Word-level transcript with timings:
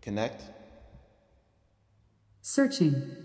Connect. 0.00 0.42
Searching. 2.40 3.16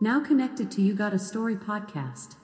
Now 0.00 0.20
connected 0.20 0.70
to 0.72 0.82
You 0.82 0.94
Got 0.94 1.12
a 1.12 1.18
Story 1.18 1.56
podcast. 1.56 2.36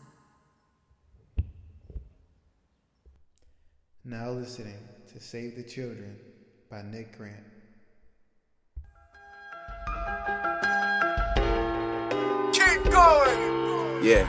Now 4.04 4.30
listening 4.30 4.78
to 5.12 5.20
Save 5.20 5.56
the 5.56 5.62
Children 5.62 6.16
by 6.70 6.82
Nick 6.82 7.16
Grant. 7.16 7.44
Keep 12.52 12.92
going. 12.92 14.04
Yeah. 14.04 14.26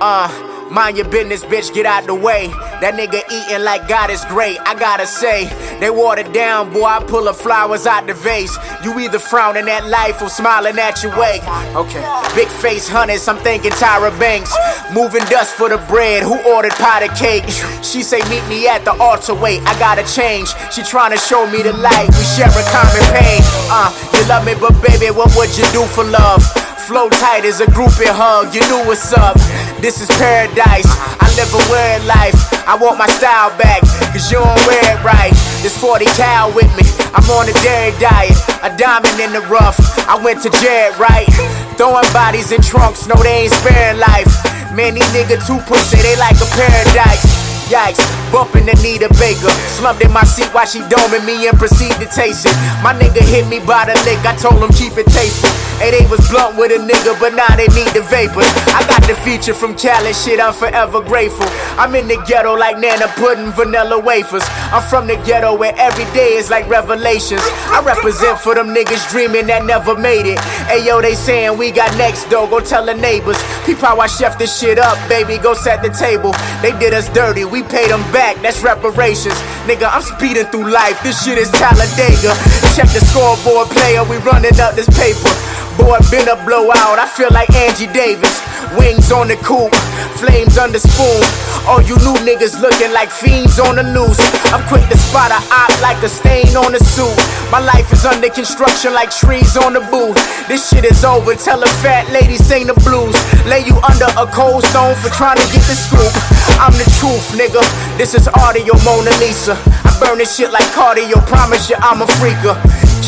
Uh, 0.00 0.57
mind 0.70 0.96
your 0.96 1.08
business, 1.08 1.44
bitch, 1.44 1.72
get 1.72 1.86
out 1.86 2.06
the 2.06 2.14
way. 2.14 2.48
That 2.80 2.94
nigga 2.94 3.22
eating 3.30 3.64
like 3.64 3.88
God 3.88 4.10
is 4.10 4.24
great. 4.26 4.58
I 4.60 4.74
gotta 4.74 5.06
say, 5.06 5.46
they 5.80 5.90
watered 5.90 6.32
down, 6.32 6.72
boy. 6.72 6.84
I 6.84 7.02
pull 7.02 7.24
the 7.24 7.32
flowers 7.32 7.86
out 7.86 8.06
the 8.06 8.14
vase. 8.14 8.56
You 8.84 8.98
either 8.98 9.18
frowning 9.18 9.68
at 9.68 9.86
life 9.86 10.20
or 10.22 10.28
smiling 10.28 10.78
at 10.78 11.02
your 11.02 11.16
way. 11.18 11.40
Okay, 11.74 12.02
big 12.34 12.48
face 12.48 12.88
hunters, 12.88 13.26
I'm 13.28 13.38
thinking 13.38 13.72
Tyra 13.72 14.16
Banks. 14.18 14.54
Moving 14.92 15.24
dust 15.26 15.54
for 15.54 15.68
the 15.68 15.78
bread. 15.88 16.22
Who 16.22 16.38
ordered 16.48 16.72
pie 16.72 17.06
to 17.06 17.14
cake? 17.14 17.44
She 17.82 18.02
say, 18.02 18.20
meet 18.28 18.46
me 18.48 18.68
at 18.68 18.84
the 18.84 18.92
altar. 19.00 19.34
Wait, 19.34 19.60
I 19.62 19.78
gotta 19.78 20.04
change. 20.04 20.48
She 20.72 20.82
trying 20.82 21.12
to 21.12 21.18
show 21.18 21.46
me 21.50 21.62
the 21.62 21.72
light. 21.72 22.08
We 22.08 22.24
share 22.24 22.48
a 22.48 22.64
common 22.70 23.04
pain. 23.12 23.40
Uh, 23.70 23.90
you 24.14 24.26
love 24.28 24.44
me, 24.44 24.54
but 24.54 24.74
baby, 24.82 25.10
what 25.10 25.34
would 25.36 25.50
you 25.56 25.64
do 25.72 25.84
for 25.84 26.04
love? 26.04 26.42
Flow 26.88 27.10
tight 27.10 27.44
as 27.44 27.60
a 27.60 27.66
groupie 27.66 28.08
hug, 28.08 28.54
you 28.54 28.64
knew 28.64 28.80
what's 28.88 29.12
up. 29.12 29.36
This 29.80 30.02
is 30.02 30.10
paradise. 30.18 30.90
I 31.22 31.30
live 31.38 31.54
a 31.54 31.62
weird 31.70 32.02
life. 32.02 32.34
I 32.66 32.74
want 32.74 32.98
my 32.98 33.06
style 33.14 33.54
back, 33.56 33.80
cause 34.10 34.26
you 34.26 34.42
don't 34.42 34.58
wear 34.66 34.82
it 34.82 35.00
right. 35.06 35.30
This 35.62 35.78
40 35.78 36.04
cal 36.18 36.50
with 36.50 36.66
me. 36.74 36.82
I'm 37.14 37.22
on 37.30 37.46
a 37.48 37.54
dairy 37.62 37.94
diet, 38.02 38.34
a 38.66 38.74
diamond 38.74 39.14
in 39.22 39.32
the 39.32 39.40
rough. 39.46 39.78
I 40.10 40.18
went 40.18 40.42
to 40.42 40.50
Jared, 40.58 40.98
right? 40.98 41.30
Throwing 41.78 42.04
bodies 42.12 42.50
in 42.50 42.60
trunks, 42.60 43.06
no, 43.06 43.14
they 43.22 43.46
ain't 43.46 43.54
sparing 43.54 44.02
life. 44.02 44.28
Man, 44.74 44.98
these 44.98 45.08
nigga 45.14 45.38
too 45.46 45.62
pussy, 45.70 46.02
they 46.02 46.18
like 46.18 46.36
a 46.42 46.48
paradise. 46.58 47.22
Yikes, 47.70 48.02
bumping 48.30 48.68
Anita 48.68 49.08
Baker. 49.18 49.50
Slumped 49.76 50.04
in 50.04 50.12
my 50.12 50.24
seat 50.24 50.48
while 50.54 50.66
she 50.66 50.80
doming 50.90 51.24
me 51.24 51.48
and 51.48 51.56
proceed 51.58 51.92
to 52.00 52.06
taste 52.06 52.46
it. 52.46 52.54
My 52.82 52.94
nigga 52.94 53.22
hit 53.22 53.48
me 53.48 53.60
by 53.60 53.86
the 53.86 53.94
lick, 54.04 54.20
I 54.24 54.36
told 54.36 54.62
him 54.62 54.70
keep 54.70 54.96
it 54.96 55.06
tasty. 55.12 55.48
Hey, 55.78 55.94
they 55.94 56.06
was 56.10 56.18
blunt 56.28 56.58
with 56.58 56.74
a 56.74 56.82
nigga, 56.82 57.14
but 57.22 57.34
now 57.38 57.54
they 57.54 57.70
need 57.70 57.86
the 57.94 58.02
vapors. 58.02 58.50
I 58.74 58.82
got 58.90 59.06
the 59.06 59.14
feature 59.22 59.54
from 59.54 59.78
Cali, 59.78 60.12
shit, 60.12 60.40
I'm 60.40 60.52
forever 60.52 61.00
grateful. 61.00 61.46
I'm 61.78 61.94
in 61.94 62.08
the 62.08 62.18
ghetto 62.26 62.58
like 62.58 62.78
Nana 62.78 63.06
Pudding, 63.14 63.52
vanilla 63.52 63.94
wafers. 64.00 64.42
I'm 64.74 64.82
from 64.90 65.06
the 65.06 65.14
ghetto 65.22 65.54
where 65.54 65.72
every 65.78 66.04
day 66.12 66.34
is 66.34 66.50
like 66.50 66.68
revelations. 66.68 67.46
I 67.70 67.80
represent 67.86 68.40
for 68.40 68.56
them 68.56 68.74
niggas 68.74 69.08
dreaming 69.10 69.46
that 69.46 69.64
never 69.64 69.96
made 69.96 70.26
it. 70.26 70.40
Hey 70.66 70.84
yo, 70.84 71.00
they 71.00 71.14
saying 71.14 71.56
we 71.56 71.70
got 71.70 71.96
next 71.96 72.26
though, 72.26 72.50
go 72.50 72.58
tell 72.58 72.84
the 72.84 72.94
neighbors. 72.94 73.38
Peep 73.64 73.78
how 73.78 74.00
I 74.00 74.08
chef 74.08 74.36
this 74.36 74.58
shit 74.58 74.80
up, 74.80 74.98
baby, 75.08 75.38
go 75.38 75.54
set 75.54 75.80
the 75.80 75.90
table. 75.90 76.34
They 76.58 76.74
did 76.82 76.92
us 76.92 77.08
dirty, 77.14 77.44
we 77.44 77.62
paid 77.62 77.90
them 77.90 78.02
back, 78.10 78.17
that's 78.18 78.62
reparations. 78.62 79.34
Nigga, 79.66 79.88
I'm 79.90 80.02
speeding 80.02 80.46
through 80.46 80.70
life, 80.70 81.00
this 81.02 81.24
shit 81.24 81.38
is 81.38 81.50
Talladega. 81.50 82.34
Check 82.74 82.90
the 82.90 83.02
scoreboard 83.10 83.68
player, 83.70 84.02
we 84.04 84.16
running 84.18 84.58
up 84.60 84.74
this 84.74 84.90
paper. 84.98 85.47
Boy, 85.78 85.96
been 86.10 86.26
a 86.26 86.34
blowout, 86.44 86.98
I 86.98 87.06
feel 87.06 87.30
like 87.30 87.54
Angie 87.54 87.86
Davis. 87.86 88.42
Wings 88.76 89.10
on 89.14 89.28
the 89.28 89.36
coupe, 89.40 89.72
flames 90.18 90.58
on 90.58 90.72
the 90.74 90.82
spoon. 90.82 91.22
All 91.64 91.80
you 91.80 91.96
new 92.02 92.18
niggas 92.26 92.60
looking 92.60 92.92
like 92.92 93.08
fiends 93.10 93.58
on 93.58 93.76
the 93.76 93.86
loose. 93.94 94.18
I'm 94.52 94.60
quick 94.68 94.84
to 94.90 94.98
spot 94.98 95.30
a 95.30 95.40
op 95.48 95.72
like 95.80 96.02
a 96.02 96.08
stain 96.08 96.52
on 96.56 96.74
a 96.74 96.82
suit. 96.82 97.14
My 97.54 97.60
life 97.60 97.92
is 97.92 98.04
under 98.04 98.28
construction 98.28 98.92
like 98.92 99.10
trees 99.10 99.56
on 99.56 99.72
the 99.72 99.80
booth. 99.88 100.18
This 100.48 100.68
shit 100.68 100.84
is 100.84 101.04
over, 101.04 101.34
tell 101.34 101.62
a 101.62 101.70
fat 101.80 102.10
lady 102.10 102.36
sing 102.36 102.66
the 102.66 102.74
blues. 102.84 103.16
Lay 103.46 103.64
you 103.64 103.78
under 103.86 104.10
a 104.18 104.26
cold 104.28 104.64
stone 104.66 104.96
for 104.96 105.08
trying 105.14 105.38
to 105.38 105.46
get 105.54 105.64
the 105.64 105.76
scoop. 105.78 106.12
I'm 106.60 106.74
the 106.74 106.88
truth, 106.98 107.38
nigga. 107.38 107.62
This 107.96 108.14
is 108.14 108.28
audio 108.28 108.74
Mona 108.84 109.14
Lisa. 109.22 109.56
I 109.86 109.96
burn 110.00 110.18
this 110.18 110.36
shit 110.36 110.50
like 110.50 110.66
cardio, 110.74 111.24
promise 111.24 111.70
you 111.70 111.76
I'm 111.78 112.02
a 112.02 112.06
freaker. 112.18 112.56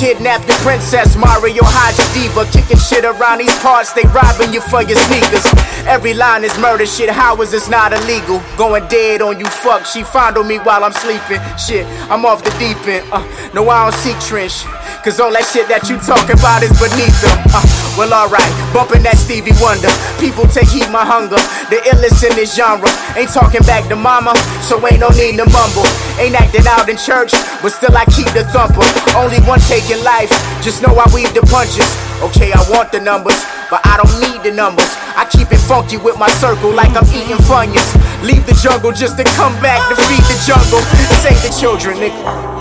Kidnap 0.01 0.41
the 0.47 0.55
princess, 0.65 1.15
Mario 1.15 1.61
Haja 1.61 2.01
Diva. 2.17 2.49
Kicking 2.49 2.81
shit 2.81 3.05
around 3.05 3.37
these 3.37 3.53
parts, 3.61 3.93
they 3.93 4.01
robbing 4.17 4.49
you 4.49 4.63
for 4.63 4.81
your 4.81 4.97
sneakers. 4.97 5.45
Every 5.85 6.15
line 6.15 6.43
is 6.43 6.57
murder 6.57 6.87
shit, 6.87 7.11
how 7.11 7.37
is 7.43 7.51
this 7.51 7.69
not 7.69 7.93
illegal? 7.93 8.41
Going 8.57 8.89
dead 8.89 9.21
on 9.21 9.39
you, 9.39 9.45
fuck. 9.45 9.85
She 9.85 10.03
fondle 10.03 10.43
me 10.43 10.57
while 10.57 10.85
I'm 10.85 10.97
sleeping. 10.97 11.37
Shit, 11.61 11.85
I'm 12.09 12.25
off 12.25 12.43
the 12.43 12.49
deep 12.57 12.81
end. 12.89 13.05
Uh, 13.13 13.21
no, 13.53 13.69
I 13.69 13.91
don't 13.91 14.01
seek 14.01 14.19
trench. 14.25 14.65
Cause 15.05 15.21
all 15.21 15.33
that 15.33 15.49
shit 15.49 15.65
that 15.69 15.89
you 15.89 15.97
talking 16.01 16.37
about 16.37 16.61
is 16.61 16.73
beneath 16.77 17.17
them. 17.25 17.37
Uh, 17.53 17.65
well, 17.97 18.13
alright, 18.13 18.53
bumping 18.73 19.05
that 19.05 19.17
Stevie 19.17 19.57
Wonder. 19.61 19.89
People 20.21 20.45
take 20.49 20.69
heed 20.69 20.89
my 20.93 21.05
hunger. 21.05 21.41
The 21.73 21.81
illest 21.93 22.21
in 22.21 22.37
this 22.37 22.53
genre. 22.57 22.89
Ain't 23.17 23.33
talking 23.33 23.65
back 23.65 23.89
to 23.89 23.97
mama, 23.97 24.37
so 24.65 24.81
ain't 24.85 25.01
no 25.01 25.09
need 25.17 25.41
to 25.41 25.49
mumble. 25.53 25.89
Ain't 26.21 26.37
acting 26.37 26.69
out 26.69 26.89
in 26.89 27.01
church, 27.01 27.33
but 27.65 27.73
still 27.73 27.97
I 27.97 28.05
keep 28.13 28.29
the 28.37 28.45
thumper. 28.53 28.85
Only 29.17 29.41
one 29.49 29.61
taking 29.91 30.05
life, 30.05 30.31
just 30.63 30.83
know 30.83 30.95
I 30.95 31.07
weave 31.15 31.33
the 31.35 31.43
punches. 31.43 31.89
Okay, 32.23 32.53
I 32.53 32.63
want 32.71 32.93
the 32.93 33.01
numbers, 33.01 33.45
but 33.71 33.81
I 33.85 33.97
don't 33.97 34.21
need 34.21 34.43
the 34.43 34.55
numbers. 34.55 34.89
I 35.17 35.27
keep 35.31 35.51
it 35.51 35.59
funky 35.59 35.97
with 35.97 36.19
my 36.19 36.29
circle 36.39 36.73
like 36.73 36.95
I'm 36.97 37.07
eating 37.07 37.39
funyuns. 37.49 37.91
Leave 38.23 38.47
the 38.47 38.55
jungle 38.63 38.93
just 38.93 39.17
to 39.19 39.25
come 39.25 39.55
back 39.61 39.89
to 39.89 39.97
feed 39.97 40.25
the 40.25 40.39
jungle. 40.47 40.81
Save 41.23 41.43
the 41.43 41.57
children, 41.59 41.97
nigga. 41.99 42.61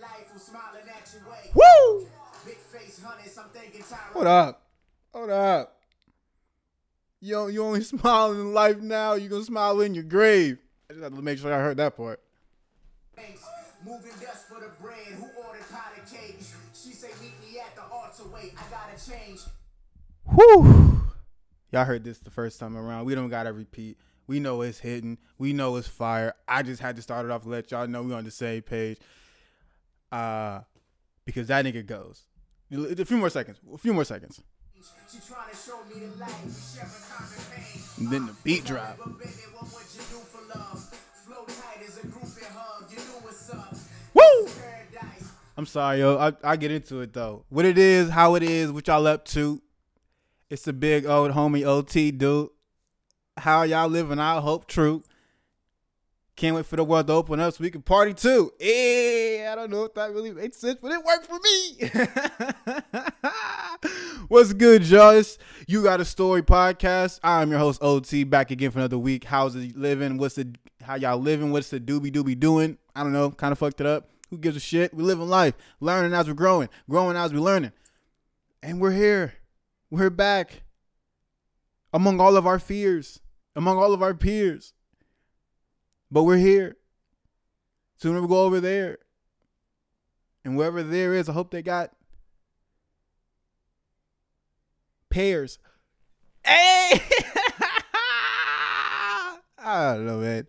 Life 0.00 0.30
or 0.34 0.38
smiling 0.38 0.82
at 0.88 1.12
your 1.12 1.30
way. 1.30 1.50
Woo! 1.54 2.06
Big 2.44 2.56
face 2.58 3.00
hunters, 3.02 3.36
I'm 3.38 3.48
thinking 3.50 3.82
Tyra. 3.82 4.12
Hold 4.12 4.26
up. 4.26 4.62
Hold 5.12 5.30
up. 5.30 5.74
You 7.20 7.34
don't- 7.34 7.52
you 7.52 7.64
only 7.64 7.82
smile 7.84 8.32
in 8.32 8.52
life 8.54 8.78
now. 8.78 9.14
You 9.14 9.28
gonna 9.28 9.44
smile 9.44 9.80
in 9.80 9.94
your 9.94 10.04
grave. 10.04 10.58
I 10.88 10.92
just 10.94 11.02
have 11.04 11.14
to 11.14 11.22
make 11.22 11.38
sure 11.38 11.52
I 11.52 11.58
heard 11.58 11.76
that 11.78 11.96
part. 11.96 12.20
Banks, 13.16 13.44
Moving 13.84 14.12
dust 14.20 14.48
for 14.48 14.60
the 14.60 14.70
bread. 14.80 14.98
Who 15.06 15.24
ordered 15.40 15.62
to 15.62 16.14
cake? 16.16 16.40
She 16.74 16.92
say 16.92 17.08
meet 17.22 17.32
me 17.40 17.60
at 17.60 17.74
the 17.76 17.82
altar. 17.82 18.24
Wait, 18.32 18.54
I 18.56 18.62
gotta 18.70 19.10
change. 19.10 19.40
Whew. 20.34 21.07
Y'all 21.72 21.84
heard 21.84 22.04
this 22.04 22.18
the 22.18 22.30
first 22.30 22.58
time 22.58 22.76
around. 22.76 23.04
We 23.04 23.14
don't 23.14 23.28
gotta 23.28 23.52
repeat. 23.52 23.98
We 24.26 24.40
know 24.40 24.62
it's 24.62 24.78
hitting. 24.78 25.18
We 25.38 25.52
know 25.52 25.76
it's 25.76 25.88
fire. 25.88 26.34
I 26.46 26.62
just 26.62 26.80
had 26.82 26.96
to 26.96 27.02
start 27.02 27.24
it 27.24 27.30
off 27.30 27.42
to 27.42 27.48
let 27.48 27.70
y'all 27.70 27.86
know 27.86 28.02
we 28.02 28.14
on 28.14 28.24
the 28.24 28.30
same 28.30 28.62
page. 28.62 28.98
Uh 30.10 30.60
because 31.24 31.48
that 31.48 31.64
nigga 31.64 31.84
goes. 31.84 32.24
A 32.72 33.04
few 33.04 33.18
more 33.18 33.30
seconds. 33.30 33.58
A 33.72 33.78
few 33.78 33.92
more 33.92 34.04
seconds. 34.04 34.40
She 35.10 35.18
trying 35.26 35.50
to 35.50 35.56
show 35.56 35.78
me 35.88 36.06
the 36.06 36.18
light. 36.18 36.30
We 36.44 36.52
share 36.52 36.86
a 36.86 37.12
common 37.12 37.38
pain. 37.54 37.82
And 37.98 38.10
then 38.10 38.26
the 38.26 38.32
beat 38.44 38.64
drop. 38.64 38.96
But 38.98 39.18
baby, 39.18 39.30
what 39.54 39.64
would 39.72 39.86
you 39.92 40.00
do 40.00 40.20
for 40.24 40.58
love? 40.58 40.78
Flow 41.26 41.44
tight 41.46 41.86
as 41.86 41.98
a 41.98 42.06
group 42.06 42.24
and 42.24 42.54
hug. 42.54 42.90
You 42.90 42.96
know 42.98 43.20
what's 43.22 43.50
up. 43.50 43.74
Woo! 44.14 44.48
I'm 45.58 45.66
sorry, 45.66 45.98
yo. 45.98 46.16
I, 46.18 46.32
I 46.44 46.56
get 46.56 46.70
into 46.70 47.00
it 47.00 47.12
though. 47.12 47.44
What 47.48 47.64
it 47.64 47.78
is, 47.78 48.10
how 48.10 48.36
it 48.36 48.44
is, 48.44 48.70
what 48.70 48.86
y'all 48.86 49.06
up 49.08 49.24
to. 49.26 49.60
It's 50.50 50.62
the 50.62 50.72
big 50.72 51.04
old 51.04 51.32
homie 51.32 51.66
OT 51.66 52.10
dude. 52.10 52.48
How 53.36 53.64
y'all 53.64 53.88
living? 53.88 54.18
I 54.18 54.40
hope 54.40 54.66
true. 54.66 55.02
Can't 56.36 56.56
wait 56.56 56.64
for 56.64 56.76
the 56.76 56.84
world 56.84 57.06
to 57.08 57.12
open 57.12 57.38
up 57.38 57.52
so 57.52 57.62
we 57.62 57.70
can 57.70 57.82
party 57.82 58.14
too. 58.14 58.52
I 58.58 59.52
don't 59.54 59.70
know 59.70 59.84
if 59.84 59.92
that 59.94 60.10
really 60.12 60.32
makes 60.32 60.56
sense, 60.56 60.78
but 60.80 60.90
it 60.92 61.04
worked 61.04 61.26
for 61.26 61.38
me. 61.38 61.90
What's 64.28 64.54
good, 64.54 64.88
y'all? 64.88 65.22
You 65.66 65.82
got 65.82 66.00
a 66.00 66.04
story 66.04 66.42
podcast. 66.42 67.20
I'm 67.22 67.50
your 67.50 67.58
host 67.58 67.82
OT, 67.82 68.24
back 68.24 68.50
again 68.50 68.70
for 68.70 68.78
another 68.78 68.98
week. 68.98 69.24
How's 69.24 69.54
it 69.54 69.76
living? 69.76 70.16
What's 70.16 70.36
the 70.36 70.54
how 70.80 70.94
y'all 70.94 71.18
living? 71.18 71.52
What's 71.52 71.68
the 71.68 71.80
doobie 71.80 72.10
doobie 72.10 72.40
doing? 72.40 72.78
I 72.96 73.02
don't 73.02 73.12
know. 73.12 73.30
Kind 73.32 73.52
of 73.52 73.58
fucked 73.58 73.82
it 73.82 73.86
up. 73.86 74.08
Who 74.30 74.38
gives 74.38 74.56
a 74.56 74.60
shit? 74.60 74.94
We 74.94 75.02
living 75.02 75.28
life, 75.28 75.54
learning 75.80 76.14
as 76.14 76.26
we're 76.26 76.34
growing, 76.34 76.70
growing 76.88 77.18
as 77.18 77.34
we're 77.34 77.40
learning, 77.40 77.72
and 78.62 78.80
we're 78.80 78.92
here. 78.92 79.34
We're 79.90 80.10
back 80.10 80.62
among 81.94 82.20
all 82.20 82.36
of 82.36 82.46
our 82.46 82.58
fears, 82.58 83.20
among 83.56 83.78
all 83.78 83.94
of 83.94 84.02
our 84.02 84.12
peers. 84.12 84.74
But 86.10 86.24
we're 86.24 86.36
here. 86.36 86.76
Soon 87.96 88.20
we 88.20 88.28
go 88.28 88.44
over 88.44 88.60
there. 88.60 88.98
And 90.44 90.56
wherever 90.56 90.82
there 90.82 91.14
is, 91.14 91.28
I 91.28 91.32
hope 91.32 91.50
they 91.50 91.62
got 91.62 91.90
pears. 95.10 95.58
Hey! 96.44 97.02
I 99.58 99.94
don't 99.94 100.06
know, 100.06 100.18
man. 100.18 100.46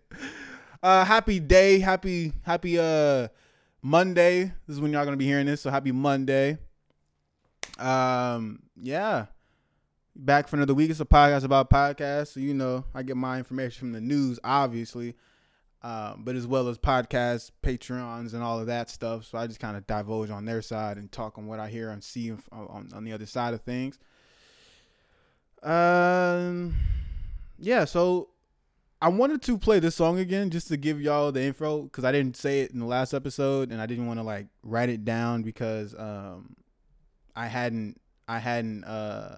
Uh 0.82 1.04
happy 1.04 1.40
day, 1.40 1.78
happy, 1.78 2.32
happy 2.42 2.78
uh 2.78 3.28
Monday. 3.82 4.52
This 4.66 4.76
is 4.76 4.80
when 4.80 4.92
y'all 4.92 5.04
gonna 5.04 5.16
be 5.16 5.26
hearing 5.26 5.46
this, 5.46 5.60
so 5.62 5.70
happy 5.70 5.92
Monday. 5.92 6.58
Um, 7.78 8.62
yeah. 8.80 9.26
Back 10.16 10.48
for 10.48 10.56
another 10.56 10.74
week. 10.74 10.90
It's 10.90 11.00
a 11.00 11.04
podcast 11.04 11.44
about 11.44 11.70
podcasts. 11.70 12.34
So 12.34 12.40
you 12.40 12.54
know, 12.54 12.84
I 12.94 13.02
get 13.02 13.16
my 13.16 13.38
information 13.38 13.78
from 13.78 13.92
the 13.92 14.00
news, 14.00 14.38
obviously 14.44 15.14
um, 15.82 16.22
but 16.24 16.36
as 16.36 16.46
well 16.46 16.68
as 16.68 16.78
podcasts, 16.78 17.50
Patreons, 17.62 18.34
and 18.34 18.42
all 18.42 18.60
of 18.60 18.66
that 18.66 18.90
stuff. 18.90 19.24
So 19.24 19.38
I 19.38 19.46
just 19.46 19.60
kind 19.60 19.76
of 19.76 19.86
divulge 19.86 20.30
on 20.30 20.44
their 20.44 20.60
side 20.60 20.98
and 20.98 21.10
talk 21.10 21.38
on 21.38 21.46
what 21.46 21.58
I 21.58 21.68
hear 21.68 21.90
and 21.90 22.04
see 22.04 22.32
on, 22.52 22.90
on 22.94 23.04
the 23.04 23.12
other 23.12 23.26
side 23.26 23.54
of 23.54 23.62
things. 23.62 23.98
Um, 25.62 26.74
yeah. 27.58 27.86
So 27.86 28.28
I 29.00 29.08
wanted 29.08 29.40
to 29.42 29.56
play 29.56 29.78
this 29.78 29.94
song 29.94 30.18
again 30.18 30.50
just 30.50 30.68
to 30.68 30.76
give 30.76 31.00
y'all 31.00 31.32
the 31.32 31.42
info 31.42 31.82
because 31.82 32.04
I 32.04 32.12
didn't 32.12 32.36
say 32.36 32.60
it 32.60 32.72
in 32.72 32.80
the 32.80 32.86
last 32.86 33.14
episode 33.14 33.72
and 33.72 33.80
I 33.80 33.86
didn't 33.86 34.06
want 34.06 34.18
to 34.18 34.24
like 34.24 34.48
write 34.62 34.90
it 34.90 35.06
down 35.06 35.42
because 35.42 35.94
um 35.98 36.56
I 37.34 37.46
hadn't 37.46 38.00
I 38.28 38.38
hadn't 38.38 38.84
uh 38.84 39.36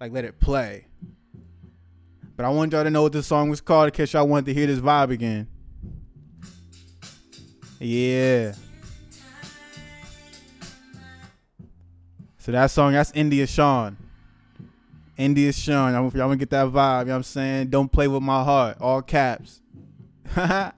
like 0.00 0.12
let 0.12 0.24
it 0.24 0.40
play. 0.40 0.86
But 2.36 2.46
I 2.46 2.50
want 2.50 2.72
y'all 2.72 2.84
to 2.84 2.90
know 2.90 3.02
what 3.02 3.12
this 3.12 3.26
song 3.26 3.50
was 3.50 3.60
called 3.60 3.88
in 3.88 3.92
case 3.92 4.12
y'all 4.12 4.28
wanted 4.28 4.46
to 4.46 4.54
hear 4.54 4.66
this 4.66 4.78
vibe 4.78 5.10
again. 5.10 5.48
Yeah. 7.80 8.54
So 12.38 12.52
that 12.52 12.70
song, 12.70 12.92
that's 12.92 13.12
India 13.14 13.46
Shawn. 13.46 13.96
India 15.16 15.52
Shawn. 15.52 15.92
Y'all, 15.92 16.28
wanna 16.28 16.36
get 16.36 16.50
that 16.50 16.68
vibe, 16.68 17.00
you 17.00 17.06
know 17.06 17.12
what 17.12 17.16
I'm 17.16 17.22
saying? 17.24 17.68
Don't 17.68 17.90
play 17.90 18.08
with 18.08 18.22
my 18.22 18.42
heart. 18.42 18.78
All 18.80 19.02
caps. 19.02 19.60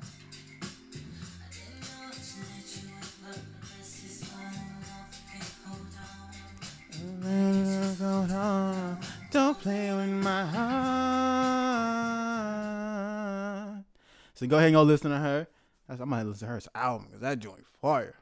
So 14.41 14.47
go 14.47 14.57
ahead 14.57 14.69
and 14.69 14.73
go 14.73 14.81
listen 14.81 15.11
to 15.11 15.19
her. 15.19 15.47
I 15.87 16.03
might 16.03 16.23
listen 16.23 16.47
to 16.47 16.53
her 16.53 16.61
album 16.73 17.05
because 17.05 17.21
that 17.21 17.37
joint 17.37 17.63
fire. 17.79 18.15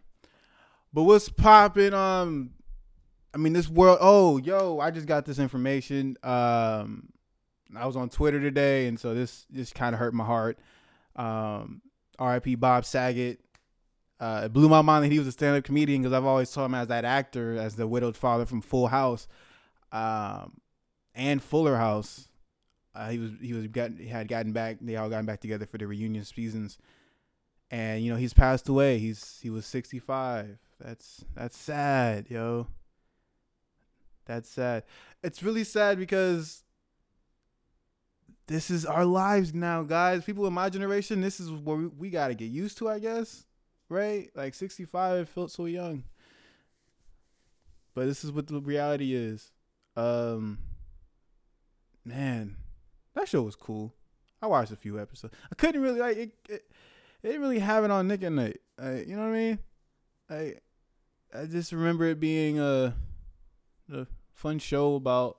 But 0.91 1.03
what's 1.03 1.29
popping? 1.29 1.93
Um, 1.93 2.49
I 3.33 3.37
mean, 3.37 3.53
this 3.53 3.69
world. 3.69 3.99
Oh, 4.01 4.37
yo, 4.37 4.79
I 4.81 4.91
just 4.91 5.07
got 5.07 5.25
this 5.25 5.39
information. 5.39 6.17
Um, 6.21 7.13
I 7.73 7.85
was 7.85 7.95
on 7.95 8.09
Twitter 8.09 8.41
today, 8.41 8.87
and 8.87 8.99
so 8.99 9.13
this 9.13 9.45
this 9.49 9.71
kind 9.71 9.95
of 9.95 9.99
hurt 9.99 10.13
my 10.13 10.25
heart. 10.25 10.59
Um, 11.15 11.81
R.I.P. 12.17 12.55
Bob 12.55 12.83
Saget. 12.83 13.39
Uh, 14.19 14.41
it 14.45 14.51
blew 14.51 14.67
my 14.67 14.81
mind 14.81 15.05
that 15.05 15.13
he 15.13 15.19
was 15.19 15.27
a 15.29 15.31
stand-up 15.31 15.63
comedian 15.63 16.01
because 16.01 16.11
I've 16.11 16.25
always 16.25 16.49
saw 16.49 16.65
him 16.65 16.75
as 16.75 16.89
that 16.89 17.05
actor, 17.05 17.55
as 17.55 17.77
the 17.77 17.87
widowed 17.87 18.17
father 18.17 18.45
from 18.45 18.59
Full 18.59 18.87
House, 18.87 19.29
um, 19.93 20.59
and 21.15 21.41
Fuller 21.41 21.77
House. 21.77 22.28
Uh, 22.95 23.09
he 23.09 23.17
was 23.19 23.31
he 23.41 23.53
was 23.53 23.67
got, 23.67 23.91
had 23.99 24.27
gotten 24.27 24.51
back. 24.51 24.77
They 24.81 24.95
all 24.95 25.09
gotten 25.09 25.25
back 25.25 25.41
together 25.41 25.65
for 25.65 25.77
the 25.77 25.87
reunion 25.87 26.25
seasons, 26.25 26.77
and 27.69 28.03
you 28.03 28.11
know 28.11 28.17
he's 28.17 28.33
passed 28.33 28.67
away. 28.67 28.97
He's 28.97 29.39
he 29.41 29.49
was 29.49 29.65
sixty 29.65 29.99
five. 29.99 30.57
That's 30.79 31.23
that's 31.35 31.57
sad, 31.57 32.25
yo. 32.29 32.67
That's 34.25 34.49
sad. 34.49 34.83
It's 35.23 35.41
really 35.41 35.63
sad 35.63 35.97
because 35.97 36.63
this 38.49 38.69
is 38.71 38.85
our 38.85 39.05
lives 39.05 39.53
now, 39.53 39.83
guys. 39.83 40.23
People 40.23 40.47
in 40.47 40.53
my 40.53 40.69
generation, 40.69 41.21
this 41.21 41.39
is 41.39 41.51
what 41.51 41.77
we, 41.77 41.87
we 41.87 42.09
got 42.09 42.29
to 42.29 42.35
get 42.35 42.49
used 42.49 42.77
to, 42.79 42.89
I 42.89 42.99
guess. 42.99 43.45
Right? 43.89 44.29
Like 44.35 44.53
65 44.55 45.29
felt 45.29 45.51
so 45.51 45.65
young. 45.65 46.03
But 47.93 48.05
this 48.05 48.23
is 48.23 48.31
what 48.31 48.47
the 48.47 48.59
reality 48.59 49.13
is. 49.13 49.51
Um 49.95 50.59
man, 52.05 52.55
that 53.19 53.27
show 53.27 53.41
was 53.41 53.55
cool. 53.55 53.93
I 54.41 54.47
watched 54.47 54.71
a 54.71 54.77
few 54.77 54.99
episodes. 54.99 55.33
I 55.51 55.55
couldn't 55.55 55.81
really 55.81 55.99
like 55.99 56.17
it. 56.17 56.31
It, 56.47 56.63
it 57.21 57.27
didn't 57.27 57.41
really 57.41 57.59
have 57.59 57.83
it 57.83 57.91
on 57.91 58.07
Nick 58.07 58.23
at 58.23 58.31
Nite. 58.31 58.61
Uh, 58.81 58.91
you 59.05 59.15
know 59.15 59.23
what 59.23 59.35
I 59.35 59.37
mean? 59.37 59.59
I 60.29 60.53
I 61.37 61.45
just 61.45 61.71
remember 61.71 62.05
it 62.05 62.19
being 62.19 62.59
a 62.59 62.95
a 63.93 64.07
fun 64.33 64.59
show 64.59 64.95
about 64.95 65.37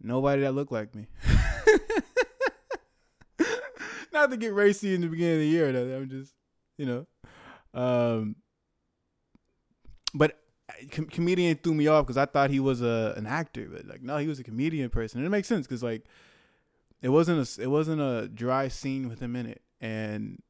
nobody 0.00 0.42
that 0.42 0.52
looked 0.52 0.72
like 0.72 0.94
me. 0.94 1.06
Not 4.12 4.30
to 4.30 4.36
get 4.36 4.52
racy 4.52 4.94
in 4.94 5.00
the 5.00 5.06
beginning 5.06 5.34
of 5.34 5.40
the 5.40 5.46
year, 5.46 5.72
though. 5.72 5.96
I'm 5.96 6.10
just, 6.10 6.34
you 6.76 6.84
know, 6.84 7.06
um, 7.80 8.36
but 10.12 10.36
com- 10.90 11.06
comedian 11.06 11.56
threw 11.56 11.74
me 11.74 11.86
off 11.86 12.06
because 12.06 12.16
I 12.16 12.26
thought 12.26 12.50
he 12.50 12.60
was 12.60 12.82
a 12.82 13.14
an 13.16 13.26
actor, 13.26 13.68
but 13.72 13.86
like 13.86 14.02
no, 14.02 14.18
he 14.18 14.26
was 14.26 14.38
a 14.40 14.44
comedian 14.44 14.90
person, 14.90 15.20
and 15.20 15.26
it 15.26 15.30
makes 15.30 15.48
sense 15.48 15.66
because 15.66 15.82
like 15.82 16.04
it 17.02 17.08
wasn't 17.08 17.58
a 17.58 17.62
it 17.62 17.68
wasn't 17.68 18.00
a 18.00 18.28
dry 18.28 18.68
scene 18.68 19.08
with 19.08 19.20
him 19.20 19.36
in 19.36 19.46
it, 19.46 19.62
and 19.80 20.42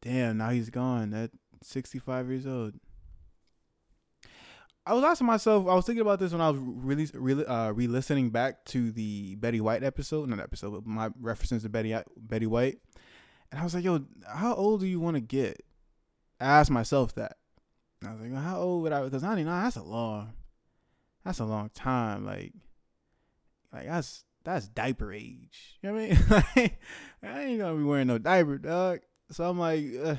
damn, 0.00 0.38
now 0.38 0.50
he's 0.50 0.70
gone 0.70 1.12
at 1.14 1.30
65 1.62 2.28
years 2.28 2.46
old. 2.46 2.74
I 4.86 4.94
was 4.94 5.02
asking 5.02 5.26
myself, 5.26 5.66
I 5.66 5.74
was 5.74 5.84
thinking 5.84 6.02
about 6.02 6.20
this 6.20 6.30
when 6.30 6.40
I 6.40 6.48
was 6.48 6.60
really, 6.60 7.08
really, 7.12 7.44
uh, 7.44 7.72
re-listening 7.72 8.30
back 8.30 8.64
to 8.66 8.92
the 8.92 9.34
Betty 9.34 9.60
White 9.60 9.82
episode, 9.82 10.28
not 10.28 10.38
episode, 10.38 10.70
but 10.70 10.86
my 10.86 11.10
references 11.20 11.64
to 11.64 11.68
Betty, 11.68 11.96
Betty 12.16 12.46
White, 12.46 12.78
and 13.50 13.60
I 13.60 13.64
was 13.64 13.74
like, 13.74 13.82
"Yo, 13.82 14.04
how 14.26 14.54
old 14.54 14.80
do 14.80 14.86
you 14.86 15.00
want 15.00 15.16
to 15.16 15.20
get?" 15.20 15.60
I 16.40 16.44
asked 16.44 16.70
myself 16.70 17.14
that. 17.16 17.36
And 18.00 18.10
I 18.10 18.12
was 18.12 18.22
like, 18.22 18.42
"How 18.42 18.58
old 18.60 18.82
would 18.84 18.92
I?" 18.92 19.02
Because 19.02 19.24
ninety 19.24 19.42
nine, 19.42 19.64
that's 19.64 19.76
a 19.76 19.82
long, 19.82 20.34
that's 21.24 21.40
a 21.40 21.44
long 21.44 21.70
time. 21.70 22.24
Like, 22.24 22.52
like 23.72 23.86
that's 23.86 24.24
that's 24.46 24.68
diaper 24.68 25.12
age. 25.12 25.76
You 25.82 25.90
know 25.90 25.94
what 25.94 26.02
I 26.02 26.52
mean? 26.56 26.70
I 27.22 27.42
ain't 27.42 27.58
gonna 27.58 27.76
be 27.76 27.82
wearing 27.82 28.06
no 28.06 28.18
diaper, 28.18 28.58
dog. 28.58 29.00
So 29.30 29.48
I'm 29.48 29.58
like, 29.58 29.84
uh, 30.02 30.14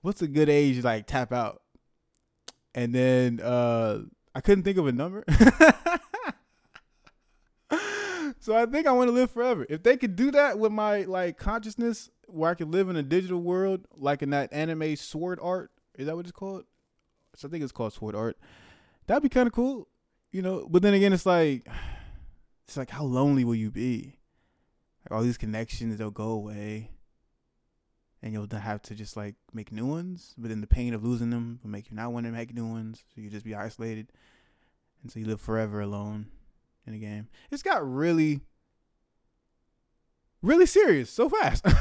what's 0.00 0.22
a 0.22 0.28
good 0.28 0.48
age 0.48 0.76
to 0.76 0.82
like 0.82 1.06
tap 1.06 1.32
out? 1.32 1.62
And 2.74 2.94
then 2.94 3.40
uh 3.40 4.02
I 4.34 4.40
couldn't 4.40 4.62
think 4.62 4.78
of 4.78 4.86
a 4.86 4.92
number. 4.92 5.24
so 8.38 8.54
I 8.56 8.66
think 8.66 8.86
I 8.86 8.92
want 8.92 9.08
to 9.08 9.12
live 9.12 9.32
forever. 9.32 9.66
If 9.68 9.82
they 9.82 9.96
could 9.96 10.14
do 10.14 10.30
that 10.30 10.60
with 10.60 10.70
my 10.70 11.02
like 11.02 11.36
consciousness, 11.36 12.10
where 12.28 12.52
I 12.52 12.54
could 12.54 12.70
live 12.70 12.88
in 12.88 12.94
a 12.94 13.02
digital 13.02 13.40
world, 13.40 13.88
like 13.96 14.22
in 14.22 14.30
that 14.30 14.52
anime 14.52 14.94
Sword 14.94 15.40
Art, 15.42 15.72
is 15.96 16.06
that 16.06 16.14
what 16.14 16.26
it's 16.26 16.32
called? 16.32 16.64
So 17.34 17.48
I 17.48 17.50
think 17.50 17.64
it's 17.64 17.72
called 17.72 17.92
Sword 17.92 18.14
Art. 18.14 18.38
That'd 19.08 19.24
be 19.24 19.28
kind 19.28 19.48
of 19.48 19.52
cool, 19.52 19.88
you 20.30 20.42
know. 20.42 20.68
But 20.70 20.82
then 20.82 20.94
again, 20.94 21.12
it's 21.12 21.26
like, 21.26 21.66
it's 22.68 22.76
like, 22.76 22.90
how 22.90 23.02
lonely 23.02 23.44
will 23.44 23.54
you 23.54 23.70
be? 23.70 24.18
Like 25.02 25.16
all 25.16 25.24
these 25.24 25.38
connections, 25.38 25.96
they'll 25.96 26.10
go 26.10 26.28
away, 26.28 26.90
and 28.22 28.34
you'll 28.34 28.46
have 28.52 28.82
to 28.82 28.94
just 28.94 29.16
like 29.16 29.36
make 29.54 29.72
new 29.72 29.86
ones. 29.86 30.34
But 30.36 30.50
then 30.50 30.60
the 30.60 30.66
pain 30.66 30.92
of 30.92 31.02
losing 31.02 31.30
them 31.30 31.60
will 31.62 31.70
make 31.70 31.90
you 31.90 31.96
not 31.96 32.12
want 32.12 32.26
to 32.26 32.32
make 32.32 32.52
new 32.52 32.66
ones. 32.66 33.04
So 33.14 33.22
you 33.22 33.30
just 33.30 33.46
be 33.46 33.54
isolated, 33.54 34.12
and 35.02 35.10
so 35.10 35.18
you 35.18 35.24
live 35.24 35.40
forever 35.40 35.80
alone 35.80 36.26
in 36.86 36.92
a 36.92 36.98
game. 36.98 37.28
It's 37.50 37.62
got 37.62 37.90
really, 37.90 38.42
really 40.42 40.66
serious 40.66 41.08
so 41.08 41.30
fast. 41.30 41.64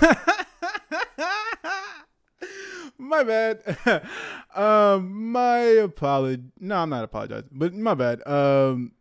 my 2.98 3.24
bad. 3.24 3.78
um, 4.56 5.32
my 5.34 5.58
apology. 5.58 6.44
No, 6.62 6.78
I'm 6.78 6.92
not 6.92 7.04
apologizing, 7.04 7.50
but 7.52 7.74
my 7.74 7.94
bad. 7.94 8.26
Um, 8.26 8.94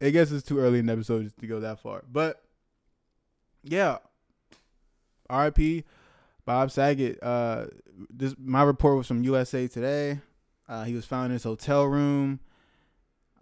I 0.00 0.10
guess 0.10 0.30
it's 0.30 0.46
too 0.46 0.58
early 0.58 0.78
in 0.78 0.86
the 0.86 0.92
episode 0.92 1.32
to 1.40 1.46
go 1.46 1.60
that 1.60 1.80
far, 1.80 2.04
but 2.10 2.42
yeah. 3.62 3.98
R.I.P. 5.28 5.84
Bob 6.44 6.70
Saget. 6.70 7.22
Uh, 7.22 7.66
this 8.10 8.34
my 8.38 8.62
report 8.62 8.96
was 8.96 9.06
from 9.06 9.24
USA 9.24 9.66
Today. 9.66 10.20
Uh, 10.68 10.84
he 10.84 10.94
was 10.94 11.04
found 11.04 11.26
in 11.26 11.32
his 11.32 11.44
hotel 11.44 11.84
room, 11.84 12.40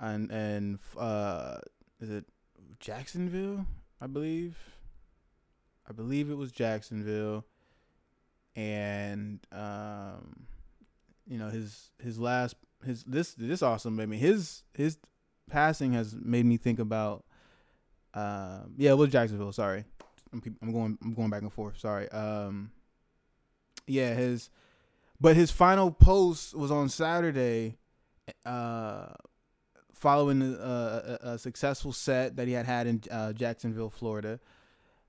and 0.01 0.31
and 0.31 0.79
uh, 0.99 1.59
is 2.01 2.11
it 2.11 2.25
Jacksonville? 2.81 3.67
I 4.01 4.07
believe. 4.07 4.57
I 5.89 5.93
believe 5.93 6.31
it 6.31 6.37
was 6.37 6.51
Jacksonville, 6.51 7.45
and 8.57 9.41
um, 9.53 10.47
you 11.27 11.39
know 11.39 11.51
his 11.51 11.91
his 12.03 12.19
last 12.19 12.57
his 12.85 13.05
this 13.05 13.35
this 13.35 13.63
awesome. 13.63 14.01
I 14.01 14.07
mean 14.07 14.21
his 14.21 14.63
his 14.73 14.99
passing 15.49 15.93
has 15.93 16.15
made 16.15 16.45
me 16.47 16.57
think 16.57 16.79
about. 16.79 17.25
Um, 18.15 18.75
yeah, 18.77 18.91
it 18.91 18.99
was 18.99 19.11
Jacksonville. 19.11 19.53
Sorry, 19.53 19.85
I'm 20.33 20.43
I'm 20.63 20.73
going 20.73 20.99
I'm 21.03 21.15
going 21.15 21.31
back 21.31 21.43
and 21.43 21.53
forth. 21.53 21.79
Sorry. 21.79 22.09
Um, 22.11 22.71
yeah, 23.87 24.15
his 24.15 24.51
but 25.21 25.37
his 25.37 25.51
final 25.51 25.91
post 25.91 26.55
was 26.55 26.71
on 26.71 26.89
Saturday. 26.89 27.77
Uh, 28.47 29.07
following 29.93 30.43
a, 30.43 31.19
a, 31.23 31.29
a 31.31 31.39
successful 31.39 31.93
set 31.93 32.37
that 32.37 32.47
he 32.47 32.53
had 32.53 32.67
had 32.67 32.87
in 32.87 33.03
uh, 33.11 33.33
Jacksonville, 33.33 33.91
Florida. 33.91 34.39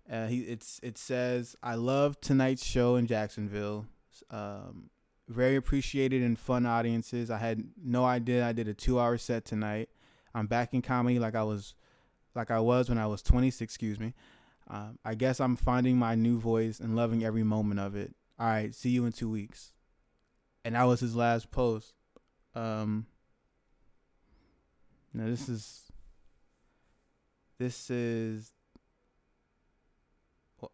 Uh, 0.10 0.28
he 0.28 0.40
it's 0.42 0.80
it 0.84 0.98
says 0.98 1.56
I 1.64 1.76
love 1.76 2.22
tonight's 2.22 2.66
show 2.66 2.96
in 2.96 3.08
Jacksonville. 3.08 3.88
Um, 4.30 4.90
very 5.28 5.56
appreciated 5.56 6.22
and 6.22 6.38
fun 6.38 6.66
audiences. 6.66 7.32
I 7.32 7.40
had 7.40 7.64
no 7.84 8.06
idea 8.06 8.48
I 8.48 8.54
did 8.54 8.68
a 8.68 8.74
two 8.74 9.00
hour 9.00 9.18
set 9.18 9.44
tonight. 9.46 9.90
I'm 10.36 10.48
back 10.48 10.74
in 10.74 10.82
comedy 10.82 11.18
like 11.18 11.34
I 11.34 11.44
was 11.44 11.74
like 12.36 12.52
I 12.52 12.60
was 12.60 12.90
when 12.90 12.98
I 12.98 13.08
was 13.08 13.22
26. 13.24 13.62
Excuse 13.62 14.00
me. 14.00 14.14
Um, 14.70 15.00
I 15.06 15.16
guess 15.16 15.40
I'm 15.40 15.56
finding 15.56 15.98
my 15.98 16.16
new 16.16 16.40
voice 16.40 16.80
and 16.80 16.96
loving 16.96 17.24
every 17.24 17.44
moment 17.44 17.80
of 17.80 17.96
it. 17.96 18.14
All 18.38 18.48
right, 18.48 18.76
see 18.76 18.90
you 18.90 19.06
in 19.06 19.14
two 19.14 19.30
weeks. 19.30 19.72
And 20.66 20.76
that 20.76 20.84
was 20.84 21.00
his 21.00 21.16
last 21.16 21.52
post. 21.52 21.94
Um, 22.54 23.06
now 25.14 25.26
this 25.28 25.48
is 25.48 25.84
this 27.58 27.90
is 27.90 28.52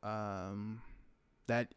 um 0.02 0.82
that 1.48 1.74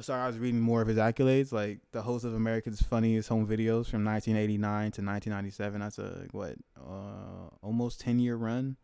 sorry 0.00 0.22
I 0.22 0.26
was 0.26 0.38
reading 0.38 0.60
more 0.60 0.82
of 0.82 0.88
his 0.88 0.98
accolades 0.98 1.52
like 1.52 1.78
the 1.92 2.02
host 2.02 2.24
of 2.24 2.34
America's 2.34 2.82
Funniest 2.82 3.28
Home 3.28 3.46
Videos 3.46 3.88
from 3.88 4.04
1989 4.04 4.60
to 4.92 5.02
1997 5.02 5.80
that's 5.80 5.98
a 5.98 6.26
what 6.32 6.56
uh 6.78 7.48
almost 7.62 8.00
10 8.00 8.18
year 8.18 8.36
run 8.36 8.76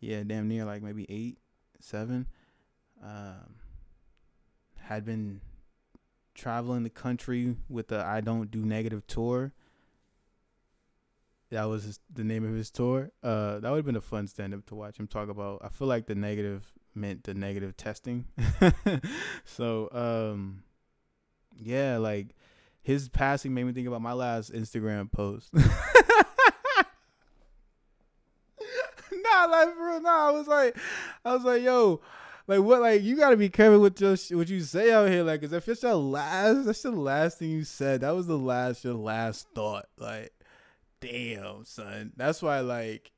yeah 0.00 0.22
damn 0.24 0.48
near 0.48 0.64
like 0.64 0.82
maybe 0.82 1.06
8 1.08 1.38
7 1.80 2.26
um 3.02 3.54
had 4.78 5.04
been 5.04 5.40
traveling 6.34 6.84
the 6.84 6.90
country 6.90 7.56
with 7.68 7.88
the 7.88 7.98
I 8.04 8.20
don't 8.20 8.50
do 8.50 8.64
negative 8.64 9.06
tour 9.06 9.52
that 11.50 11.64
was 11.64 11.84
his, 11.84 12.00
the 12.12 12.24
name 12.24 12.44
of 12.44 12.54
his 12.54 12.70
tour. 12.70 13.10
Uh, 13.22 13.58
that 13.60 13.70
would 13.70 13.78
have 13.78 13.86
been 13.86 13.96
a 13.96 14.00
fun 14.00 14.26
stand 14.26 14.52
up 14.52 14.66
to 14.66 14.74
watch 14.74 14.98
him 14.98 15.06
talk 15.06 15.28
about. 15.28 15.60
I 15.64 15.68
feel 15.68 15.88
like 15.88 16.06
the 16.06 16.14
negative 16.14 16.70
meant 16.98 17.24
the 17.24 17.34
negative 17.34 17.76
testing. 17.76 18.26
so, 19.44 19.88
um, 19.92 20.62
yeah, 21.56 21.98
like 21.98 22.34
his 22.82 23.08
passing 23.08 23.54
made 23.54 23.64
me 23.64 23.72
think 23.72 23.88
about 23.88 24.02
my 24.02 24.12
last 24.12 24.52
Instagram 24.52 25.10
post. 25.10 25.52
nah, 25.54 25.62
like 29.46 29.74
bro, 29.74 29.98
nah. 29.98 30.28
I 30.28 30.30
was 30.30 30.46
like, 30.46 30.76
I 31.24 31.34
was 31.34 31.44
like, 31.44 31.62
yo, 31.62 32.00
like 32.46 32.60
what? 32.60 32.80
Like 32.80 33.02
you 33.02 33.16
gotta 33.16 33.36
be 33.36 33.48
careful 33.48 33.80
with 33.80 34.00
your 34.00 34.16
what 34.36 34.48
you 34.48 34.60
say 34.60 34.92
out 34.92 35.08
here. 35.08 35.22
Like, 35.22 35.42
cause 35.42 35.52
if 35.52 35.68
it's 35.68 35.82
your 35.82 35.94
last, 35.94 36.64
that's 36.64 36.82
the 36.82 36.90
last 36.90 37.38
thing 37.38 37.50
you 37.50 37.64
said. 37.64 38.00
That 38.00 38.14
was 38.14 38.26
the 38.26 38.38
last, 38.38 38.84
your 38.84 38.94
last 38.94 39.48
thought. 39.54 39.86
Like 39.98 40.32
damn, 41.00 41.64
son. 41.64 42.12
That's 42.16 42.42
why 42.42 42.60
like 42.60 43.12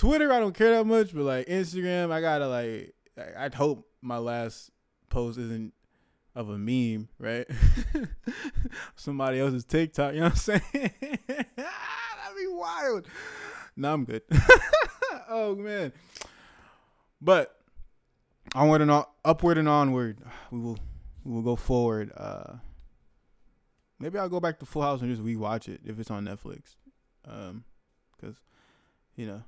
Twitter, 0.00 0.32
I 0.32 0.40
don't 0.40 0.54
care 0.54 0.70
that 0.70 0.86
much, 0.86 1.12
but 1.14 1.24
like 1.24 1.46
Instagram, 1.46 2.10
I 2.10 2.22
gotta 2.22 2.48
like. 2.48 2.94
I- 3.18 3.44
I'd 3.44 3.54
hope 3.54 3.86
my 4.00 4.16
last 4.16 4.70
post 5.10 5.38
isn't 5.38 5.74
of 6.34 6.48
a 6.48 6.56
meme, 6.56 7.10
right? 7.18 7.46
Somebody 8.96 9.40
else's 9.40 9.66
TikTok, 9.66 10.14
you 10.14 10.20
know 10.20 10.26
what 10.30 10.32
I'm 10.32 10.36
saying? 10.38 10.62
That'd 11.26 12.36
be 12.36 12.46
wild. 12.48 13.08
No, 13.76 13.92
I'm 13.92 14.04
good. 14.06 14.22
oh 15.28 15.54
man, 15.54 15.92
but 17.20 17.54
onward 18.54 18.80
and 18.80 18.90
on, 18.90 19.04
upward 19.22 19.58
and 19.58 19.68
onward, 19.68 20.18
we 20.50 20.60
will 20.60 20.78
we 21.24 21.34
will 21.34 21.42
go 21.42 21.56
forward. 21.56 22.10
Uh, 22.16 22.54
Maybe 23.98 24.18
I'll 24.18 24.30
go 24.30 24.40
back 24.40 24.58
to 24.60 24.64
Full 24.64 24.80
House 24.80 25.02
and 25.02 25.14
just 25.14 25.22
rewatch 25.22 25.68
it 25.68 25.82
if 25.84 26.00
it's 26.00 26.10
on 26.10 26.24
Netflix. 26.24 26.76
Um, 27.28 27.64
cause 28.18 28.40
you 29.14 29.26
know, 29.26 29.42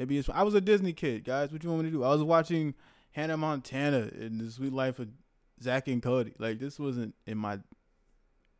maybe 0.00 0.16
it's. 0.16 0.30
I 0.30 0.42
was 0.42 0.54
a 0.54 0.60
Disney 0.62 0.94
kid, 0.94 1.24
guys. 1.24 1.52
What 1.52 1.60
do 1.60 1.66
you 1.66 1.72
want 1.72 1.84
me 1.84 1.90
to 1.90 1.96
do? 1.96 2.04
I 2.04 2.08
was 2.08 2.22
watching 2.22 2.74
Hannah 3.12 3.36
Montana 3.36 4.10
and 4.18 4.40
The 4.40 4.50
Sweet 4.50 4.72
Life 4.72 4.98
of 4.98 5.08
Zach 5.62 5.88
and 5.88 6.02
Cody. 6.02 6.32
Like 6.38 6.58
this 6.58 6.78
wasn't 6.78 7.14
in 7.26 7.36
my 7.36 7.58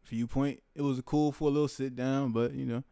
viewpoint. 0.05 0.63
It 0.75 0.83
was 0.83 1.01
cool 1.07 1.33
for 1.33 1.49
a 1.49 1.51
little 1.51 1.69
sit 1.69 1.97
down, 1.97 2.33
but 2.33 2.53
you 2.53 2.67
know, 2.67 2.85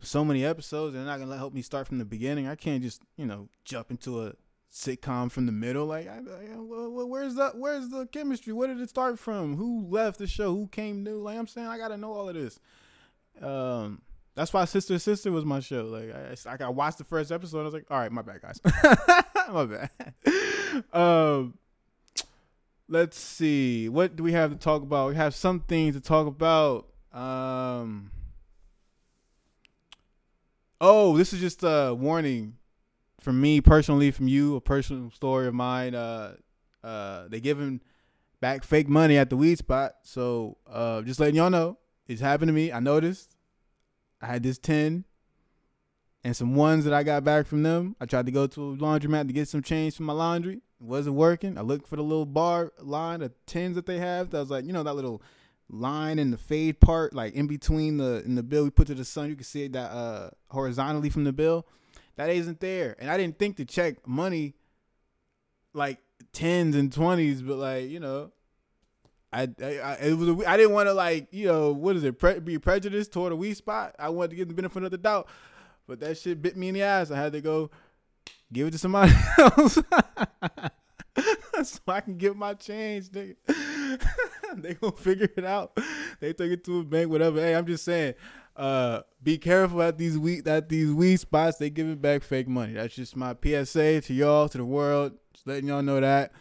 so 0.00 0.24
many 0.24 0.44
episodes, 0.44 0.94
they're 0.94 1.04
not 1.04 1.20
gonna 1.20 1.38
help 1.38 1.54
me 1.54 1.62
start 1.62 1.86
from 1.86 1.98
the 1.98 2.04
beginning. 2.04 2.46
I 2.46 2.54
can't 2.54 2.82
just 2.82 3.02
you 3.16 3.24
know 3.24 3.48
jump 3.64 3.90
into 3.90 4.26
a 4.26 4.34
sitcom 4.70 5.32
from 5.32 5.46
the 5.46 5.52
middle. 5.52 5.86
Like, 5.86 6.06
I, 6.06 6.18
I, 6.18 6.56
well, 6.58 7.08
where's 7.08 7.34
the 7.34 7.52
where's 7.54 7.88
the 7.88 8.06
chemistry? 8.06 8.52
Where 8.52 8.68
did 8.68 8.80
it 8.80 8.90
start 8.90 9.18
from? 9.18 9.56
Who 9.56 9.86
left 9.88 10.18
the 10.18 10.26
show? 10.26 10.54
Who 10.54 10.68
came 10.68 11.02
new? 11.02 11.22
Like, 11.22 11.38
I'm 11.38 11.46
saying, 11.46 11.66
I 11.66 11.78
gotta 11.78 11.96
know 11.96 12.12
all 12.12 12.28
of 12.28 12.34
this. 12.34 12.60
Um, 13.40 14.02
that's 14.34 14.52
why 14.52 14.64
Sister 14.64 14.98
Sister 14.98 15.32
was 15.32 15.44
my 15.44 15.60
show. 15.60 15.84
Like, 15.84 16.14
I, 16.46 16.64
I, 16.64 16.68
watched 16.68 16.98
the 16.98 17.04
first 17.04 17.32
episode. 17.32 17.60
I 17.60 17.64
was 17.64 17.74
like, 17.74 17.86
all 17.90 17.98
right, 17.98 18.12
my 18.12 18.22
bad, 18.22 18.40
guys, 18.42 18.60
my 19.52 19.66
bad. 19.66 19.90
Um, 20.92 21.54
let's 22.88 23.18
see, 23.18 23.88
what 23.88 24.16
do 24.16 24.22
we 24.22 24.32
have 24.32 24.50
to 24.50 24.56
talk 24.56 24.82
about? 24.82 25.10
We 25.10 25.16
have 25.16 25.34
some 25.34 25.60
things 25.60 25.94
to 25.96 26.00
talk 26.00 26.26
about. 26.26 26.86
Um. 27.12 28.10
Oh, 30.80 31.18
this 31.18 31.32
is 31.32 31.40
just 31.40 31.62
a 31.62 31.94
warning 31.94 32.56
from 33.20 33.40
me 33.40 33.60
personally, 33.60 34.10
from 34.10 34.28
you, 34.28 34.56
a 34.56 34.60
personal 34.60 35.10
story 35.10 35.46
of 35.46 35.54
mine. 35.54 35.94
Uh, 35.94 36.36
uh, 36.82 37.28
they 37.28 37.40
giving 37.40 37.80
back 38.40 38.64
fake 38.64 38.88
money 38.88 39.18
at 39.18 39.28
the 39.28 39.36
weed 39.36 39.58
spot. 39.58 39.96
So, 40.02 40.56
uh, 40.66 41.02
just 41.02 41.20
letting 41.20 41.36
y'all 41.36 41.50
know, 41.50 41.78
it's 42.06 42.20
happened 42.20 42.48
to 42.48 42.52
me. 42.52 42.72
I 42.72 42.80
noticed. 42.80 43.36
I 44.20 44.26
had 44.26 44.42
this 44.42 44.58
ten 44.58 45.04
and 46.22 46.36
some 46.36 46.54
ones 46.54 46.84
that 46.84 46.92
I 46.92 47.02
got 47.02 47.24
back 47.24 47.46
from 47.46 47.62
them. 47.62 47.96
I 48.00 48.06
tried 48.06 48.26
to 48.26 48.32
go 48.32 48.46
to 48.46 48.72
a 48.72 48.76
laundromat 48.76 49.26
to 49.26 49.32
get 49.32 49.48
some 49.48 49.62
change 49.62 49.96
for 49.96 50.02
my 50.02 50.12
laundry. 50.12 50.56
It 50.56 50.86
wasn't 50.86 51.16
working. 51.16 51.56
I 51.56 51.62
looked 51.62 51.88
for 51.88 51.96
the 51.96 52.02
little 52.02 52.26
bar 52.26 52.72
line 52.80 53.22
of 53.22 53.32
tens 53.46 53.76
that 53.76 53.86
they 53.86 53.98
have. 53.98 54.30
That 54.30 54.40
was 54.40 54.50
like, 54.50 54.64
you 54.64 54.72
know, 54.72 54.82
that 54.82 54.94
little 54.94 55.22
line 55.68 56.18
in 56.18 56.30
the 56.30 56.36
fade 56.36 56.80
part, 56.80 57.14
like 57.14 57.34
in 57.34 57.46
between 57.46 57.96
the 57.96 58.22
in 58.24 58.34
the 58.34 58.42
bill 58.42 58.64
we 58.64 58.70
put 58.70 58.88
to 58.88 58.94
the 58.94 59.04
sun. 59.04 59.28
You 59.30 59.36
can 59.36 59.44
see 59.44 59.68
that 59.68 59.90
uh 59.90 60.30
horizontally 60.50 61.10
from 61.10 61.24
the 61.24 61.32
bill. 61.32 61.66
That 62.16 62.28
isn't 62.28 62.60
there. 62.60 62.96
And 62.98 63.10
I 63.10 63.16
didn't 63.16 63.38
think 63.38 63.56
to 63.56 63.64
check 63.64 64.06
money 64.06 64.54
like 65.72 65.98
tens 66.32 66.76
and 66.76 66.92
twenties, 66.92 67.40
but 67.40 67.56
like, 67.56 67.88
you 67.88 68.00
know, 68.00 68.32
I, 69.32 69.48
I, 69.62 69.64
I 69.64 69.92
it 70.02 70.14
was 70.14 70.28
a, 70.28 70.48
I 70.48 70.56
didn't 70.56 70.72
want 70.72 70.88
to 70.88 70.92
like 70.92 71.28
you 71.30 71.46
know 71.46 71.72
what 71.72 71.96
is 71.96 72.04
it 72.04 72.18
pre- 72.18 72.40
be 72.40 72.58
prejudiced 72.58 73.12
toward 73.12 73.32
a 73.32 73.36
weed 73.36 73.54
spot. 73.54 73.94
I 73.98 74.08
wanted 74.08 74.30
to 74.30 74.36
give 74.36 74.48
the 74.48 74.54
benefit 74.54 74.82
of 74.82 74.90
the 74.90 74.98
doubt, 74.98 75.28
but 75.86 76.00
that 76.00 76.18
shit 76.18 76.42
bit 76.42 76.56
me 76.56 76.68
in 76.68 76.74
the 76.74 76.82
ass. 76.82 77.10
I 77.10 77.16
had 77.16 77.32
to 77.32 77.40
go 77.40 77.70
give 78.52 78.66
it 78.66 78.72
to 78.72 78.78
somebody 78.78 79.12
else. 79.38 79.78
so 81.62 81.80
I 81.88 82.00
can 82.00 82.16
get 82.16 82.36
my 82.36 82.54
change, 82.54 83.10
nigga. 83.10 83.36
they 84.56 84.74
gonna 84.74 84.96
figure 84.96 85.28
it 85.36 85.44
out. 85.44 85.78
They 86.20 86.32
took 86.32 86.50
it 86.50 86.64
to 86.64 86.80
a 86.80 86.84
bank, 86.84 87.10
whatever. 87.10 87.40
Hey, 87.40 87.54
I'm 87.54 87.66
just 87.66 87.84
saying, 87.84 88.14
uh, 88.56 89.00
be 89.22 89.38
careful 89.38 89.82
at 89.82 89.98
these 89.98 90.18
weed 90.18 90.46
at 90.48 90.68
these 90.68 90.92
weed 90.92 91.20
spots. 91.20 91.58
They 91.58 91.70
giving 91.70 91.96
back 91.96 92.22
fake 92.22 92.48
money. 92.48 92.74
That's 92.74 92.94
just 92.94 93.16
my 93.16 93.34
PSA 93.34 94.00
to 94.02 94.14
y'all, 94.14 94.48
to 94.48 94.58
the 94.58 94.64
world. 94.64 95.12
Just 95.32 95.46
letting 95.46 95.68
y'all 95.68 95.82
know 95.82 96.00
that. 96.00 96.32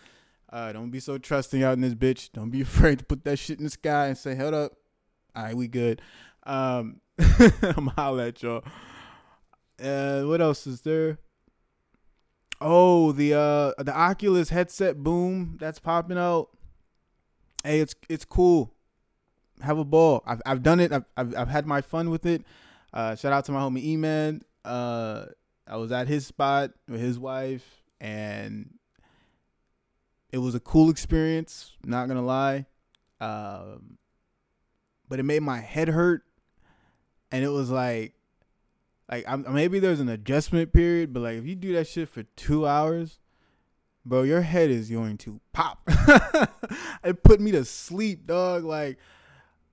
Uh, 0.51 0.71
don't 0.71 0.89
be 0.89 0.99
so 0.99 1.17
trusting 1.17 1.63
out 1.63 1.73
in 1.73 1.81
this 1.81 1.95
bitch. 1.95 2.31
Don't 2.33 2.49
be 2.49 2.61
afraid 2.69 2.99
to 2.99 3.05
put 3.05 3.23
that 3.25 3.37
shit 3.37 3.59
in 3.59 3.65
the 3.65 3.69
sky 3.69 4.07
and 4.07 4.17
say, 4.17 4.35
"Hold 4.35 4.53
up, 4.53 4.73
all 5.35 5.43
right, 5.43 5.55
we 5.55 5.67
good." 5.67 6.01
Um, 6.43 7.01
I'm 7.19 7.87
holla 7.95 8.27
at 8.27 8.41
y'all. 8.41 8.63
Uh, 9.81 10.23
what 10.23 10.41
else 10.41 10.67
is 10.67 10.81
there? 10.81 11.19
Oh, 12.61 13.11
the 13.13 13.33
uh 13.33 13.83
the 13.83 13.95
Oculus 13.95 14.49
headset 14.49 15.01
boom 15.01 15.57
that's 15.59 15.79
popping 15.79 16.17
out. 16.17 16.49
Hey, 17.63 17.79
it's 17.79 17.95
it's 18.09 18.25
cool. 18.25 18.73
Have 19.61 19.77
a 19.77 19.85
ball. 19.85 20.23
I've 20.25 20.41
I've 20.45 20.63
done 20.63 20.79
it. 20.79 20.91
I've 20.91 21.05
I've, 21.15 21.35
I've 21.35 21.47
had 21.49 21.65
my 21.65 21.81
fun 21.81 22.09
with 22.09 22.25
it. 22.25 22.43
Uh, 22.93 23.15
shout 23.15 23.31
out 23.31 23.45
to 23.45 23.51
my 23.51 23.59
homie 23.59 23.83
E-Man. 23.83 24.41
Uh, 24.65 25.25
I 25.67 25.77
was 25.77 25.91
at 25.91 26.07
his 26.07 26.25
spot 26.25 26.71
with 26.87 26.99
his 26.99 27.19
wife, 27.19 27.83
and 28.01 28.73
it 30.31 30.37
was 30.39 30.55
a 30.55 30.59
cool 30.59 30.89
experience. 30.89 31.73
Not 31.83 32.07
gonna 32.07 32.25
lie, 32.25 32.65
um, 33.19 33.97
but 35.07 35.19
it 35.19 35.23
made 35.23 35.41
my 35.41 35.59
head 35.59 35.89
hurt, 35.89 36.23
and 37.31 37.43
it 37.43 37.49
was 37.49 37.69
like 37.69 38.13
like 39.09 39.25
I'm, 39.27 39.45
maybe 39.53 39.79
there's 39.79 39.99
an 39.99 40.09
adjustment 40.09 40.71
period, 40.71 41.13
but 41.13 41.21
like 41.21 41.37
if 41.37 41.45
you 41.45 41.55
do 41.55 41.73
that 41.73 41.87
shit 41.87 42.09
for 42.09 42.23
two 42.23 42.67
hours, 42.67 43.19
bro, 44.05 44.23
your 44.23 44.41
head 44.41 44.69
is 44.69 44.89
going 44.89 45.17
to 45.19 45.39
pop. 45.51 45.81
it 47.03 47.23
put 47.23 47.39
me 47.39 47.51
to 47.51 47.65
sleep, 47.65 48.27
dog. 48.27 48.63
Like, 48.63 48.97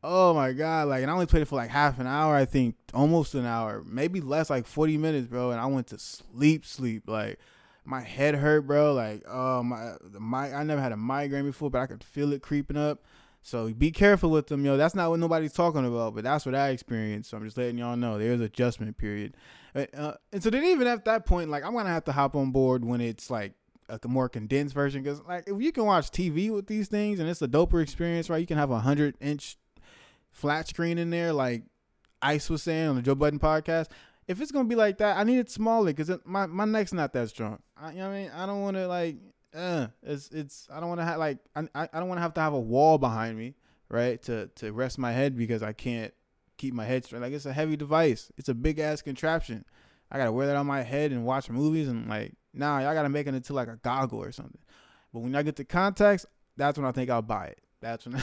oh 0.02 0.32
my 0.32 0.52
god, 0.52 0.88
like, 0.88 1.02
and 1.02 1.10
I 1.10 1.14
only 1.14 1.26
played 1.26 1.42
it 1.42 1.48
for 1.48 1.56
like 1.56 1.70
half 1.70 1.98
an 1.98 2.06
hour, 2.06 2.34
I 2.34 2.46
think, 2.46 2.76
almost 2.94 3.34
an 3.34 3.44
hour, 3.44 3.82
maybe 3.84 4.20
less, 4.20 4.48
like 4.48 4.66
40 4.66 4.96
minutes, 4.98 5.26
bro. 5.26 5.50
And 5.50 5.60
I 5.60 5.66
went 5.66 5.88
to 5.88 5.98
sleep, 5.98 6.64
sleep. 6.64 7.04
Like, 7.06 7.38
my 7.86 8.00
head 8.00 8.34
hurt, 8.34 8.66
bro. 8.66 8.92
Like, 8.92 9.22
oh 9.28 9.62
my, 9.62 9.92
my, 10.18 10.52
I 10.52 10.62
never 10.64 10.80
had 10.80 10.92
a 10.92 10.96
migraine 10.96 11.44
before, 11.44 11.70
but 11.70 11.80
I 11.80 11.86
could 11.86 12.02
feel 12.02 12.32
it 12.32 12.42
creeping 12.42 12.76
up. 12.76 13.04
So 13.42 13.72
be 13.72 13.92
careful 13.92 14.30
with 14.30 14.48
them, 14.48 14.64
yo. 14.64 14.76
That's 14.76 14.96
not 14.96 15.08
what 15.08 15.20
nobody's 15.20 15.52
talking 15.52 15.86
about, 15.86 16.16
but 16.16 16.24
that's 16.24 16.44
what 16.44 16.56
I 16.56 16.70
experienced. 16.70 17.30
So 17.30 17.36
I'm 17.36 17.44
just 17.44 17.56
letting 17.56 17.78
y'all 17.78 17.96
know 17.96 18.18
there's 18.18 18.40
adjustment 18.40 18.98
period. 18.98 19.34
Uh, 19.74 20.14
and 20.32 20.42
so 20.42 20.50
then 20.50 20.64
even 20.64 20.88
at 20.88 21.04
that 21.04 21.26
point, 21.26 21.48
like 21.48 21.64
I'm 21.64 21.72
gonna 21.72 21.90
have 21.90 22.04
to 22.04 22.12
hop 22.12 22.34
on 22.34 22.50
board 22.50 22.84
when 22.84 23.00
it's 23.00 23.30
like 23.30 23.52
a 23.88 24.00
more 24.08 24.28
condensed 24.28 24.74
version, 24.74 25.02
because 25.02 25.22
like 25.28 25.44
if 25.46 25.62
you 25.62 25.70
can 25.70 25.84
watch 25.84 26.10
TV 26.10 26.50
with 26.50 26.66
these 26.66 26.88
things 26.88 27.20
and 27.20 27.28
it's 27.28 27.40
a 27.40 27.46
doper 27.46 27.80
experience, 27.80 28.28
right? 28.28 28.38
You 28.38 28.46
can 28.48 28.58
have 28.58 28.72
a 28.72 28.80
hundred 28.80 29.14
inch 29.20 29.58
flat 30.32 30.66
screen 30.66 30.98
in 30.98 31.10
there, 31.10 31.32
like 31.32 31.62
Ice 32.22 32.50
was 32.50 32.64
saying 32.64 32.88
on 32.88 32.96
the 32.96 33.02
Joe 33.02 33.14
Budden 33.14 33.38
podcast. 33.38 33.86
If 34.28 34.40
it's 34.40 34.50
gonna 34.50 34.68
be 34.68 34.74
like 34.74 34.98
that, 34.98 35.16
I 35.16 35.24
need 35.24 35.38
it 35.38 35.50
smaller 35.50 35.92
because 35.92 36.10
my 36.24 36.46
my 36.46 36.64
neck's 36.64 36.92
not 36.92 37.12
that 37.12 37.28
strong. 37.28 37.60
I, 37.76 37.92
you 37.92 37.98
know 37.98 38.08
what 38.08 38.14
I 38.14 38.18
mean? 38.22 38.30
I 38.34 38.46
don't 38.46 38.60
want 38.62 38.76
to 38.76 38.88
like 38.88 39.16
uh, 39.54 39.88
it's 40.02 40.28
it's 40.28 40.68
I 40.70 40.80
don't 40.80 40.88
want 40.88 41.00
to 41.00 41.04
have 41.04 41.18
like 41.18 41.38
I 41.54 41.66
I 41.74 42.00
don't 42.00 42.08
want 42.08 42.18
to 42.18 42.22
have 42.22 42.34
to 42.34 42.40
have 42.40 42.52
a 42.52 42.60
wall 42.60 42.98
behind 42.98 43.38
me, 43.38 43.54
right? 43.88 44.20
To 44.24 44.48
to 44.56 44.72
rest 44.72 44.98
my 44.98 45.12
head 45.12 45.36
because 45.36 45.62
I 45.62 45.72
can't 45.72 46.12
keep 46.58 46.74
my 46.74 46.84
head 46.84 47.04
straight. 47.04 47.22
Like 47.22 47.32
it's 47.32 47.46
a 47.46 47.52
heavy 47.52 47.76
device. 47.76 48.30
It's 48.36 48.48
a 48.48 48.54
big 48.54 48.78
ass 48.78 49.02
contraption. 49.02 49.64
I 50.10 50.18
gotta 50.18 50.32
wear 50.32 50.46
that 50.46 50.56
on 50.56 50.66
my 50.66 50.82
head 50.82 51.12
and 51.12 51.24
watch 51.24 51.48
movies 51.48 51.88
and 51.88 52.08
like 52.08 52.34
nah, 52.52 52.80
y'all 52.80 52.94
gotta 52.94 53.08
make 53.08 53.26
it 53.26 53.34
into 53.34 53.52
like 53.54 53.68
a 53.68 53.76
goggle 53.76 54.22
or 54.22 54.32
something. 54.32 54.60
But 55.12 55.20
when 55.20 55.34
I 55.34 55.42
get 55.42 55.56
the 55.56 55.64
contacts, 55.64 56.26
that's 56.56 56.78
when 56.78 56.86
I 56.86 56.92
think 56.92 57.10
I'll 57.10 57.22
buy 57.22 57.46
it. 57.46 57.60
That's 57.80 58.06
when 58.06 58.20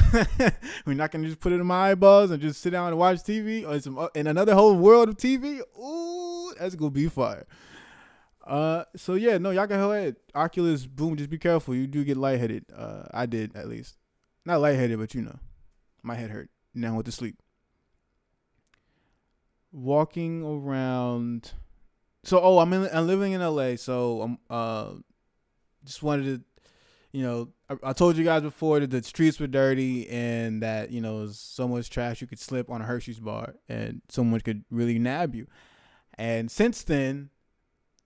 we're 0.86 0.94
not 0.94 1.12
gonna 1.12 1.28
just 1.28 1.40
put 1.40 1.52
it 1.52 1.60
in 1.60 1.66
my 1.66 1.92
eyeballs 1.92 2.32
and 2.32 2.42
just 2.42 2.62
sit 2.62 2.72
down 2.72 2.88
and 2.88 2.98
watch 2.98 3.18
TV 3.18 3.68
or 3.68 3.80
some 3.80 4.08
in 4.16 4.28
another 4.28 4.56
whole 4.56 4.76
world 4.76 5.10
of 5.10 5.18
TV. 5.18 5.62
Ooh, 5.80 6.54
that's 6.60 6.76
gonna 6.76 6.92
be 6.92 7.08
fire. 7.08 7.46
Uh, 8.46 8.84
so 8.96 9.14
yeah, 9.14 9.38
no, 9.38 9.52
y'all 9.52 9.68
can 9.68 9.80
go 9.80 9.92
ahead. 9.92 10.18
Oculus, 10.36 10.86
boom. 10.86 11.16
Just 11.16 11.30
be 11.30 11.38
careful. 11.38 11.76
You 11.76 11.88
do 11.88 12.04
get 12.04 12.18
lightheaded. 12.18 12.66
Uh, 12.76 13.04
I 13.14 13.26
did 13.26 13.56
at 13.56 13.70
least. 13.70 13.98
Not 14.46 14.60
lightheaded, 14.60 15.00
but 15.00 15.14
you 15.14 15.22
know, 15.22 15.40
my 16.02 16.16
head 16.16 16.32
hurt. 16.32 16.50
Now 16.74 16.90
I 16.90 16.94
went 16.94 17.06
to 17.06 17.12
sleep. 17.12 17.38
Walking 19.72 20.44
around. 20.44 21.54
So 22.24 22.40
oh, 22.42 22.60
I'm 22.60 22.74
in. 22.74 22.90
I'm 22.92 23.08
living 23.08 23.32
in 23.34 23.42
LA. 23.42 23.76
So 23.76 24.22
I'm 24.22 24.38
uh, 24.50 24.96
just 25.86 26.04
wanted 26.04 26.26
to, 26.26 26.53
you 27.14 27.22
know, 27.22 27.50
I, 27.70 27.92
I 27.92 27.94
told 27.94 28.18
you 28.18 28.26
guys 28.26 28.42
before 28.42 28.80
that 28.80 28.90
the 28.90 29.04
streets 29.04 29.40
were 29.40 29.48
dirty 29.48 30.10
and 30.10 30.62
that 30.64 30.92
you 30.92 31.00
know 31.00 31.28
so 31.28 31.68
much 31.68 31.90
trash 31.90 32.20
you 32.20 32.28
could 32.28 32.40
slip 32.40 32.70
on 32.70 32.82
a 32.82 32.86
Hershey's 32.86 33.20
bar 33.20 33.56
and 33.70 34.02
someone 34.10 34.42
could 34.42 34.66
really 34.70 35.00
nab 35.00 35.36
you. 35.36 35.48
And 36.16 36.52
since 36.52 36.84
then, 36.84 37.30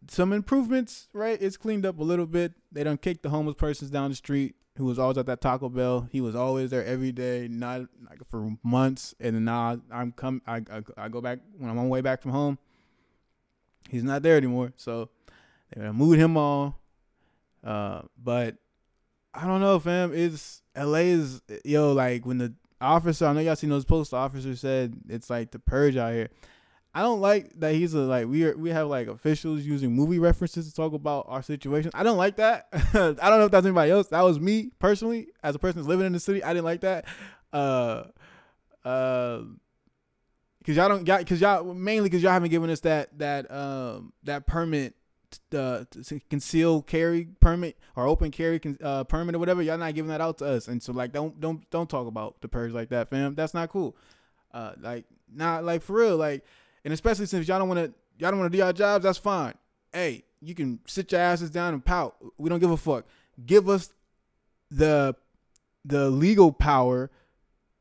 some 0.08 0.32
improvements, 0.32 1.08
right? 1.14 1.42
It's 1.42 1.58
cleaned 1.58 1.86
up 1.86 2.00
a 2.00 2.04
little 2.04 2.28
bit. 2.28 2.54
They 2.72 2.84
don't 2.84 3.02
kick 3.02 3.22
the 3.22 3.30
homeless 3.30 3.56
persons 3.56 3.90
down 3.90 4.10
the 4.10 4.16
street 4.16 4.56
who 4.78 4.86
was 4.86 5.00
always 5.00 5.18
at 5.18 5.26
that 5.26 5.42
Taco 5.42 5.70
Bell. 5.70 6.08
He 6.12 6.22
was 6.22 6.36
always 6.36 6.70
there 6.70 6.86
every 6.86 7.12
day, 7.12 7.48
not 7.50 7.82
like 8.08 8.20
for 8.30 8.56
months. 8.62 9.16
And 9.20 9.44
now 9.44 9.80
I'm 9.92 10.12
come, 10.12 10.42
I, 10.46 10.58
I, 10.72 10.84
I 10.98 11.10
go 11.10 11.20
back 11.20 11.40
when 11.58 11.70
I'm 11.70 11.78
on 11.78 11.86
my 11.86 11.90
way 11.90 12.02
back 12.02 12.22
from 12.22 12.32
home. 12.32 12.60
He's 13.90 14.04
not 14.04 14.22
there 14.22 14.38
anymore, 14.38 14.74
so 14.76 15.10
they 15.76 15.90
moved 15.92 16.20
him 16.20 16.38
on. 16.38 16.74
Uh, 17.64 18.02
but 18.22 18.58
I 19.38 19.46
don't 19.46 19.62
know, 19.62 19.80
fam. 19.80 20.14
It's 20.16 20.64
LA 20.76 21.00
is 21.00 21.42
yo 21.64 21.94
like 21.94 22.26
when 22.26 22.40
the 22.40 22.54
officer. 22.82 23.28
I 23.28 23.34
know 23.34 23.40
y'all 23.40 23.56
seen 23.56 23.70
those 23.70 23.86
posts. 23.86 24.12
The 24.12 24.18
officer 24.18 24.56
said 24.56 24.96
it's 25.08 25.30
like 25.30 25.52
the 25.52 25.60
purge 25.60 25.96
out 25.96 26.14
here. 26.14 26.30
I 26.96 27.02
don't 27.02 27.22
like 27.22 27.52
that 27.60 27.76
he's 27.76 27.94
a 27.94 28.00
like 28.00 28.28
we 28.28 28.46
are 28.46 28.58
we 28.58 28.72
have 28.72 28.88
like 28.88 29.08
officials 29.08 29.62
using 29.62 29.94
movie 29.94 30.18
references 30.18 30.68
to 30.68 30.74
talk 30.74 30.94
about 30.94 31.26
our 31.30 31.44
situation. 31.44 31.92
I 31.94 32.02
don't 32.02 32.18
like 32.18 32.38
that. 32.38 32.68
I 32.74 33.30
don't 33.30 33.40
know 33.40 33.46
if 33.46 33.52
that's 33.52 33.68
anybody 33.68 33.92
else. 33.92 34.08
That 34.08 34.22
was 34.22 34.40
me 34.40 34.72
personally 34.80 35.28
as 35.44 35.54
a 35.54 35.60
person 35.60 35.78
that's 35.82 35.88
living 35.88 36.08
in 36.08 36.14
the 36.14 36.20
city. 36.20 36.44
I 36.44 36.54
didn't 36.54 36.66
like 36.66 36.82
that. 36.82 37.06
Uh, 37.54 38.06
uh, 38.84 39.42
cause 40.66 40.76
y'all 40.76 40.90
don't 40.90 41.04
got 41.04 41.28
cause 41.28 41.40
y'all 41.40 41.76
mainly 41.76 42.10
cause 42.10 42.24
y'all 42.24 42.32
haven't 42.32 42.50
given 42.50 42.72
us 42.72 42.80
that 42.80 43.16
that 43.20 43.52
um 43.52 44.14
that 44.24 44.48
permit 44.48 44.96
uh, 45.54 45.84
conceal 46.30 46.82
carry 46.82 47.26
permit 47.40 47.78
or 47.96 48.08
open 48.08 48.32
carry 48.32 48.60
uh, 48.82 49.04
permit 49.04 49.36
or 49.36 49.40
whatever. 49.40 49.62
Y'all 49.62 49.78
not 49.78 49.96
giving 49.96 50.10
that 50.10 50.22
out 50.22 50.38
to 50.40 50.46
us, 50.46 50.68
and 50.68 50.82
so 50.82 50.94
like 50.94 51.12
don't 51.12 51.40
don't 51.40 51.70
don't 51.70 51.90
talk 51.90 52.08
about 52.08 52.42
the 52.42 52.48
purge 52.48 52.72
like 52.72 52.90
that, 52.90 53.10
fam. 53.10 53.36
That's 53.36 53.54
not 53.54 53.70
cool. 53.70 53.96
Uh, 54.54 54.74
like 54.80 55.06
not 55.34 55.64
like 55.64 55.82
for 55.82 55.94
real, 55.94 56.18
like 56.18 56.44
and 56.84 56.94
especially 56.94 57.26
since 57.26 57.48
y'all 57.48 57.60
don't 57.60 57.68
want 57.68 57.80
to 57.80 57.94
y'all 58.18 58.32
don't 58.32 58.40
want 58.40 58.52
to 58.52 58.58
do 58.58 58.64
your 58.64 58.74
jobs, 58.74 59.04
that's 59.04 59.18
fine. 59.18 59.54
Hey, 59.94 60.24
you 60.42 60.56
can 60.56 60.80
sit 60.86 61.12
your 61.12 61.22
asses 61.22 61.50
down 61.50 61.74
and 61.74 61.84
pout. 61.84 62.16
We 62.38 62.50
don't 62.50 62.60
give 62.60 62.72
a 62.72 62.78
fuck. 62.78 63.06
Give 63.46 63.70
us 63.70 63.92
the 64.70 65.16
the 65.86 66.10
legal 66.10 66.52
power 66.52 67.10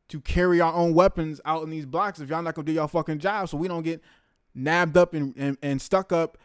to 0.09 0.20
carry 0.20 0.61
our 0.61 0.72
own 0.72 0.94
weapons 0.94 1.40
out 1.44 1.64
in 1.64 1.70
these 1.70 1.87
blocks 1.87 2.20
if 2.20 2.28
y'all 2.28 2.42
not 2.42 2.54
gonna 2.54 2.66
do 2.66 2.72
y'all 2.72 2.87
fucking 2.87 3.18
job 3.18 3.48
so 3.48 3.56
we 3.56 3.66
don't 3.66 3.82
get 3.82 4.00
nabbed 4.54 4.96
up 4.96 5.14
and, 5.14 5.35
and, 5.37 5.59
and 5.62 5.82
stuck 5.82 6.12
up 6.12 6.38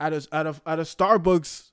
at 0.00 0.12
a 0.12 0.26
at 0.32 0.46
a 0.46 0.54
at 0.66 0.78
a 0.78 0.82
Starbucks. 0.82 1.70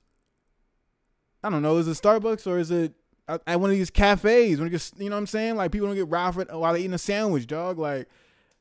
I 1.42 1.50
don't 1.50 1.62
know, 1.62 1.76
is 1.76 1.86
it 1.86 1.92
Starbucks 1.92 2.46
or 2.46 2.58
is 2.58 2.70
it 2.70 2.92
at 3.28 3.60
one 3.60 3.70
of 3.70 3.76
these 3.76 3.90
cafes? 3.90 4.58
When 4.58 4.70
you 4.70 4.78
you 4.98 5.10
know 5.10 5.16
what 5.16 5.20
I'm 5.20 5.26
saying? 5.26 5.56
Like 5.56 5.72
people 5.72 5.86
don't 5.86 5.96
get 5.96 6.08
robbed 6.08 6.50
while 6.50 6.72
they 6.72 6.80
eating 6.80 6.94
a 6.94 6.98
sandwich, 6.98 7.46
dog. 7.46 7.78
Like 7.78 8.08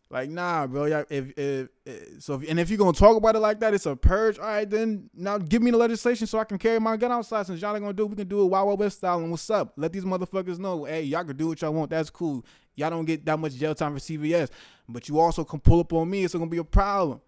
like 0.10 0.30
nah, 0.30 0.68
bro. 0.68 0.86
If, 1.10 1.32
if, 1.38 1.70
if 1.86 2.24
so, 2.24 2.36
if, 2.36 2.50
and 2.50 2.60
if 2.60 2.70
you're 2.70 2.78
gonna 2.78 2.94
talk 2.94 3.18
about 3.18 3.36
it 3.36 3.40
like 3.40 3.60
that, 3.62 3.74
it's 3.74 3.86
a 3.86 3.96
purge. 3.96 4.38
All 4.38 4.46
right, 4.46 4.70
then 4.70 5.10
now 5.16 5.38
give 5.38 5.62
me 5.62 5.72
the 5.72 5.78
legislation 5.78 6.28
so 6.28 6.38
I 6.38 6.44
can 6.44 6.58
carry 6.60 6.80
my 6.80 6.96
gun 6.96 7.12
outside. 7.12 7.48
Since 7.48 7.62
y'all 7.62 7.76
ain't 7.76 7.84
gonna 7.84 7.94
do, 7.94 8.04
it, 8.04 8.10
we 8.12 8.16
can 8.16 8.28
do 8.28 8.44
it 8.44 8.46
Wild 8.46 8.68
Wild 8.68 8.80
West 8.80 8.98
style. 8.98 9.20
And 9.20 9.32
what's 9.32 9.50
up? 9.50 9.74
Let 9.78 9.92
these 9.92 10.06
motherfuckers 10.06 10.60
know. 10.60 10.86
Hey, 10.86 11.04
y'all 11.04 11.24
can 11.24 11.36
do 11.36 11.48
what 11.48 11.62
y'all 11.62 11.74
want. 11.74 11.90
That's 11.90 12.10
cool. 12.10 12.46
Y'all 12.76 12.92
don't 12.92 13.06
get 13.06 13.26
that 13.26 13.40
much 13.40 13.56
jail 13.56 13.74
time 13.74 13.94
for 13.94 14.00
CVS, 14.00 14.50
but 14.88 15.10
you 15.10 15.20
also 15.20 15.44
can 15.44 15.60
pull 15.60 15.80
up 15.80 15.92
on 15.94 16.10
me. 16.10 16.24
It's 16.24 16.36
gonna 16.36 16.46
be 16.48 16.58
a 16.58 16.64
problem. 16.64 17.20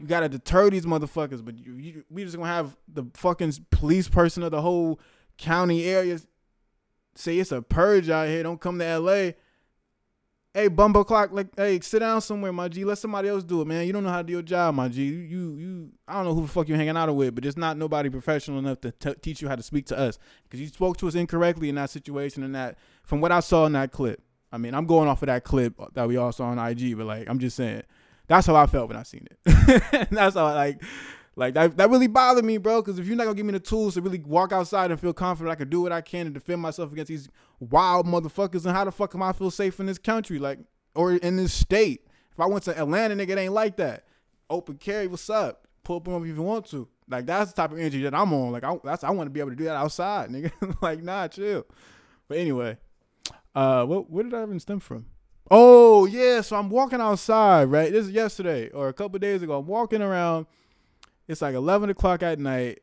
You 0.00 0.06
gotta 0.06 0.28
deter 0.28 0.70
these 0.70 0.86
motherfuckers, 0.86 1.44
but 1.44 1.58
you, 1.58 1.74
you, 1.74 2.04
we 2.10 2.24
just 2.24 2.36
gonna 2.36 2.48
have 2.48 2.76
the 2.88 3.04
fucking 3.14 3.52
police 3.70 4.08
person 4.08 4.42
of 4.42 4.50
the 4.50 4.62
whole 4.62 4.98
county 5.36 5.84
area 5.84 6.18
say 7.14 7.38
it's 7.38 7.52
a 7.52 7.60
purge 7.60 8.08
out 8.08 8.28
here. 8.28 8.42
Don't 8.42 8.60
come 8.60 8.78
to 8.78 8.98
LA 8.98 9.32
Hey, 10.52 10.66
Bumbo 10.66 11.04
Clock, 11.04 11.30
like, 11.30 11.46
hey, 11.56 11.78
sit 11.78 12.00
down 12.00 12.20
somewhere, 12.20 12.52
my 12.52 12.66
G. 12.66 12.84
Let 12.84 12.98
somebody 12.98 13.28
else 13.28 13.44
do 13.44 13.60
it, 13.60 13.68
man. 13.68 13.86
You 13.86 13.92
don't 13.92 14.02
know 14.02 14.10
how 14.10 14.18
to 14.18 14.24
do 14.24 14.32
your 14.32 14.42
job, 14.42 14.74
my 14.74 14.88
G. 14.88 15.04
You, 15.04 15.14
you, 15.18 15.56
you 15.56 15.90
I 16.08 16.14
don't 16.14 16.24
know 16.24 16.34
who 16.34 16.42
the 16.42 16.48
fuck 16.48 16.66
you're 16.66 16.76
hanging 16.76 16.96
out 16.96 17.14
with, 17.14 17.36
but 17.36 17.44
it's 17.44 17.56
not 17.56 17.76
nobody 17.76 18.10
professional 18.10 18.58
enough 18.58 18.80
to 18.80 18.90
t- 18.90 19.14
teach 19.22 19.40
you 19.40 19.48
how 19.48 19.54
to 19.54 19.62
speak 19.62 19.86
to 19.86 19.98
us 19.98 20.18
because 20.42 20.60
you 20.60 20.66
spoke 20.66 20.96
to 20.96 21.06
us 21.06 21.14
incorrectly 21.14 21.68
in 21.68 21.76
that 21.76 21.90
situation 21.90 22.42
and 22.42 22.52
that, 22.56 22.78
from 23.04 23.20
what 23.20 23.30
I 23.30 23.38
saw 23.38 23.64
in 23.66 23.74
that 23.74 23.92
clip. 23.92 24.24
I 24.50 24.58
mean, 24.58 24.74
I'm 24.74 24.86
going 24.86 25.08
off 25.08 25.22
of 25.22 25.28
that 25.28 25.44
clip 25.44 25.80
that 25.94 26.08
we 26.08 26.16
all 26.16 26.32
saw 26.32 26.46
on 26.46 26.58
IG, 26.58 26.98
but 26.98 27.06
like, 27.06 27.30
I'm 27.30 27.38
just 27.38 27.56
saying, 27.56 27.84
that's 28.30 28.46
how 28.46 28.54
I 28.54 28.66
felt 28.66 28.86
when 28.86 28.96
I 28.96 29.02
seen 29.02 29.26
it. 29.28 30.08
that's 30.12 30.36
how 30.36 30.46
I 30.46 30.54
like. 30.54 30.82
Like 31.34 31.54
that, 31.54 31.76
that 31.78 31.90
really 31.90 32.06
bothered 32.06 32.44
me, 32.44 32.58
bro. 32.58 32.80
Because 32.80 32.98
if 33.00 33.06
you're 33.06 33.16
not 33.16 33.24
gonna 33.24 33.34
give 33.34 33.46
me 33.46 33.52
the 33.52 33.58
tools 33.60 33.94
to 33.94 34.02
really 34.02 34.20
walk 34.20 34.52
outside 34.52 34.92
and 34.92 35.00
feel 35.00 35.12
confident, 35.12 35.50
I 35.50 35.56
can 35.56 35.68
do 35.68 35.80
what 35.80 35.90
I 35.90 36.00
can 36.00 36.26
to 36.26 36.30
defend 36.30 36.62
myself 36.62 36.92
against 36.92 37.08
these 37.08 37.28
wild 37.58 38.06
motherfuckers. 38.06 38.64
And 38.64 38.74
how 38.74 38.84
the 38.84 38.92
fuck 38.92 39.16
am 39.16 39.22
I 39.22 39.32
feel 39.32 39.50
safe 39.50 39.80
in 39.80 39.86
this 39.86 39.98
country, 39.98 40.38
like, 40.38 40.60
or 40.94 41.14
in 41.14 41.38
this 41.38 41.52
state? 41.52 42.06
If 42.30 42.38
I 42.38 42.46
went 42.46 42.64
to 42.64 42.78
Atlanta, 42.78 43.16
nigga, 43.16 43.30
it 43.30 43.38
ain't 43.38 43.52
like 43.52 43.76
that. 43.78 44.04
Open 44.48 44.76
carry, 44.76 45.08
what's 45.08 45.28
up? 45.28 45.66
Pull 45.82 45.96
up 45.96 46.08
on 46.08 46.22
if 46.22 46.28
you 46.28 46.42
want 46.42 46.66
to. 46.66 46.86
Like 47.08 47.26
that's 47.26 47.50
the 47.50 47.56
type 47.56 47.72
of 47.72 47.78
energy 47.78 48.02
that 48.02 48.14
I'm 48.14 48.32
on. 48.32 48.52
Like 48.52 48.62
I, 48.62 48.76
that's 48.84 49.02
I 49.02 49.10
want 49.10 49.26
to 49.26 49.30
be 49.30 49.40
able 49.40 49.50
to 49.50 49.56
do 49.56 49.64
that 49.64 49.76
outside, 49.76 50.30
nigga. 50.30 50.52
like 50.82 51.02
nah, 51.02 51.26
chill. 51.26 51.66
But 52.28 52.38
anyway, 52.38 52.76
uh, 53.56 53.84
what 53.86 54.08
where 54.08 54.22
did 54.22 54.34
I 54.34 54.42
even 54.42 54.60
stem 54.60 54.78
from? 54.78 55.06
Oh 55.50 56.06
yeah, 56.06 56.42
so 56.42 56.56
I'm 56.56 56.70
walking 56.70 57.00
outside, 57.00 57.64
right? 57.64 57.90
This 57.90 58.06
is 58.06 58.12
yesterday 58.12 58.70
or 58.70 58.88
a 58.88 58.92
couple 58.92 59.18
days 59.18 59.42
ago. 59.42 59.58
I'm 59.58 59.66
walking 59.66 60.00
around. 60.00 60.46
It's 61.26 61.42
like 61.42 61.54
11 61.54 61.90
o'clock 61.90 62.22
at 62.22 62.38
night. 62.38 62.80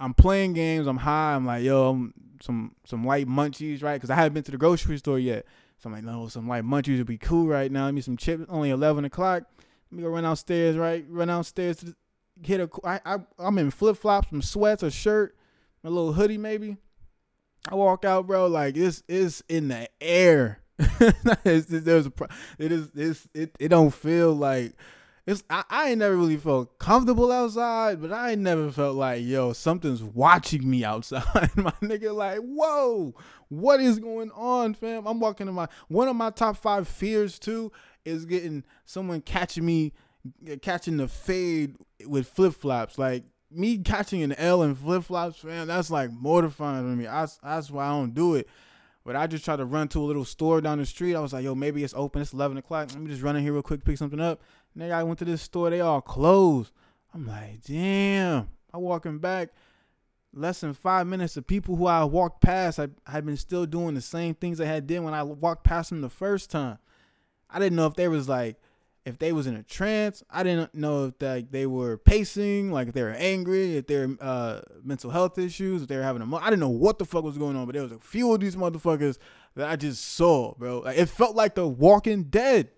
I'm 0.00 0.14
playing 0.14 0.54
games. 0.54 0.88
I'm 0.88 0.96
high. 0.96 1.34
I'm 1.34 1.46
like, 1.46 1.62
yo, 1.62 1.90
I'm 1.90 2.14
some 2.40 2.74
some 2.84 3.06
light 3.06 3.28
munchies, 3.28 3.82
right? 3.82 3.94
Because 3.94 4.10
I 4.10 4.16
haven't 4.16 4.34
been 4.34 4.42
to 4.44 4.50
the 4.50 4.58
grocery 4.58 4.98
store 4.98 5.20
yet. 5.20 5.46
So 5.78 5.88
I'm 5.88 5.94
like, 5.94 6.04
no, 6.04 6.26
some 6.26 6.48
light 6.48 6.64
munchies 6.64 6.98
would 6.98 7.06
be 7.06 7.18
cool 7.18 7.46
right 7.46 7.70
now. 7.70 7.86
Give 7.86 7.94
me 7.94 8.00
some 8.00 8.16
chips. 8.16 8.44
Only 8.48 8.70
11 8.70 9.04
o'clock. 9.04 9.44
Let 9.90 9.96
me 9.96 10.02
go 10.02 10.08
run 10.08 10.24
downstairs, 10.24 10.76
right? 10.76 11.04
Run 11.08 11.28
downstairs 11.28 11.76
to 11.78 11.94
hit 12.42 12.60
a. 12.60 12.68
I, 12.84 13.00
I 13.04 13.18
I'm 13.38 13.58
in 13.58 13.70
flip 13.70 13.96
flops, 13.96 14.30
some 14.30 14.42
sweats, 14.42 14.82
a 14.82 14.90
shirt, 14.90 15.36
a 15.84 15.90
little 15.90 16.14
hoodie 16.14 16.38
maybe. 16.38 16.76
I 17.68 17.76
walk 17.76 18.04
out, 18.04 18.26
bro. 18.26 18.48
Like 18.48 18.74
this 18.74 19.04
is 19.06 19.44
in 19.48 19.68
the 19.68 19.88
air. 20.00 20.61
it's, 21.44 21.66
there's 21.66 22.06
a, 22.06 22.12
it 22.58 22.72
is 22.72 22.88
it's, 22.94 23.28
it 23.34 23.54
it 23.58 23.68
don't 23.68 23.92
feel 23.92 24.34
like 24.34 24.74
it's 25.26 25.44
I, 25.48 25.64
I 25.70 25.88
ain't 25.90 25.98
never 25.98 26.16
really 26.16 26.36
felt 26.36 26.78
comfortable 26.78 27.30
outside, 27.30 28.00
but 28.00 28.12
I 28.12 28.32
ain't 28.32 28.42
never 28.42 28.70
felt 28.70 28.96
like 28.96 29.22
yo 29.22 29.52
something's 29.52 30.02
watching 30.02 30.68
me 30.68 30.84
outside. 30.84 31.50
my 31.56 31.72
nigga, 31.82 32.14
like 32.14 32.38
whoa, 32.38 33.14
what 33.48 33.80
is 33.80 33.98
going 33.98 34.30
on, 34.32 34.74
fam? 34.74 35.06
I'm 35.06 35.20
walking 35.20 35.48
in 35.48 35.54
my 35.54 35.68
one 35.88 36.08
of 36.08 36.16
my 36.16 36.30
top 36.30 36.56
five 36.56 36.88
fears 36.88 37.38
too 37.38 37.70
is 38.04 38.24
getting 38.24 38.64
someone 38.84 39.20
catching 39.20 39.64
me 39.64 39.92
eh, 40.46 40.56
catching 40.60 40.96
the 40.96 41.06
fade 41.06 41.76
with 42.06 42.28
flip 42.28 42.54
flops. 42.54 42.98
Like 42.98 43.24
me 43.50 43.78
catching 43.78 44.22
an 44.22 44.32
L 44.32 44.62
in 44.62 44.74
flip 44.74 45.04
flops, 45.04 45.38
fam, 45.38 45.68
that's 45.68 45.90
like 45.90 46.10
mortifying 46.10 46.82
to 46.82 46.96
me. 46.96 47.06
I, 47.06 47.26
that's 47.42 47.70
why 47.70 47.86
I 47.86 47.90
don't 47.90 48.14
do 48.14 48.34
it. 48.34 48.48
But 49.04 49.16
I 49.16 49.26
just 49.26 49.44
tried 49.44 49.56
to 49.56 49.64
run 49.64 49.88
to 49.88 50.00
a 50.00 50.04
little 50.04 50.24
store 50.24 50.60
down 50.60 50.78
the 50.78 50.86
street. 50.86 51.16
I 51.16 51.20
was 51.20 51.32
like, 51.32 51.44
yo, 51.44 51.54
maybe 51.54 51.82
it's 51.82 51.94
open. 51.96 52.22
It's 52.22 52.32
11 52.32 52.56
o'clock. 52.58 52.88
Let 52.92 53.00
me 53.00 53.10
just 53.10 53.22
run 53.22 53.34
in 53.36 53.42
here 53.42 53.52
real 53.52 53.62
quick, 53.62 53.84
pick 53.84 53.98
something 53.98 54.20
up. 54.20 54.40
Nigga, 54.78 54.92
I 54.92 55.02
went 55.02 55.18
to 55.18 55.24
this 55.24 55.42
store. 55.42 55.70
They 55.70 55.80
all 55.80 56.00
closed. 56.00 56.72
I'm 57.12 57.26
like, 57.26 57.62
damn. 57.62 58.48
I 58.72 58.78
walking 58.78 59.18
back. 59.18 59.50
Less 60.32 60.60
than 60.60 60.72
five 60.72 61.06
minutes. 61.06 61.34
The 61.34 61.42
people 61.42 61.76
who 61.76 61.86
I 61.86 62.04
walked 62.04 62.40
past, 62.40 62.78
I 62.78 62.88
had 63.06 63.26
been 63.26 63.36
still 63.36 63.66
doing 63.66 63.94
the 63.94 64.00
same 64.00 64.34
things 64.34 64.60
I 64.60 64.66
had 64.66 64.86
did 64.86 65.00
when 65.00 65.14
I 65.14 65.22
walked 65.24 65.64
past 65.64 65.90
them 65.90 66.00
the 66.00 66.08
first 66.08 66.50
time. 66.50 66.78
I 67.50 67.58
didn't 67.58 67.76
know 67.76 67.86
if 67.86 67.94
they 67.94 68.08
was 68.08 68.28
like, 68.28 68.56
if 69.04 69.18
they 69.18 69.32
was 69.32 69.46
in 69.46 69.56
a 69.56 69.62
trance. 69.62 70.22
I 70.30 70.42
didn't 70.42 70.74
know 70.74 71.06
if 71.06 71.14
like 71.20 71.50
they 71.50 71.66
were 71.66 71.98
pacing, 71.98 72.70
like 72.70 72.88
if 72.88 72.94
they 72.94 73.02
were 73.02 73.10
angry, 73.10 73.76
if 73.76 73.86
they're 73.86 74.08
uh, 74.20 74.60
mental 74.82 75.10
health 75.10 75.38
issues, 75.38 75.82
if 75.82 75.88
they 75.88 75.96
were 75.96 76.02
having 76.02 76.22
a. 76.22 76.36
I 76.36 76.50
didn't 76.50 76.60
know 76.60 76.68
what 76.68 76.98
the 76.98 77.04
fuck 77.04 77.24
was 77.24 77.38
going 77.38 77.56
on, 77.56 77.66
but 77.66 77.72
there 77.74 77.82
was 77.82 77.92
a 77.92 77.98
few 77.98 78.32
of 78.32 78.40
these 78.40 78.56
motherfuckers 78.56 79.18
that 79.56 79.68
I 79.68 79.76
just 79.76 80.04
saw, 80.04 80.54
bro. 80.54 80.80
Like 80.80 80.98
it 80.98 81.06
felt 81.06 81.34
like 81.34 81.54
the 81.54 81.66
Walking 81.66 82.24
Dead. 82.24 82.70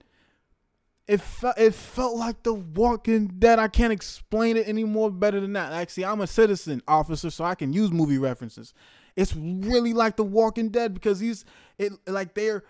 It 1.06 1.20
felt 1.20 1.58
it 1.58 1.74
felt 1.74 2.16
like 2.16 2.42
the 2.42 2.54
Walking 2.54 3.26
Dead. 3.38 3.58
I 3.58 3.68
can't 3.68 3.92
explain 3.92 4.56
it 4.56 4.66
any 4.66 4.84
more 4.84 5.10
better 5.10 5.40
than 5.40 5.52
that. 5.52 5.72
Actually, 5.72 6.06
I'm 6.06 6.22
a 6.22 6.26
citizen 6.26 6.82
officer, 6.88 7.30
so 7.30 7.44
I 7.44 7.54
can 7.54 7.72
use 7.72 7.90
movie 7.90 8.18
references. 8.18 8.72
It's 9.14 9.36
really 9.36 9.92
like 9.92 10.16
the 10.16 10.24
Walking 10.24 10.70
Dead 10.70 10.94
because 10.94 11.20
these 11.20 11.44
it 11.78 11.92
like 12.06 12.34
they're 12.34 12.64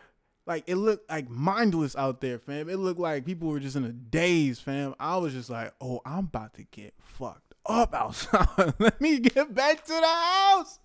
like 0.46 0.64
it 0.66 0.76
looked 0.76 1.10
like 1.10 1.28
mindless 1.30 1.96
out 1.96 2.20
there, 2.20 2.38
fam. 2.38 2.68
It 2.68 2.78
looked 2.78 3.00
like 3.00 3.24
people 3.24 3.48
were 3.48 3.60
just 3.60 3.76
in 3.76 3.84
a 3.84 3.92
daze, 3.92 4.60
fam. 4.60 4.94
I 5.00 5.16
was 5.16 5.32
just 5.32 5.50
like, 5.50 5.72
oh, 5.80 6.00
I'm 6.04 6.20
about 6.20 6.54
to 6.54 6.64
get 6.64 6.94
fucked 6.98 7.54
up 7.66 7.94
outside. 7.94 8.74
Let 8.78 9.00
me 9.00 9.20
get 9.20 9.54
back 9.54 9.84
to 9.84 9.92
the 9.92 10.06
house. 10.06 10.78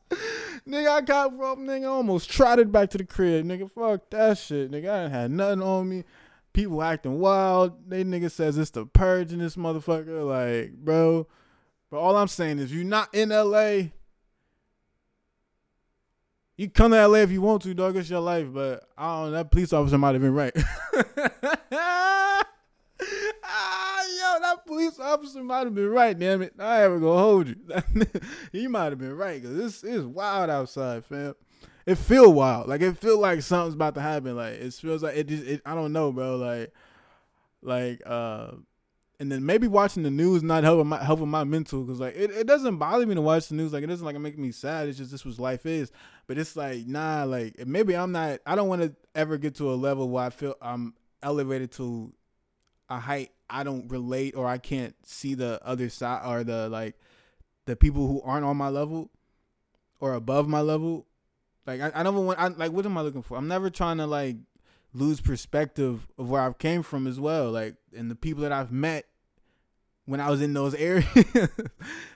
nigga, 0.68 0.90
I 0.90 1.02
got 1.02 1.36
from 1.36 1.68
nigga 1.68 1.90
almost 1.90 2.30
trotted 2.30 2.72
back 2.72 2.90
to 2.92 2.98
the 2.98 3.04
crib. 3.04 3.46
Nigga, 3.46 3.70
fuck 3.70 4.10
that 4.12 4.38
shit. 4.38 4.72
Nigga, 4.72 4.90
I 4.90 5.04
ain't 5.04 5.12
had 5.12 5.32
nothing 5.32 5.62
on 5.62 5.90
me. 5.90 6.04
People 6.54 6.82
acting 6.82 7.20
wild. 7.20 7.90
They 7.90 8.04
nigga 8.04 8.32
says 8.32 8.58
it's 8.58 8.72
the 8.72 8.86
purge 8.86 9.34
in 9.34 9.40
this 9.40 9.56
motherfucker. 9.56 10.26
Like, 10.26 10.74
bro. 10.74 11.28
But 11.92 12.00
all 12.00 12.16
I'm 12.18 12.28
saying 12.28 12.60
is 12.60 12.74
you're 12.74 12.84
not 12.84 13.14
in 13.14 13.30
LA, 13.30 13.90
you 16.60 16.70
come 16.70 16.92
to 16.92 17.08
LA 17.08 17.20
if 17.20 17.32
you 17.32 17.42
want 17.42 17.62
to, 17.62 17.74
dog. 17.74 17.96
It's 17.96 18.10
your 18.10 18.20
life, 18.20 18.48
but 18.52 18.84
I 18.98 19.16
don't 19.16 19.32
know. 19.32 19.38
That 19.38 19.50
police 19.50 19.72
officer 19.72 19.98
might 19.98 20.12
have 20.12 20.22
been 20.22 20.34
right. 20.34 20.52
ah, 21.72 22.44
yo, 24.04 24.40
that 24.42 24.66
police 24.66 25.00
officer 25.00 25.42
might 25.42 25.60
have 25.60 25.74
been 25.74 25.88
right. 25.88 26.20
Damn 26.20 26.42
it, 26.42 26.56
I 26.60 26.82
ever 26.82 27.00
gonna 27.00 27.18
hold 27.18 27.48
you. 27.48 27.56
he 28.52 28.68
might 28.68 28.90
have 28.90 28.98
been 28.98 29.16
right 29.16 29.42
because 29.42 29.56
this 29.56 29.86
is 29.86 30.06
wild 30.06 30.50
outside, 30.50 31.06
fam. 31.06 31.34
It 31.86 31.96
feel 31.96 32.34
wild. 32.34 32.68
Like 32.68 32.82
it 32.82 32.98
feel 32.98 33.20
like 33.20 33.42
something's 33.42 33.76
about 33.76 33.96
to 33.96 34.02
happen. 34.02 34.36
Like 34.36 34.56
it 34.56 34.74
feels 34.74 35.02
like 35.02 35.16
it 35.16 35.28
just. 35.28 35.44
It, 35.46 35.62
I 35.66 35.74
don't 35.76 35.94
know, 35.94 36.12
bro. 36.12 36.36
Like, 36.36 36.74
like 37.62 38.02
uh 38.06 38.52
and 39.20 39.30
then 39.30 39.46
maybe 39.46 39.68
watching 39.68 40.04
the 40.04 40.10
news 40.10 40.42
not 40.42 40.64
helping 40.64 40.88
my 40.88 41.04
helping 41.04 41.28
my 41.28 41.44
mental 41.44 41.84
because 41.84 42.00
like 42.00 42.16
it, 42.16 42.32
it 42.32 42.48
doesn't 42.48 42.78
bother 42.78 43.06
me 43.06 43.16
to 43.16 43.22
watch 43.22 43.50
the 43.50 43.56
news 43.56 43.74
like 43.74 43.84
it 43.84 43.88
doesn't 43.88 44.06
like 44.06 44.18
make 44.20 44.38
me 44.38 44.52
sad 44.52 44.88
it's 44.88 44.98
just 44.98 45.12
this 45.12 45.26
was 45.26 45.40
life 45.40 45.66
is 45.66 45.92
but 46.28 46.38
it's 46.38 46.56
like 46.56 46.88
nah 46.88 47.24
like 47.24 47.66
maybe 47.68 47.96
i'm 47.96 48.12
not 48.12 48.40
i 48.46 48.56
don't 48.56 48.70
want 48.70 48.82
to 48.82 48.94
ever 49.16 49.38
get 49.38 49.56
to 49.56 49.72
a 49.72 49.76
level 49.76 50.10
where 50.10 50.26
i 50.26 50.30
feel 50.30 50.56
i'm 50.62 50.94
elevated 51.22 51.72
to 51.72 52.14
a 52.90 53.00
height 53.00 53.32
i 53.50 53.64
don't 53.64 53.90
relate 53.92 54.36
or 54.36 54.48
i 54.48 54.58
can't 54.58 54.96
see 55.04 55.34
the 55.34 55.60
other 55.66 55.90
side 55.90 56.22
or 56.26 56.44
the 56.44 56.70
like 56.70 56.96
the 57.66 57.76
people 57.76 58.08
who 58.08 58.22
aren't 58.22 58.46
on 58.46 58.56
my 58.56 58.70
level 58.70 59.10
or 60.00 60.14
above 60.14 60.48
my 60.48 60.62
level 60.62 61.06
like 61.68 61.82
i, 61.82 61.92
I 61.94 62.04
never 62.04 62.20
want 62.22 62.40
I, 62.40 62.48
like 62.48 62.72
what 62.72 62.86
am 62.86 62.98
i 62.98 63.02
looking 63.02 63.22
for 63.22 63.38
i'm 63.38 63.50
never 63.50 63.70
trying 63.70 63.98
to 63.98 64.08
like 64.08 64.38
lose 64.94 65.22
perspective 65.22 66.08
of 66.18 66.30
where 66.30 66.42
I've 66.42 66.58
came 66.58 66.84
from 66.84 67.08
as 67.08 67.20
well. 67.20 67.52
Like 67.52 67.76
and 67.96 68.10
the 68.10 68.16
people 68.16 68.44
that 68.44 68.52
I've 68.52 68.72
met 68.72 69.06
when 70.10 70.20
I 70.20 70.32
was 70.32 70.42
in 70.42 70.54
those 70.54 70.74
areas. 70.76 71.06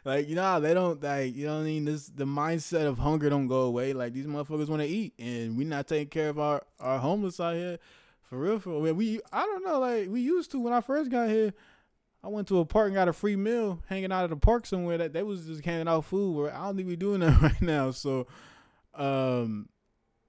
like, 0.03 0.27
you 0.27 0.35
know, 0.35 0.59
they 0.59 0.73
don't 0.73 1.01
like, 1.01 1.35
you 1.35 1.45
know 1.45 1.57
what 1.57 1.61
I 1.61 1.65
mean? 1.65 1.85
This 1.85 2.07
the 2.07 2.25
mindset 2.25 2.87
of 2.87 2.97
hunger 2.97 3.29
don't 3.29 3.47
go 3.47 3.61
away. 3.61 3.93
Like 3.93 4.13
these 4.13 4.25
motherfuckers 4.25 4.67
want 4.67 4.81
to 4.81 4.87
eat 4.87 5.13
and 5.19 5.55
we 5.55 5.63
not 5.63 5.87
taking 5.87 6.07
care 6.07 6.29
of 6.29 6.39
our, 6.39 6.63
our 6.79 6.97
homeless 6.97 7.39
out 7.39 7.55
here. 7.55 7.77
For 8.23 8.39
real, 8.39 8.59
for 8.59 8.81
real. 8.81 8.95
We 8.95 9.21
I 9.31 9.45
don't 9.45 9.63
know, 9.63 9.79
like 9.79 10.09
we 10.09 10.21
used 10.21 10.49
to 10.51 10.59
when 10.59 10.73
I 10.73 10.81
first 10.81 11.11
got 11.11 11.29
here. 11.29 11.53
I 12.23 12.29
went 12.29 12.47
to 12.47 12.59
a 12.59 12.65
park 12.65 12.87
and 12.87 12.95
got 12.95 13.09
a 13.09 13.13
free 13.13 13.35
meal 13.35 13.83
hanging 13.89 14.11
out 14.11 14.23
at 14.23 14.31
a 14.31 14.37
park 14.37 14.65
somewhere 14.65 14.97
that 14.97 15.11
they 15.11 15.23
was 15.23 15.45
just 15.45 15.63
handing 15.63 15.89
out 15.89 16.05
food 16.05 16.35
where 16.35 16.55
I 16.55 16.65
don't 16.65 16.77
think 16.77 16.87
we 16.87 16.95
doing 16.95 17.19
that 17.19 17.41
right 17.41 17.61
now. 17.61 17.91
So 17.91 18.25
um 18.95 19.69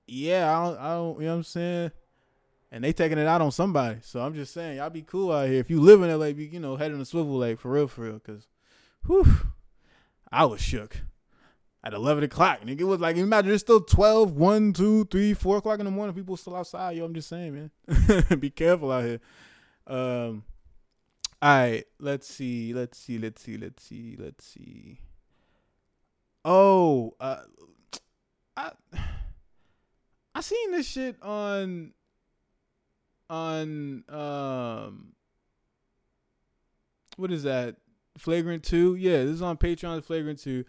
yeah, 0.07 0.59
I 0.59 0.65
don't, 0.65 0.79
I 0.79 0.89
don't 0.95 1.21
you 1.21 1.27
know 1.27 1.31
what 1.31 1.37
I'm 1.37 1.43
saying? 1.45 1.93
And 2.75 2.83
they 2.83 2.93
taking 2.93 3.19
it 3.19 3.27
out 3.29 3.41
on 3.41 3.53
somebody. 3.53 3.99
So 4.03 4.21
I'm 4.21 4.35
just 4.35 4.53
saying, 4.53 4.79
y'all 4.79 4.91
be 4.91 5.03
cool 5.03 5.31
out 5.31 5.47
here. 5.47 5.61
If 5.61 5.71
you 5.71 5.81
live 5.81 6.03
in 6.03 6.11
LA, 6.11 6.33
be 6.33 6.47
you 6.47 6.59
know 6.59 6.75
head 6.75 6.91
in 6.91 6.99
the 6.99 7.05
swivel 7.05 7.39
like 7.39 7.61
for 7.61 7.71
real, 7.71 7.87
for 7.87 8.03
real. 8.03 8.19
Cause, 8.19 8.49
whew, 9.07 9.25
I 10.31 10.45
was 10.45 10.61
shook 10.61 10.97
at 11.85 11.95
11 11.95 12.25
o'clock. 12.25 12.63
Nigga, 12.63 12.81
it 12.81 12.85
was 12.85 12.99
like 12.99 13.17
imagine 13.17 13.53
it's 13.53 13.63
still 13.63 13.81
12, 13.81 14.33
1, 14.33 14.73
2, 14.73 15.05
3, 15.05 15.35
4 15.35 15.57
o'clock 15.59 15.79
in 15.79 15.85
the 15.85 15.93
morning. 15.93 16.17
People 16.17 16.37
still 16.37 16.57
outside. 16.57 16.97
Yo, 16.97 17.05
I'm 17.05 17.15
just 17.15 17.29
saying, 17.29 17.71
man, 17.87 18.25
be 18.41 18.51
careful 18.51 18.91
out 18.91 19.05
here. 19.05 19.21
Um, 19.87 20.43
all 21.41 21.57
right, 21.57 21.85
let's 22.01 22.27
see, 22.27 22.75
let's 22.75 22.99
see, 22.99 23.19
let's 23.19 23.41
see, 23.41 23.57
let's 23.57 23.85
see, 23.85 24.17
let's 24.19 24.45
see. 24.45 24.99
Oh, 26.45 27.15
uh, 27.21 27.43
I 28.57 28.73
I 30.35 30.41
seen 30.41 30.73
this 30.73 30.89
shit 30.89 31.23
on 31.23 31.93
on 33.35 34.05
um 34.09 35.13
what 37.17 37.31
is 37.33 37.45
that? 37.45 37.77
Flagrant 38.19 38.63
2? 38.65 38.97
Yeah, 38.97 39.25
this 39.25 39.35
is 39.35 39.43
on 39.43 39.57
Patreon 39.57 40.03
Flagrant 40.05 40.41
2. 40.41 40.65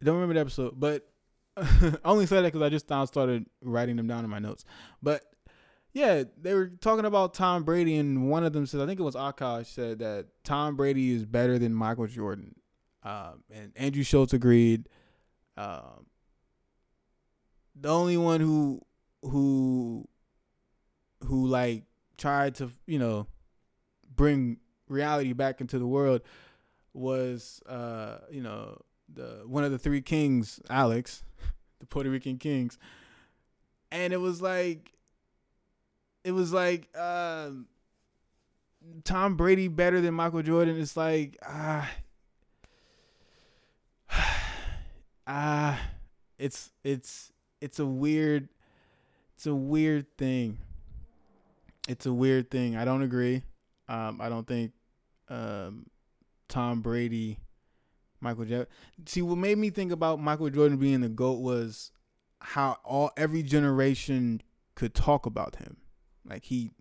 I 0.00 0.04
don't 0.04 0.14
remember 0.14 0.34
the 0.34 0.40
episode, 0.40 0.78
but 0.78 1.08
I 1.56 1.98
only 2.04 2.26
said 2.26 2.42
that 2.42 2.52
because 2.52 2.62
I 2.62 2.68
just 2.68 2.88
now 2.88 3.04
started 3.04 3.46
writing 3.62 3.96
them 3.96 4.06
down 4.06 4.24
in 4.24 4.30
my 4.30 4.38
notes. 4.38 4.64
But 5.02 5.22
yeah, 5.92 6.24
they 6.40 6.52
were 6.54 6.68
talking 6.68 7.06
about 7.06 7.32
Tom 7.32 7.64
Brady, 7.64 7.96
and 7.96 8.30
one 8.30 8.44
of 8.44 8.52
them 8.52 8.66
said, 8.66 8.80
I 8.80 8.86
think 8.86 9.00
it 9.00 9.02
was 9.02 9.14
Akaash 9.14 9.66
said 9.66 9.98
that 10.00 10.26
Tom 10.44 10.76
Brady 10.76 11.12
is 11.12 11.24
better 11.24 11.58
than 11.58 11.74
Michael 11.74 12.06
Jordan. 12.06 12.54
Um, 13.02 13.44
and 13.50 13.72
Andrew 13.76 14.02
Schulz 14.02 14.34
agreed. 14.34 14.88
Um, 15.56 16.06
the 17.74 17.88
only 17.88 18.16
one 18.16 18.40
who 18.40 18.82
who 19.22 20.06
who 21.24 21.46
like 21.46 21.84
tried 22.18 22.54
to 22.56 22.70
you 22.86 22.98
know 22.98 23.26
bring 24.14 24.58
reality 24.88 25.32
back 25.32 25.60
into 25.60 25.78
the 25.78 25.86
world 25.86 26.22
was 26.96 27.62
uh, 27.68 28.18
you 28.30 28.42
know, 28.42 28.80
the 29.12 29.42
one 29.46 29.64
of 29.64 29.70
the 29.70 29.78
three 29.78 30.00
kings, 30.00 30.60
Alex, 30.68 31.22
the 31.78 31.86
Puerto 31.86 32.10
Rican 32.10 32.38
kings. 32.38 32.78
And 33.92 34.12
it 34.12 34.18
was 34.18 34.42
like 34.42 34.92
it 36.24 36.32
was 36.32 36.52
like 36.52 36.88
um 36.96 37.66
Tom 39.04 39.36
Brady 39.36 39.68
better 39.68 40.00
than 40.00 40.14
Michael 40.14 40.42
Jordan. 40.42 40.80
It's 40.80 40.96
like 40.96 41.36
ah 41.46 41.88
ah 45.26 45.80
it's 46.38 46.72
it's 46.82 47.32
it's 47.60 47.78
a 47.78 47.86
weird 47.86 48.48
it's 49.34 49.46
a 49.46 49.54
weird 49.54 50.06
thing. 50.16 50.58
It's 51.88 52.06
a 52.06 52.12
weird 52.12 52.50
thing. 52.50 52.76
I 52.76 52.84
don't 52.84 53.02
agree. 53.02 53.42
Um, 53.88 54.20
I 54.20 54.28
don't 54.28 54.46
think 54.46 54.72
um, 55.28 55.86
Tom 56.48 56.80
Brady, 56.80 57.38
Michael 58.20 58.44
Jordan. 58.44 58.66
See, 59.06 59.22
what 59.22 59.38
made 59.38 59.58
me 59.58 59.70
think 59.70 59.92
about 59.92 60.20
Michael 60.20 60.50
Jordan 60.50 60.78
being 60.78 61.00
the 61.00 61.08
goat 61.08 61.40
was 61.40 61.92
how 62.40 62.78
all 62.84 63.10
every 63.16 63.42
generation 63.42 64.42
could 64.74 64.94
talk 64.94 65.26
about 65.26 65.56
him. 65.56 65.76
Like 66.28 66.44
he, 66.44 66.72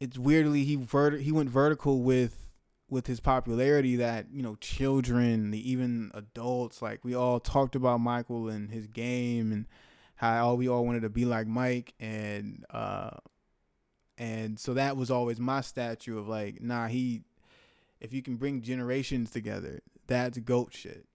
it's 0.00 0.18
weirdly 0.18 0.64
he 0.64 0.76
vert 0.76 1.20
he 1.20 1.32
went 1.32 1.50
vertical 1.50 2.02
with 2.02 2.50
with 2.90 3.06
his 3.06 3.20
popularity 3.20 3.96
that 3.96 4.26
you 4.32 4.42
know 4.42 4.56
children, 4.56 5.52
even 5.52 6.10
adults, 6.14 6.80
like 6.80 7.04
we 7.04 7.14
all 7.14 7.40
talked 7.40 7.74
about 7.74 8.00
Michael 8.00 8.48
and 8.48 8.70
his 8.70 8.86
game 8.86 9.52
and 9.52 9.66
how 10.16 10.48
all 10.48 10.56
we 10.56 10.68
all 10.68 10.84
wanted 10.86 11.02
to 11.02 11.10
be 11.10 11.24
like 11.24 11.46
Mike 11.46 11.92
and 12.00 12.64
uh 12.70 13.10
and 14.18 14.58
so 14.58 14.74
that 14.74 14.96
was 14.96 15.10
always 15.10 15.38
my 15.38 15.60
statue 15.60 16.18
of 16.18 16.28
like 16.28 16.60
nah 16.60 16.88
he 16.88 17.22
if 18.00 18.12
you 18.12 18.20
can 18.20 18.36
bring 18.36 18.60
generations 18.60 19.30
together 19.30 19.80
that's 20.06 20.36
goat 20.38 20.74
shit 20.74 21.06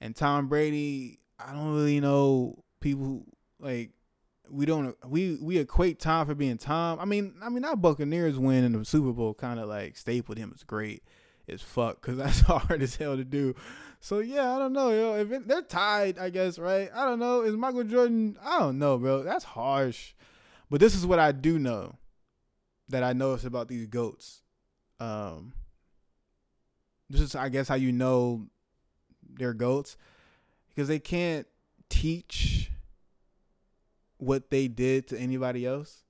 and 0.00 0.14
Tom 0.14 0.48
Brady 0.48 1.18
I 1.40 1.52
don't 1.52 1.74
really 1.74 1.98
know 1.98 2.62
people 2.80 3.04
who 3.04 3.24
like 3.58 3.90
we 4.50 4.66
don't 4.66 4.94
we 5.08 5.38
we 5.40 5.58
equate 5.58 5.98
Tom 5.98 6.26
for 6.26 6.34
being 6.34 6.58
Tom 6.58 7.00
I 7.00 7.06
mean 7.06 7.34
I 7.42 7.48
mean 7.48 7.62
that 7.62 7.80
Buccaneers 7.80 8.38
win 8.38 8.64
in 8.64 8.72
the 8.72 8.84
Super 8.84 9.12
Bowl 9.12 9.34
kind 9.34 9.58
of 9.58 9.68
like 9.68 9.96
stapled 9.96 10.38
him 10.38 10.52
as 10.54 10.62
great 10.62 11.02
as 11.48 11.62
fuck 11.62 12.00
because 12.00 12.18
that's 12.18 12.40
hard 12.46 12.82
as 12.82 12.96
hell 12.96 13.16
to 13.16 13.24
do 13.24 13.54
so 14.04 14.18
yeah, 14.18 14.56
I 14.56 14.58
don't 14.58 14.72
know, 14.72 14.90
yo. 14.90 15.14
If 15.14 15.30
it, 15.30 15.46
they're 15.46 15.62
tied, 15.62 16.18
I 16.18 16.28
guess, 16.28 16.58
right? 16.58 16.90
I 16.92 17.04
don't 17.04 17.20
know. 17.20 17.42
Is 17.42 17.54
Michael 17.54 17.84
Jordan? 17.84 18.36
I 18.42 18.58
don't 18.58 18.80
know, 18.80 18.98
bro. 18.98 19.22
That's 19.22 19.44
harsh. 19.44 20.14
But 20.68 20.80
this 20.80 20.96
is 20.96 21.06
what 21.06 21.20
I 21.20 21.30
do 21.30 21.56
know 21.56 21.94
that 22.92 23.02
I 23.02 23.12
notice 23.12 23.44
about 23.44 23.68
these 23.68 23.86
goats. 23.86 24.42
Um, 25.00 25.52
this 27.10 27.20
is, 27.20 27.34
I 27.34 27.48
guess, 27.48 27.68
how 27.68 27.74
you 27.74 27.90
know 27.90 28.46
they're 29.34 29.54
goats 29.54 29.96
because 30.68 30.88
they 30.88 30.98
can't 30.98 31.46
teach 31.88 32.70
what 34.18 34.50
they 34.50 34.68
did 34.68 35.08
to 35.08 35.18
anybody 35.18 35.66
else. 35.66 36.04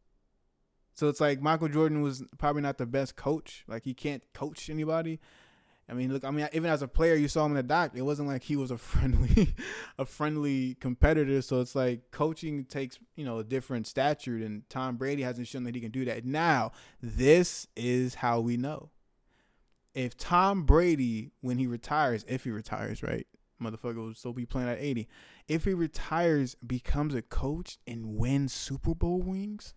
So 0.95 1.09
it's 1.09 1.21
like 1.21 1.40
Michael 1.40 1.68
Jordan 1.68 2.03
was 2.03 2.23
probably 2.37 2.62
not 2.62 2.79
the 2.79 2.87
best 2.87 3.16
coach. 3.16 3.64
Like 3.66 3.85
he 3.85 3.95
can't 3.95 4.23
coach 4.35 4.68
anybody. 4.68 5.21
I 5.92 5.94
mean, 5.94 6.11
look, 6.11 6.24
I 6.24 6.31
mean, 6.31 6.48
even 6.55 6.70
as 6.70 6.81
a 6.81 6.88
player, 6.88 7.14
you 7.14 7.28
saw 7.28 7.44
him 7.44 7.52
in 7.52 7.57
the 7.57 7.62
doc. 7.62 7.92
It 7.94 8.00
wasn't 8.00 8.26
like 8.26 8.44
he 8.44 8.57
was 8.57 8.70
a 8.70 8.78
friendly, 8.78 9.55
a 9.98 10.07
friendly 10.07 10.74
competitor. 10.81 11.42
So 11.42 11.61
it's 11.61 11.74
like 11.74 12.11
coaching 12.11 12.64
takes, 12.64 12.98
you 13.14 13.26
know, 13.26 13.40
a 13.40 13.44
different 13.44 13.87
stature, 13.87 14.37
and 14.37 14.66
Tom 14.70 14.96
Brady 14.96 15.22
hasn't 15.22 15.48
shown 15.48 15.64
that 15.64 15.74
he 15.74 15.83
can 15.83 15.90
do 15.90 16.07
that. 16.07 16.24
Now, 16.24 16.72
this 17.02 17.66
is 17.76 18.14
how 18.14 18.40
we 18.40 18.57
know. 18.57 18.88
If 19.94 20.16
Tom 20.16 20.62
Brady, 20.62 21.33
when 21.42 21.59
he 21.59 21.66
retires, 21.66 22.24
if 22.26 22.44
he 22.44 22.50
retires, 22.50 23.02
right, 23.02 23.26
motherfucker 23.62 23.96
will 23.96 24.14
still 24.14 24.33
be 24.33 24.46
playing 24.46 24.70
at 24.70 24.78
eighty. 24.81 25.09
If 25.46 25.66
he 25.66 25.74
retires, 25.74 26.55
becomes 26.66 27.14
a 27.14 27.20
coach 27.20 27.76
and 27.87 28.16
wins 28.16 28.55
Super 28.55 28.94
Bowl 28.94 29.22
rings, 29.22 29.74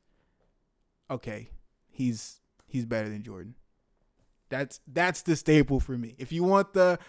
okay, 1.12 1.50
he's 1.90 2.40
he's 2.66 2.86
better 2.86 3.10
than 3.10 3.22
Jordan. 3.22 3.56
That's 4.50 4.80
that's 4.88 5.22
the 5.24 5.36
staple 5.36 5.80
for 5.80 5.98
me. 5.98 6.16
If 6.18 6.32
you 6.32 6.44
want 6.44 6.74
the 6.74 7.00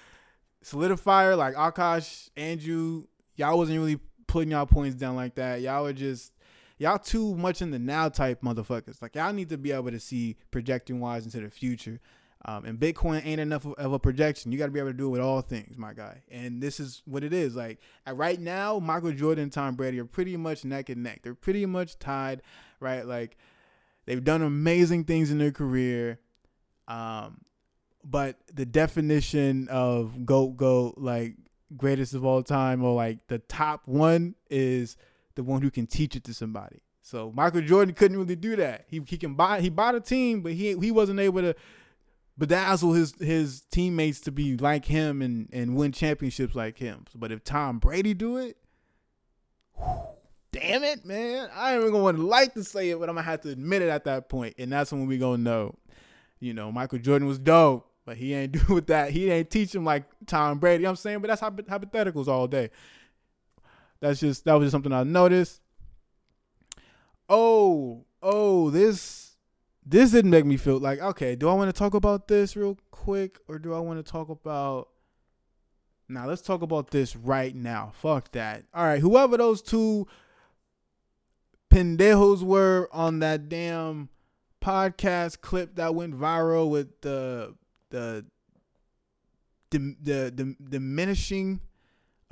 solidifier 0.64 1.36
like 1.36 1.54
Akaash, 1.54 2.30
Andrew, 2.36 3.04
y'all 3.36 3.58
wasn't 3.58 3.78
really 3.78 4.00
putting 4.26 4.50
y'all 4.50 4.66
points 4.66 4.96
down 4.96 5.16
like 5.16 5.34
that. 5.36 5.60
Y'all 5.60 5.84
were 5.84 5.92
just 5.92 6.32
y'all 6.78 6.98
too 6.98 7.36
much 7.36 7.62
in 7.62 7.70
the 7.70 7.78
now 7.78 8.08
type 8.08 8.42
motherfuckers. 8.42 9.00
Like 9.00 9.14
y'all 9.14 9.32
need 9.32 9.48
to 9.50 9.58
be 9.58 9.72
able 9.72 9.90
to 9.90 10.00
see 10.00 10.36
projecting 10.50 11.00
wise 11.00 11.24
into 11.24 11.40
the 11.40 11.50
future. 11.50 12.00
Um, 12.44 12.64
and 12.64 12.78
Bitcoin 12.78 13.26
ain't 13.26 13.40
enough 13.40 13.64
of, 13.64 13.74
of 13.74 13.92
a 13.92 13.98
projection. 13.98 14.52
You 14.52 14.58
got 14.58 14.66
to 14.66 14.70
be 14.70 14.78
able 14.78 14.90
to 14.90 14.96
do 14.96 15.06
it 15.06 15.10
with 15.10 15.20
all 15.20 15.40
things, 15.40 15.76
my 15.76 15.92
guy. 15.92 16.22
And 16.30 16.62
this 16.62 16.78
is 16.78 17.02
what 17.04 17.24
it 17.24 17.32
is. 17.32 17.56
Like 17.56 17.80
right 18.06 18.38
now, 18.38 18.78
Michael 18.78 19.12
Jordan 19.12 19.44
and 19.44 19.52
Tom 19.52 19.74
Brady 19.74 19.98
are 19.98 20.04
pretty 20.04 20.36
much 20.36 20.64
neck 20.64 20.88
and 20.88 21.02
neck. 21.02 21.20
They're 21.22 21.34
pretty 21.34 21.66
much 21.66 21.98
tied, 21.98 22.42
right? 22.78 23.04
Like 23.04 23.36
they've 24.04 24.22
done 24.22 24.42
amazing 24.42 25.04
things 25.04 25.30
in 25.30 25.38
their 25.38 25.50
career. 25.50 26.20
Um, 26.88 27.40
but 28.04 28.36
the 28.52 28.64
definition 28.64 29.68
of 29.68 30.24
goat 30.24 30.56
goat 30.56 30.94
like 30.96 31.34
greatest 31.76 32.14
of 32.14 32.24
all 32.24 32.42
time 32.42 32.84
or 32.84 32.94
like 32.94 33.26
the 33.26 33.38
top 33.40 33.88
one 33.88 34.34
is 34.48 34.96
the 35.34 35.42
one 35.42 35.62
who 35.62 35.70
can 35.70 35.86
teach 35.86 36.14
it 36.14 36.24
to 36.24 36.34
somebody. 36.34 36.82
So 37.02 37.32
Michael 37.34 37.62
Jordan 37.62 37.94
couldn't 37.94 38.16
really 38.16 38.36
do 38.36 38.56
that. 38.56 38.84
He 38.88 39.02
he 39.06 39.16
can 39.16 39.34
buy 39.34 39.60
he 39.60 39.68
bought 39.68 39.94
a 39.94 40.00
team, 40.00 40.42
but 40.42 40.52
he 40.52 40.76
he 40.78 40.90
wasn't 40.90 41.20
able 41.20 41.40
to 41.40 41.54
bedazzle 42.38 42.96
his 42.96 43.14
his 43.18 43.62
teammates 43.70 44.20
to 44.20 44.32
be 44.32 44.56
like 44.56 44.84
him 44.84 45.22
and 45.22 45.48
and 45.52 45.76
win 45.76 45.92
championships 45.92 46.54
like 46.54 46.78
him. 46.78 47.04
But 47.14 47.32
if 47.32 47.42
Tom 47.42 47.78
Brady 47.78 48.14
do 48.14 48.36
it, 48.36 48.56
damn 50.52 50.82
it, 50.84 51.04
man, 51.04 51.48
I 51.54 51.74
ain't 51.74 51.80
even 51.80 51.92
gonna 51.92 52.18
like 52.18 52.54
to 52.54 52.64
say 52.64 52.90
it, 52.90 52.98
but 52.98 53.08
I'm 53.08 53.14
gonna 53.14 53.26
have 53.26 53.42
to 53.42 53.50
admit 53.50 53.82
it 53.82 53.88
at 53.88 54.04
that 54.04 54.28
point, 54.28 54.54
and 54.58 54.72
that's 54.72 54.92
when 54.92 55.06
we 55.06 55.18
gonna 55.18 55.42
know 55.42 55.76
you 56.46 56.54
know, 56.54 56.70
Michael 56.70 57.00
Jordan 57.00 57.26
was 57.26 57.40
dope, 57.40 57.90
but 58.04 58.16
he 58.16 58.32
ain't 58.32 58.52
do 58.68 58.74
with 58.74 58.86
that. 58.86 59.10
He 59.10 59.30
ain't 59.30 59.50
teach 59.50 59.74
him 59.74 59.84
like 59.84 60.04
Tom 60.26 60.58
Brady. 60.58 60.82
You 60.82 60.84
know 60.84 60.90
what 60.90 60.92
I'm 60.92 60.96
saying, 60.96 61.18
but 61.18 61.28
that's 61.28 61.42
hypotheticals 61.42 62.28
all 62.28 62.46
day. 62.46 62.70
That's 64.00 64.20
just 64.20 64.44
that 64.44 64.54
was 64.54 64.66
just 64.66 64.72
something 64.72 64.92
I 64.92 65.02
noticed. 65.02 65.60
Oh, 67.28 68.04
oh, 68.22 68.70
this 68.70 69.36
this 69.84 70.12
didn't 70.12 70.30
make 70.30 70.44
me 70.44 70.56
feel 70.56 70.78
like 70.78 71.00
okay. 71.00 71.34
Do 71.34 71.48
I 71.48 71.54
want 71.54 71.74
to 71.74 71.78
talk 71.78 71.94
about 71.94 72.28
this 72.28 72.56
real 72.56 72.78
quick, 72.90 73.38
or 73.48 73.58
do 73.58 73.74
I 73.74 73.80
want 73.80 74.04
to 74.04 74.10
talk 74.10 74.28
about? 74.28 74.88
Now 76.08 76.28
let's 76.28 76.42
talk 76.42 76.62
about 76.62 76.92
this 76.92 77.16
right 77.16 77.54
now. 77.54 77.90
Fuck 78.00 78.30
that. 78.32 78.64
All 78.72 78.84
right, 78.84 79.00
whoever 79.00 79.36
those 79.36 79.60
two 79.60 80.06
pendejos 81.70 82.44
were 82.44 82.88
on 82.92 83.18
that 83.18 83.48
damn 83.48 84.08
podcast 84.66 85.40
clip 85.40 85.76
that 85.76 85.94
went 85.94 86.18
viral 86.18 86.68
with 86.68 87.00
the 87.02 87.54
the 87.90 88.26
the 89.70 89.78
the, 90.02 90.32
the 90.34 90.56
diminishing 90.68 91.60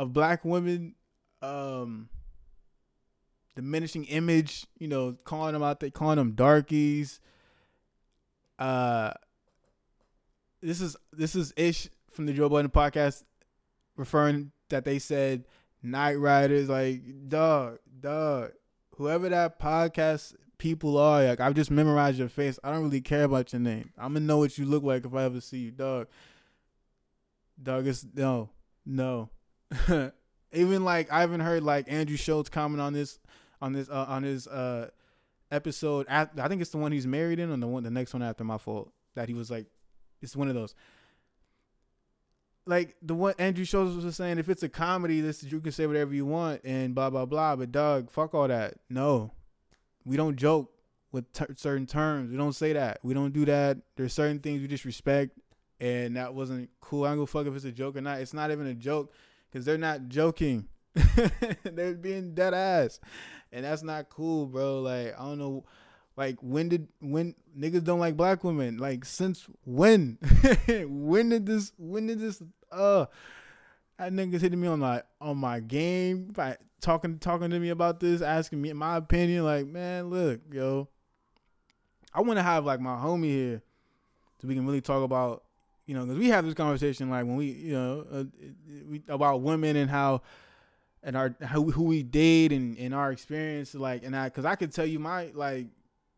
of 0.00 0.12
black 0.12 0.44
women 0.44 0.96
um 1.42 2.08
diminishing 3.54 4.04
image 4.06 4.66
you 4.80 4.88
know 4.88 5.16
calling 5.22 5.52
them 5.52 5.62
out 5.62 5.78
they 5.78 5.90
calling 5.90 6.16
them 6.16 6.32
darkies. 6.32 7.20
Uh 8.58 9.12
this 10.60 10.80
is 10.80 10.96
this 11.12 11.36
is 11.36 11.52
ish 11.56 11.88
from 12.10 12.26
the 12.26 12.32
joe 12.32 12.48
budden 12.48 12.70
podcast 12.70 13.22
referring 13.96 14.50
that 14.70 14.84
they 14.84 14.98
said 14.98 15.44
night 15.84 16.14
riders 16.14 16.68
like 16.68 17.00
dog 17.28 17.78
dog 18.00 18.50
whoever 18.96 19.28
that 19.28 19.60
podcast 19.60 20.34
people 20.64 20.96
are. 20.96 21.22
Like 21.22 21.40
I've 21.40 21.52
just 21.52 21.70
memorized 21.70 22.18
your 22.18 22.30
face. 22.30 22.58
I 22.64 22.72
don't 22.72 22.84
really 22.84 23.02
care 23.02 23.24
about 23.24 23.52
your 23.52 23.60
name. 23.60 23.90
I'm 23.98 24.14
gonna 24.14 24.24
know 24.24 24.38
what 24.38 24.56
you 24.56 24.64
look 24.64 24.82
like 24.82 25.04
if 25.04 25.14
I 25.14 25.24
ever 25.24 25.42
see 25.42 25.58
you, 25.58 25.70
dog. 25.70 26.06
Dog 27.62 27.86
is 27.86 28.06
no, 28.14 28.48
no. 28.86 29.28
Even 30.54 30.82
like 30.82 31.12
I 31.12 31.20
haven't 31.20 31.40
heard 31.40 31.62
like 31.62 31.92
Andrew 31.92 32.16
Schulz 32.16 32.48
comment 32.48 32.80
on 32.80 32.94
this, 32.94 33.18
on 33.60 33.74
this, 33.74 33.90
uh, 33.90 34.06
on 34.08 34.22
his 34.22 34.46
uh 34.46 34.88
episode. 35.50 36.06
I 36.08 36.24
think 36.48 36.62
it's 36.62 36.70
the 36.70 36.78
one 36.78 36.92
he's 36.92 37.06
married 37.06 37.38
in, 37.38 37.50
or 37.50 37.58
the 37.58 37.66
one, 37.66 37.82
the 37.82 37.90
next 37.90 38.14
one 38.14 38.22
after 38.22 38.42
my 38.42 38.56
fault. 38.56 38.90
That 39.16 39.28
he 39.28 39.34
was 39.34 39.50
like, 39.50 39.66
it's 40.22 40.34
one 40.34 40.48
of 40.48 40.54
those. 40.54 40.74
Like 42.64 42.96
the 43.02 43.14
one 43.14 43.34
Andrew 43.38 43.66
Schulz 43.66 44.02
was 44.02 44.16
saying, 44.16 44.38
if 44.38 44.48
it's 44.48 44.62
a 44.62 44.70
comedy, 44.70 45.20
this 45.20 45.42
you 45.42 45.60
can 45.60 45.72
say 45.72 45.86
whatever 45.86 46.14
you 46.14 46.24
want 46.24 46.62
and 46.64 46.94
blah 46.94 47.10
blah 47.10 47.26
blah. 47.26 47.54
But 47.54 47.70
dog, 47.70 48.10
fuck 48.10 48.32
all 48.32 48.48
that. 48.48 48.76
No, 48.88 49.32
we 50.04 50.16
don't 50.16 50.36
joke 50.36 50.70
with 51.12 51.32
t- 51.32 51.44
certain 51.56 51.86
terms. 51.86 52.30
We 52.30 52.36
don't 52.36 52.52
say 52.52 52.72
that. 52.72 52.98
We 53.02 53.14
don't 53.14 53.32
do 53.32 53.44
that. 53.46 53.78
There's 53.96 54.12
certain 54.12 54.40
things 54.40 54.60
we 54.60 54.68
just 54.68 54.84
respect, 54.84 55.38
and 55.80 56.16
that 56.16 56.34
wasn't 56.34 56.70
cool. 56.80 57.04
I 57.04 57.10
don't 57.10 57.18
go 57.18 57.26
fuck 57.26 57.46
if 57.46 57.54
it's 57.54 57.64
a 57.64 57.72
joke 57.72 57.96
or 57.96 58.00
not. 58.00 58.20
It's 58.20 58.34
not 58.34 58.50
even 58.50 58.66
a 58.66 58.74
joke 58.74 59.12
because 59.50 59.64
they're 59.64 59.78
not 59.78 60.08
joking. 60.08 60.68
they're 61.64 61.94
being 61.94 62.34
dead 62.34 62.54
ass, 62.54 63.00
and 63.52 63.64
that's 63.64 63.82
not 63.82 64.10
cool, 64.10 64.46
bro. 64.46 64.80
Like 64.80 65.14
I 65.18 65.22
don't 65.24 65.38
know 65.38 65.64
Like 66.16 66.36
when 66.40 66.68
did 66.68 66.88
when 67.00 67.34
niggas 67.58 67.84
don't 67.84 67.98
like 67.98 68.16
black 68.16 68.44
women? 68.44 68.78
Like 68.78 69.04
since 69.04 69.46
when? 69.64 70.18
when 70.88 71.30
did 71.30 71.46
this 71.46 71.72
when 71.78 72.06
did 72.06 72.20
this 72.20 72.42
uh 72.70 73.06
that 73.98 74.12
niggas 74.12 74.40
hitting 74.40 74.60
me 74.60 74.68
on 74.68 74.80
my 74.80 75.02
on 75.20 75.36
my 75.36 75.60
game 75.60 76.26
by 76.26 76.56
talking 76.80 77.18
talking 77.18 77.50
to 77.50 77.58
me 77.58 77.70
about 77.70 78.00
this, 78.00 78.22
asking 78.22 78.60
me 78.60 78.72
my 78.72 78.96
opinion. 78.96 79.44
Like, 79.44 79.66
man, 79.66 80.10
look, 80.10 80.40
yo. 80.52 80.88
I 82.12 82.20
wanna 82.20 82.42
have 82.42 82.64
like 82.64 82.80
my 82.80 82.94
homie 82.94 83.24
here 83.24 83.62
so 84.40 84.46
we 84.46 84.54
can 84.54 84.66
really 84.66 84.80
talk 84.80 85.02
about 85.02 85.44
you 85.86 85.94
know, 85.94 86.04
because 86.04 86.18
we 86.18 86.28
have 86.28 86.44
this 86.44 86.54
conversation 86.54 87.10
like 87.10 87.26
when 87.26 87.36
we, 87.36 87.46
you 87.46 87.72
know, 87.74 88.06
uh, 88.10 88.24
we 88.88 89.02
about 89.08 89.42
women 89.42 89.76
and 89.76 89.90
how 89.90 90.22
and 91.02 91.16
our 91.16 91.36
who, 91.50 91.70
who 91.70 91.84
we 91.84 92.02
date 92.02 92.52
and, 92.52 92.78
and 92.78 92.94
our 92.94 93.12
experience 93.12 93.74
like 93.74 94.02
and 94.04 94.16
I 94.16 94.28
because 94.28 94.46
I 94.46 94.54
could 94.54 94.72
tell 94.72 94.86
you 94.86 94.98
my 94.98 95.30
like 95.34 95.66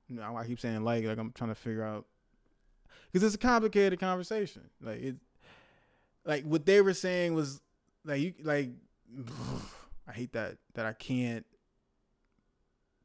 you 0.08 0.16
know, 0.16 0.36
I 0.36 0.46
keep 0.46 0.60
saying 0.60 0.84
like 0.84 1.04
like 1.04 1.18
I'm 1.18 1.32
trying 1.32 1.50
to 1.50 1.56
figure 1.56 1.82
out 1.82 2.06
because 3.10 3.24
it's 3.24 3.34
a 3.34 3.38
complicated 3.38 3.98
conversation 3.98 4.62
like 4.80 5.02
it 5.02 5.16
like 6.24 6.44
what 6.44 6.64
they 6.64 6.80
were 6.80 6.94
saying 6.94 7.34
was 7.34 7.60
like 8.06 8.20
you 8.20 8.34
like 8.42 8.70
I 10.08 10.12
hate 10.12 10.32
that 10.32 10.56
that 10.74 10.86
I 10.86 10.92
can't 10.92 11.44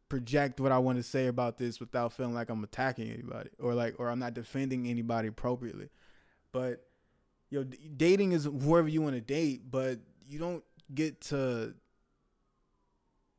project 0.07 0.59
what 0.59 0.71
I 0.71 0.77
want 0.77 0.97
to 0.97 1.03
say 1.03 1.27
about 1.27 1.57
this 1.57 1.79
without 1.79 2.13
feeling 2.13 2.33
like 2.33 2.49
I'm 2.49 2.63
attacking 2.63 3.09
anybody 3.09 3.49
or 3.59 3.73
like 3.73 3.95
or 3.97 4.09
I'm 4.09 4.19
not 4.19 4.33
defending 4.33 4.87
anybody 4.87 5.29
appropriately 5.29 5.89
but 6.51 6.85
you 7.49 7.59
know 7.59 7.65
dating 7.95 8.33
is 8.33 8.43
whoever 8.43 8.89
you 8.89 9.01
want 9.01 9.15
to 9.15 9.21
date 9.21 9.71
but 9.71 9.99
you 10.27 10.37
don't 10.37 10.63
get 10.93 11.21
to 11.21 11.73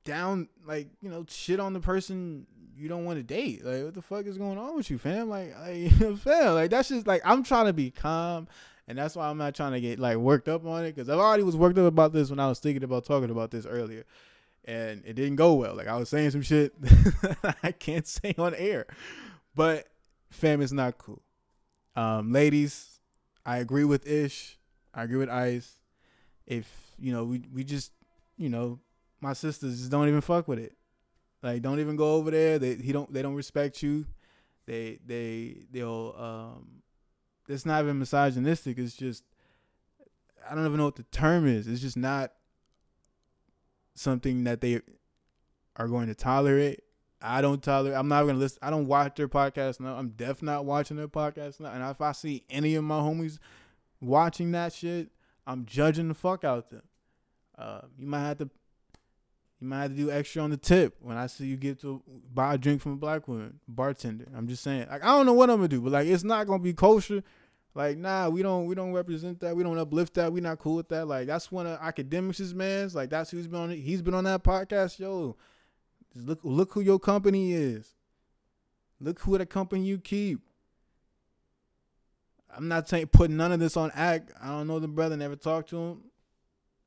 down 0.04 0.48
like 0.66 0.88
you 1.02 1.10
know 1.10 1.24
shit 1.28 1.60
on 1.60 1.74
the 1.74 1.80
person 1.80 2.46
you 2.76 2.88
don't 2.88 3.04
want 3.04 3.18
to 3.18 3.22
date. 3.22 3.64
Like 3.64 3.84
what 3.84 3.94
the 3.94 4.02
fuck 4.02 4.26
is 4.26 4.38
going 4.38 4.58
on 4.58 4.76
with 4.76 4.90
you, 4.90 4.98
fam? 4.98 5.28
Like, 5.28 5.54
like 5.60 5.92
fam, 6.18 6.54
like 6.54 6.70
that's 6.70 6.88
just 6.88 7.06
like 7.06 7.22
I'm 7.24 7.42
trying 7.42 7.66
to 7.66 7.72
be 7.72 7.90
calm, 7.90 8.48
and 8.88 8.98
that's 8.98 9.16
why 9.16 9.28
I'm 9.28 9.38
not 9.38 9.54
trying 9.54 9.72
to 9.72 9.80
get 9.80 9.98
like 9.98 10.16
worked 10.16 10.48
up 10.48 10.66
on 10.66 10.84
it 10.84 10.94
because 10.94 11.08
I 11.08 11.14
already 11.14 11.42
was 11.42 11.56
worked 11.56 11.78
up 11.78 11.86
about 11.86 12.12
this 12.12 12.30
when 12.30 12.40
I 12.40 12.48
was 12.48 12.58
thinking 12.58 12.84
about 12.84 13.04
talking 13.04 13.30
about 13.30 13.50
this 13.50 13.66
earlier, 13.66 14.04
and 14.64 15.02
it 15.06 15.14
didn't 15.14 15.36
go 15.36 15.54
well. 15.54 15.74
Like 15.74 15.88
I 15.88 15.96
was 15.96 16.08
saying 16.08 16.30
some 16.30 16.42
shit 16.42 16.74
I 17.62 17.72
can't 17.72 18.06
say 18.06 18.34
on 18.38 18.54
air, 18.54 18.86
but 19.54 19.86
fam, 20.30 20.60
is 20.60 20.72
not 20.72 20.98
cool. 20.98 21.22
Um, 21.94 22.32
ladies, 22.32 23.00
I 23.44 23.58
agree 23.58 23.84
with 23.84 24.06
Ish. 24.06 24.58
I 24.94 25.04
agree 25.04 25.18
with 25.18 25.30
Ice. 25.30 25.78
If 26.46 26.94
you 26.98 27.12
know, 27.12 27.24
we 27.24 27.44
we 27.52 27.64
just 27.64 27.92
you 28.36 28.48
know, 28.48 28.80
my 29.20 29.32
sisters 29.32 29.78
just 29.78 29.90
don't 29.90 30.08
even 30.08 30.20
fuck 30.20 30.48
with 30.48 30.58
it. 30.58 30.74
Like, 31.42 31.62
don't 31.62 31.80
even 31.80 31.96
go 31.96 32.14
over 32.14 32.30
there. 32.30 32.58
They 32.58 32.74
he 32.74 32.92
don't 32.92 33.12
they 33.12 33.22
don't 33.22 33.34
respect 33.34 33.82
you. 33.82 34.06
They 34.66 34.98
they 35.04 35.58
they'll 35.70 36.14
um. 36.18 36.82
It's 37.52 37.66
not 37.66 37.82
even 37.82 37.98
misogynistic. 37.98 38.78
It's 38.78 38.96
just 38.96 39.24
I 40.48 40.54
don't 40.54 40.66
even 40.66 40.78
know 40.78 40.86
what 40.86 40.96
the 40.96 41.04
term 41.04 41.46
is. 41.46 41.68
It's 41.68 41.80
just 41.80 41.96
not 41.96 42.32
something 43.94 44.44
that 44.44 44.60
they 44.60 44.80
are 45.76 45.88
going 45.88 46.08
to 46.08 46.14
tolerate. 46.14 46.80
I 47.20 47.40
don't 47.40 47.62
tolerate. 47.62 47.96
I'm 47.96 48.08
not 48.08 48.24
gonna 48.24 48.38
listen. 48.38 48.58
I 48.62 48.70
don't 48.70 48.86
watch 48.86 49.14
their 49.14 49.28
podcast 49.28 49.78
now. 49.78 49.96
I'm 49.96 50.10
definitely 50.10 50.46
not 50.46 50.64
watching 50.64 50.96
their 50.96 51.08
podcast 51.08 51.60
now. 51.60 51.70
And 51.70 51.82
if 51.88 52.00
I 52.00 52.12
see 52.12 52.44
any 52.50 52.74
of 52.74 52.84
my 52.84 52.98
homies 52.98 53.38
watching 54.00 54.50
that 54.52 54.72
shit, 54.72 55.10
I'm 55.46 55.64
judging 55.64 56.08
the 56.08 56.14
fuck 56.14 56.44
out 56.44 56.58
of 56.58 56.68
them. 56.70 56.82
Uh, 57.56 57.82
you 57.96 58.06
might 58.06 58.26
have 58.26 58.38
to 58.38 58.50
you 59.60 59.68
might 59.68 59.82
have 59.82 59.90
to 59.92 59.96
do 59.96 60.10
extra 60.10 60.42
on 60.42 60.50
the 60.50 60.56
tip 60.56 60.96
when 61.00 61.16
I 61.16 61.28
see 61.28 61.46
you 61.46 61.56
get 61.56 61.80
to 61.82 62.02
buy 62.34 62.54
a 62.54 62.58
drink 62.58 62.80
from 62.82 62.94
a 62.94 62.96
black 62.96 63.28
woman 63.28 63.60
bartender. 63.68 64.26
I'm 64.36 64.48
just 64.48 64.64
saying, 64.64 64.88
like 64.90 65.04
I 65.04 65.08
don't 65.08 65.26
know 65.26 65.34
what 65.34 65.48
I'm 65.48 65.58
gonna 65.58 65.68
do, 65.68 65.80
but 65.80 65.92
like 65.92 66.08
it's 66.08 66.24
not 66.24 66.48
gonna 66.48 66.62
be 66.62 66.72
kosher. 66.72 67.22
Like 67.74 67.96
nah, 67.96 68.28
we 68.28 68.42
don't 68.42 68.66
we 68.66 68.74
don't 68.74 68.92
represent 68.92 69.40
that. 69.40 69.56
We 69.56 69.62
don't 69.62 69.78
uplift 69.78 70.14
that. 70.14 70.32
We 70.32 70.40
not 70.40 70.58
cool 70.58 70.76
with 70.76 70.88
that. 70.90 71.06
Like 71.06 71.26
that's 71.26 71.50
one 71.50 71.66
of 71.66 71.80
Akademiks' 71.80 72.54
man's. 72.54 72.94
Like 72.94 73.10
that's 73.10 73.30
who's 73.30 73.46
been 73.46 73.60
on. 73.60 73.70
He's 73.70 74.02
been 74.02 74.14
on 74.14 74.24
that 74.24 74.42
podcast. 74.42 74.98
Yo, 74.98 75.36
just 76.12 76.26
look 76.26 76.40
look 76.42 76.72
who 76.74 76.80
your 76.80 76.98
company 76.98 77.52
is. 77.52 77.94
Look 79.00 79.18
who 79.20 79.38
the 79.38 79.46
company 79.46 79.84
you 79.84 79.98
keep. 79.98 80.40
I'm 82.54 82.68
not 82.68 82.88
saying 82.88 83.06
put 83.06 83.30
none 83.30 83.52
of 83.52 83.60
this 83.60 83.76
on 83.76 83.90
act. 83.94 84.30
I 84.42 84.48
don't 84.48 84.66
know 84.66 84.78
the 84.78 84.88
brother. 84.88 85.16
Never 85.16 85.36
talked 85.36 85.70
to 85.70 85.78
him. 85.78 86.02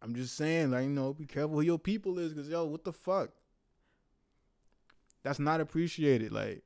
I'm 0.06 0.14
just 0.14 0.38
saying, 0.38 0.70
like, 0.70 0.84
you 0.84 0.90
know, 0.90 1.14
be 1.14 1.26
careful 1.26 1.56
who 1.56 1.62
your 1.62 1.80
people 1.80 2.20
is, 2.20 2.32
cause 2.32 2.48
yo, 2.48 2.66
what 2.66 2.84
the 2.84 2.94
fuck? 2.94 3.32
That's 5.24 5.40
not 5.40 5.62
appreciated. 5.62 6.32
Like, 6.32 6.62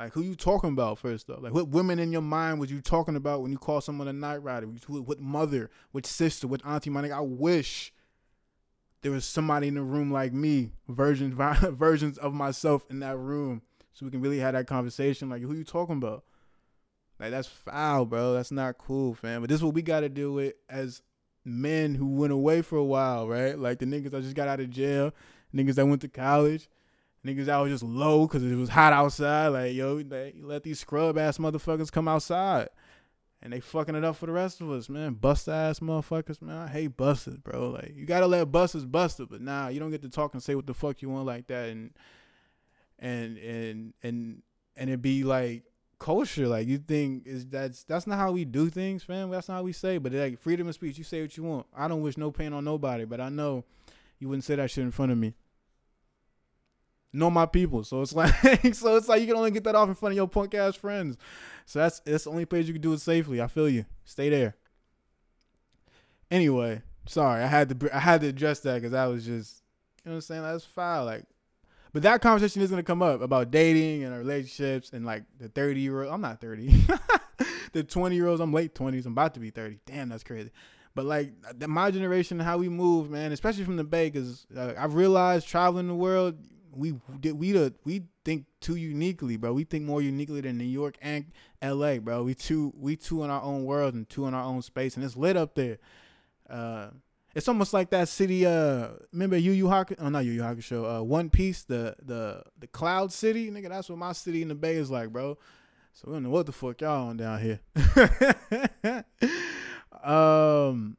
like 0.00 0.14
who 0.14 0.22
you 0.22 0.34
talking 0.34 0.70
about 0.70 0.98
first 0.98 1.26
though? 1.26 1.38
Like, 1.40 1.52
what 1.52 1.68
women 1.68 1.98
in 1.98 2.10
your 2.10 2.22
mind 2.22 2.58
was 2.58 2.70
you 2.70 2.80
talking 2.80 3.16
about 3.16 3.42
when 3.42 3.52
you 3.52 3.58
call 3.58 3.80
someone 3.82 4.08
a 4.08 4.12
night 4.12 4.42
rider? 4.42 4.66
What 4.66 5.20
mother? 5.20 5.70
What 5.92 6.06
sister? 6.06 6.48
What 6.48 6.64
auntie? 6.64 6.88
My 6.88 7.08
I 7.10 7.20
wish 7.20 7.92
there 9.02 9.12
was 9.12 9.26
somebody 9.26 9.68
in 9.68 9.74
the 9.74 9.82
room 9.82 10.10
like 10.10 10.32
me, 10.32 10.72
versions 10.88 11.34
versions 11.62 12.16
of 12.16 12.32
myself 12.32 12.86
in 12.88 13.00
that 13.00 13.18
room, 13.18 13.60
so 13.92 14.06
we 14.06 14.10
can 14.10 14.22
really 14.22 14.38
have 14.38 14.54
that 14.54 14.66
conversation. 14.66 15.28
Like, 15.28 15.42
who 15.42 15.52
you 15.54 15.64
talking 15.64 15.98
about? 15.98 16.24
Like, 17.18 17.30
that's 17.30 17.48
foul, 17.48 18.06
bro. 18.06 18.32
That's 18.32 18.50
not 18.50 18.78
cool, 18.78 19.14
fam. 19.14 19.42
But 19.42 19.50
this 19.50 19.56
is 19.56 19.64
what 19.64 19.74
we 19.74 19.82
got 19.82 20.00
to 20.00 20.08
deal 20.08 20.32
with 20.32 20.54
as 20.70 21.02
men 21.44 21.94
who 21.94 22.06
went 22.06 22.32
away 22.32 22.62
for 22.62 22.76
a 22.76 22.84
while, 22.84 23.28
right? 23.28 23.58
Like 23.58 23.78
the 23.78 23.86
niggas 23.86 24.14
I 24.14 24.20
just 24.20 24.34
got 24.34 24.48
out 24.48 24.60
of 24.60 24.70
jail, 24.70 25.12
niggas 25.54 25.74
that 25.74 25.86
went 25.86 26.00
to 26.02 26.08
college, 26.08 26.68
niggas 27.24 27.62
was 27.62 27.70
just 27.70 27.84
low 27.84 28.26
because 28.26 28.44
it 28.44 28.56
was 28.56 28.68
hot 28.68 28.92
outside. 28.92 29.48
Like, 29.48 29.74
yo, 29.74 30.02
they 30.02 30.34
let 30.40 30.62
these 30.62 30.80
scrub 30.80 31.18
ass 31.18 31.38
motherfuckers 31.38 31.92
come 31.92 32.08
outside. 32.08 32.68
And 33.42 33.54
they 33.54 33.60
fucking 33.60 33.94
it 33.94 34.04
up 34.04 34.16
for 34.16 34.26
the 34.26 34.32
rest 34.32 34.60
of 34.60 34.70
us, 34.70 34.90
man. 34.90 35.14
Bust 35.14 35.48
ass 35.48 35.80
motherfuckers, 35.80 36.42
man. 36.42 36.58
I 36.58 36.68
hate 36.68 36.96
busters, 36.96 37.38
bro. 37.38 37.70
Like, 37.70 37.94
you 37.96 38.04
gotta 38.04 38.26
let 38.26 38.52
busters 38.52 38.84
bust 38.84 39.18
it, 39.18 39.30
but 39.30 39.40
nah, 39.40 39.68
you 39.68 39.80
don't 39.80 39.90
get 39.90 40.02
to 40.02 40.10
talk 40.10 40.34
and 40.34 40.42
say 40.42 40.54
what 40.54 40.66
the 40.66 40.74
fuck 40.74 41.00
you 41.00 41.08
want 41.08 41.24
like 41.24 41.46
that 41.46 41.70
and 41.70 41.90
and 42.98 43.38
and 43.38 43.94
and 44.02 44.42
and 44.76 44.90
it 44.90 45.00
be 45.00 45.24
like 45.24 45.62
kosher. 45.98 46.48
Like 46.48 46.68
you 46.68 46.76
think 46.78 47.26
is 47.26 47.46
that's 47.46 47.82
that's 47.84 48.06
not 48.06 48.18
how 48.18 48.32
we 48.32 48.44
do 48.44 48.68
things, 48.68 49.02
fam. 49.02 49.30
That's 49.30 49.48
not 49.48 49.56
how 49.56 49.62
we 49.62 49.72
say. 49.72 49.96
But 49.96 50.12
like 50.12 50.38
freedom 50.38 50.68
of 50.68 50.74
speech, 50.74 50.98
you 50.98 51.04
say 51.04 51.22
what 51.22 51.36
you 51.36 51.44
want. 51.44 51.66
I 51.74 51.88
don't 51.88 52.02
wish 52.02 52.18
no 52.18 52.30
pain 52.30 52.52
on 52.52 52.64
nobody, 52.64 53.06
but 53.06 53.20
I 53.20 53.30
know 53.30 53.64
you 54.18 54.28
wouldn't 54.28 54.44
say 54.44 54.56
that 54.56 54.70
shit 54.70 54.84
in 54.84 54.90
front 54.90 55.12
of 55.12 55.18
me. 55.18 55.34
Know 57.12 57.30
my 57.30 57.46
people, 57.46 57.82
so 57.82 58.02
it's 58.02 58.12
like 58.14 58.34
so 58.74 58.96
it's 58.96 59.08
like 59.08 59.20
you 59.20 59.26
can 59.26 59.36
only 59.36 59.50
get 59.50 59.64
that 59.64 59.74
off 59.74 59.88
in 59.88 59.94
front 59.94 60.12
of 60.12 60.16
your 60.16 60.28
punk 60.28 60.54
ass 60.54 60.76
friends. 60.76 61.16
So 61.66 61.80
that's 61.80 62.00
that's 62.00 62.24
the 62.24 62.30
only 62.30 62.44
place 62.44 62.66
you 62.66 62.72
can 62.72 62.82
do 62.82 62.92
it 62.92 63.00
safely. 63.00 63.40
I 63.40 63.48
feel 63.48 63.68
you. 63.68 63.84
Stay 64.04 64.28
there. 64.28 64.56
Anyway, 66.30 66.82
sorry, 67.06 67.42
I 67.42 67.46
had 67.46 67.80
to 67.80 67.96
I 67.96 67.98
had 67.98 68.20
to 68.20 68.28
address 68.28 68.60
that 68.60 68.74
because 68.74 68.94
I 68.94 69.06
was 69.06 69.24
just 69.24 69.62
you 70.04 70.10
know 70.10 70.12
what 70.12 70.16
I'm 70.16 70.20
saying. 70.22 70.42
That's 70.42 70.64
foul. 70.64 71.04
Like 71.04 71.24
but 71.92 72.02
that 72.02 72.22
conversation 72.22 72.62
is 72.62 72.70
gonna 72.70 72.82
come 72.82 73.02
up 73.02 73.20
about 73.20 73.50
dating 73.50 74.04
and 74.04 74.12
our 74.12 74.20
relationships 74.20 74.90
and 74.92 75.04
like 75.04 75.24
the 75.38 75.48
30 75.48 75.80
year 75.80 76.02
old. 76.02 76.12
I'm 76.12 76.20
not 76.20 76.40
30. 76.40 76.86
the 77.72 77.82
20 77.82 78.14
year 78.14 78.28
olds. 78.28 78.40
I'm 78.40 78.52
late 78.52 78.74
20s. 78.74 79.06
I'm 79.06 79.12
about 79.12 79.34
to 79.34 79.40
be 79.40 79.50
30. 79.50 79.80
Damn, 79.86 80.08
that's 80.08 80.22
crazy. 80.22 80.50
But 80.94 81.04
like 81.04 81.32
my 81.66 81.90
generation, 81.90 82.38
how 82.38 82.58
we 82.58 82.68
move, 82.68 83.10
man, 83.10 83.32
especially 83.32 83.64
from 83.64 83.76
the 83.76 83.84
Bay, 83.84 84.10
because 84.10 84.46
uh, 84.56 84.74
I've 84.76 84.94
realized 84.94 85.48
traveling 85.48 85.88
the 85.88 85.94
world, 85.94 86.36
we 86.74 86.92
we 87.22 87.52
the 87.52 87.74
we 87.84 88.02
think 88.24 88.46
too 88.60 88.76
uniquely, 88.76 89.36
bro. 89.36 89.52
We 89.52 89.64
think 89.64 89.84
more 89.84 90.02
uniquely 90.02 90.40
than 90.40 90.58
New 90.58 90.64
York 90.64 90.96
and 91.00 91.26
L.A., 91.60 91.98
bro. 91.98 92.22
We 92.22 92.34
two 92.34 92.72
we 92.76 92.96
two 92.96 93.24
in 93.24 93.30
our 93.30 93.42
own 93.42 93.64
world 93.64 93.94
and 93.94 94.08
two 94.08 94.26
in 94.26 94.34
our 94.34 94.44
own 94.44 94.62
space, 94.62 94.96
and 94.96 95.04
it's 95.04 95.16
lit 95.16 95.36
up 95.36 95.54
there. 95.54 95.78
Uh, 96.48 96.88
it's 97.34 97.48
almost 97.48 97.72
like 97.72 97.90
that 97.90 98.08
city. 98.08 98.44
Uh, 98.46 98.88
remember 99.12 99.36
Yu 99.36 99.52
Yu 99.52 99.66
Hakusho? 99.66 99.96
Oh, 100.00 100.08
not 100.08 100.24
Yu 100.24 100.32
Yu 100.32 100.42
Hakusho. 100.42 100.98
Uh, 100.98 101.04
One 101.04 101.30
Piece, 101.30 101.62
the 101.62 101.96
the 102.02 102.42
the 102.58 102.66
Cloud 102.66 103.12
City, 103.12 103.50
nigga. 103.50 103.68
That's 103.68 103.88
what 103.88 103.98
my 103.98 104.12
city 104.12 104.42
in 104.42 104.48
the 104.48 104.54
Bay 104.54 104.76
is 104.76 104.90
like, 104.90 105.10
bro. 105.10 105.38
So 105.92 106.04
we 106.06 106.14
don't 106.14 106.24
know 106.24 106.30
what 106.30 106.46
the 106.46 106.52
fuck 106.52 106.80
y'all 106.80 107.08
on 107.08 107.16
down 107.16 107.40
here. 107.40 107.60
um. 110.04 110.96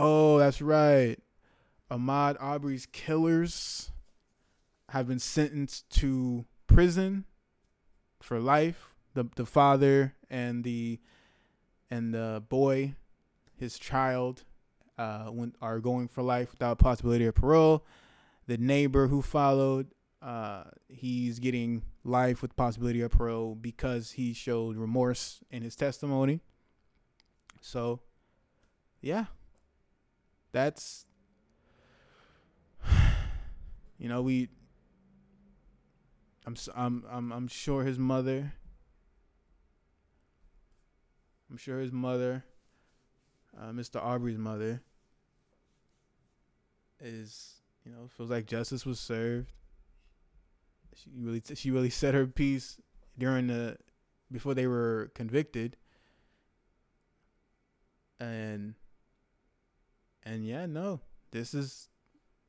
Oh, 0.00 0.38
that's 0.38 0.62
right. 0.62 1.18
Ahmaud 1.90 2.36
Arbery's 2.40 2.86
killers 2.86 3.90
have 4.90 5.08
been 5.08 5.18
sentenced 5.18 5.88
to 5.90 6.44
prison 6.66 7.24
for 8.20 8.38
life. 8.38 8.94
The 9.14 9.28
the 9.36 9.46
father 9.46 10.14
and 10.30 10.64
the 10.64 11.00
and 11.90 12.12
the 12.14 12.42
boy 12.48 12.94
his 13.58 13.78
child 13.78 14.44
uh, 14.96 15.30
went, 15.30 15.56
are 15.60 15.80
going 15.80 16.08
for 16.08 16.22
life 16.22 16.52
without 16.52 16.78
possibility 16.78 17.26
of 17.26 17.34
parole. 17.34 17.84
The 18.46 18.56
neighbor 18.56 19.08
who 19.08 19.20
followed, 19.20 19.88
uh, 20.22 20.64
he's 20.88 21.38
getting 21.38 21.82
life 22.04 22.40
with 22.40 22.56
possibility 22.56 23.00
of 23.00 23.10
parole 23.10 23.54
because 23.54 24.12
he 24.12 24.32
showed 24.32 24.76
remorse 24.76 25.40
in 25.50 25.62
his 25.62 25.76
testimony. 25.76 26.40
So, 27.60 28.00
yeah, 29.00 29.26
that's 30.52 31.04
you 33.98 34.08
know 34.08 34.22
we 34.22 34.48
I'm 36.46 36.56
I'm 36.74 37.04
I'm 37.10 37.32
I'm 37.32 37.48
sure 37.48 37.84
his 37.84 37.98
mother. 37.98 38.54
I'm 41.50 41.56
sure 41.56 41.80
his 41.80 41.92
mother, 41.92 42.44
uh, 43.58 43.70
Mr. 43.70 44.02
Arbery's 44.02 44.38
mother, 44.38 44.82
is 47.00 47.56
you 47.84 47.92
know 47.92 48.08
feels 48.08 48.30
like 48.30 48.46
justice 48.46 48.86
was 48.86 48.98
served. 48.98 49.52
She 50.94 51.10
really 51.14 51.42
she 51.54 51.70
really 51.70 51.90
said 51.90 52.14
her 52.14 52.26
piece 52.26 52.78
during 53.18 53.48
the 53.48 53.76
before 54.32 54.54
they 54.54 54.66
were 54.66 55.10
convicted. 55.14 55.76
And 58.18 58.74
and 60.24 60.46
yeah, 60.46 60.64
no, 60.64 61.00
this 61.30 61.52
is 61.52 61.88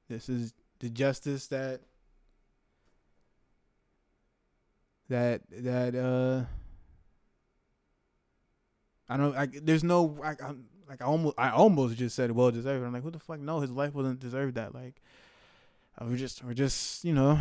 this 0.08 0.30
is 0.30 0.54
the 0.80 0.90
justice 0.90 1.48
that 1.48 1.82
that 5.10 5.42
that 5.52 5.96
uh 5.96 6.46
I 9.10 9.18
don't 9.18 9.36
like 9.36 9.66
there's 9.66 9.84
no 9.84 10.18
I, 10.24 10.36
I'm 10.44 10.66
like 10.88 11.02
I 11.02 11.06
almost 11.06 11.36
I 11.38 11.50
almost 11.50 11.98
just 11.98 12.16
said 12.16 12.32
well 12.32 12.52
deserved. 12.52 12.86
I'm 12.86 12.94
like 12.94 13.04
who 13.04 13.12
the 13.12 13.20
fuck 13.20 13.40
no 13.40 13.60
his 13.60 13.72
life 13.72 13.94
wasn't 13.94 14.20
deserved 14.20 14.56
that 14.56 14.74
like 14.74 15.02
uh, 16.00 16.06
we're 16.08 16.18
just 16.18 16.44
we're 16.44 16.54
just 16.54 17.04
you 17.04 17.14
know 17.14 17.40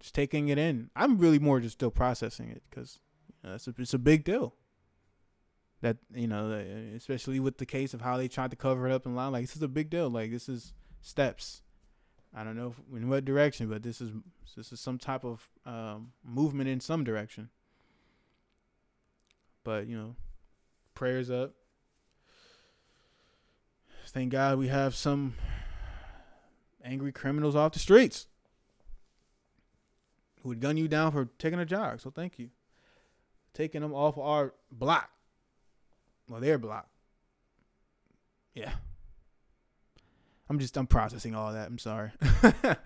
just 0.00 0.14
taking 0.14 0.48
it 0.48 0.58
in. 0.58 0.90
I'm 0.94 1.18
really 1.18 1.38
more 1.38 1.60
just 1.60 1.74
still 1.74 1.90
processing 1.90 2.50
it 2.50 2.62
because 2.68 2.98
you 3.42 3.48
know, 3.48 3.54
it's 3.56 3.68
a 3.68 3.74
it's 3.78 3.94
a 3.94 3.98
big 3.98 4.24
deal. 4.24 4.54
That 5.82 5.98
you 6.12 6.26
know, 6.26 6.50
especially 6.96 7.38
with 7.38 7.58
the 7.58 7.66
case 7.66 7.94
of 7.94 8.00
how 8.00 8.16
they 8.16 8.28
tried 8.28 8.50
to 8.50 8.56
cover 8.56 8.88
it 8.88 8.92
up 8.92 9.06
and 9.06 9.14
lie, 9.14 9.26
like 9.26 9.42
this 9.44 9.56
is 9.56 9.62
a 9.62 9.68
big 9.68 9.90
deal. 9.90 10.10
Like 10.10 10.30
this 10.30 10.48
is 10.48 10.72
steps. 11.00 11.62
I 12.34 12.44
don't 12.44 12.56
know 12.56 12.74
if, 12.76 12.96
in 12.96 13.08
what 13.08 13.24
direction, 13.24 13.68
but 13.68 13.82
this 13.82 14.00
is 14.00 14.12
this 14.56 14.72
is 14.72 14.80
some 14.80 14.98
type 14.98 15.24
of 15.24 15.48
um, 15.64 16.12
movement 16.24 16.68
in 16.68 16.80
some 16.80 17.04
direction. 17.04 17.50
But 19.64 19.86
you 19.86 19.96
know, 19.96 20.16
prayers 20.94 21.30
up. 21.30 21.54
Thank 24.08 24.32
God 24.32 24.58
we 24.58 24.68
have 24.68 24.94
some 24.94 25.34
angry 26.84 27.12
criminals 27.12 27.56
off 27.56 27.72
the 27.72 27.78
streets 27.78 28.28
who 30.42 30.50
would 30.50 30.60
gun 30.60 30.76
you 30.76 30.88
down 30.88 31.12
for 31.12 31.28
taking 31.38 31.58
a 31.58 31.66
jog. 31.66 32.00
So 32.00 32.10
thank 32.10 32.38
you. 32.38 32.50
Taking 33.52 33.80
them 33.80 33.92
off 33.92 34.16
our 34.16 34.54
block. 34.70 35.10
Well, 36.28 36.40
their 36.40 36.58
block. 36.58 36.88
Yeah. 38.54 38.72
I'm 40.48 40.58
just 40.58 40.76
I'm 40.76 40.86
processing 40.86 41.34
all 41.34 41.52
that. 41.52 41.66
I'm 41.68 41.78
sorry. 41.78 42.10
uh, 42.42 42.76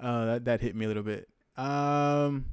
that 0.00 0.44
that 0.46 0.60
hit 0.60 0.74
me 0.74 0.84
a 0.84 0.88
little 0.88 1.02
bit. 1.02 1.28
Um, 1.56 2.46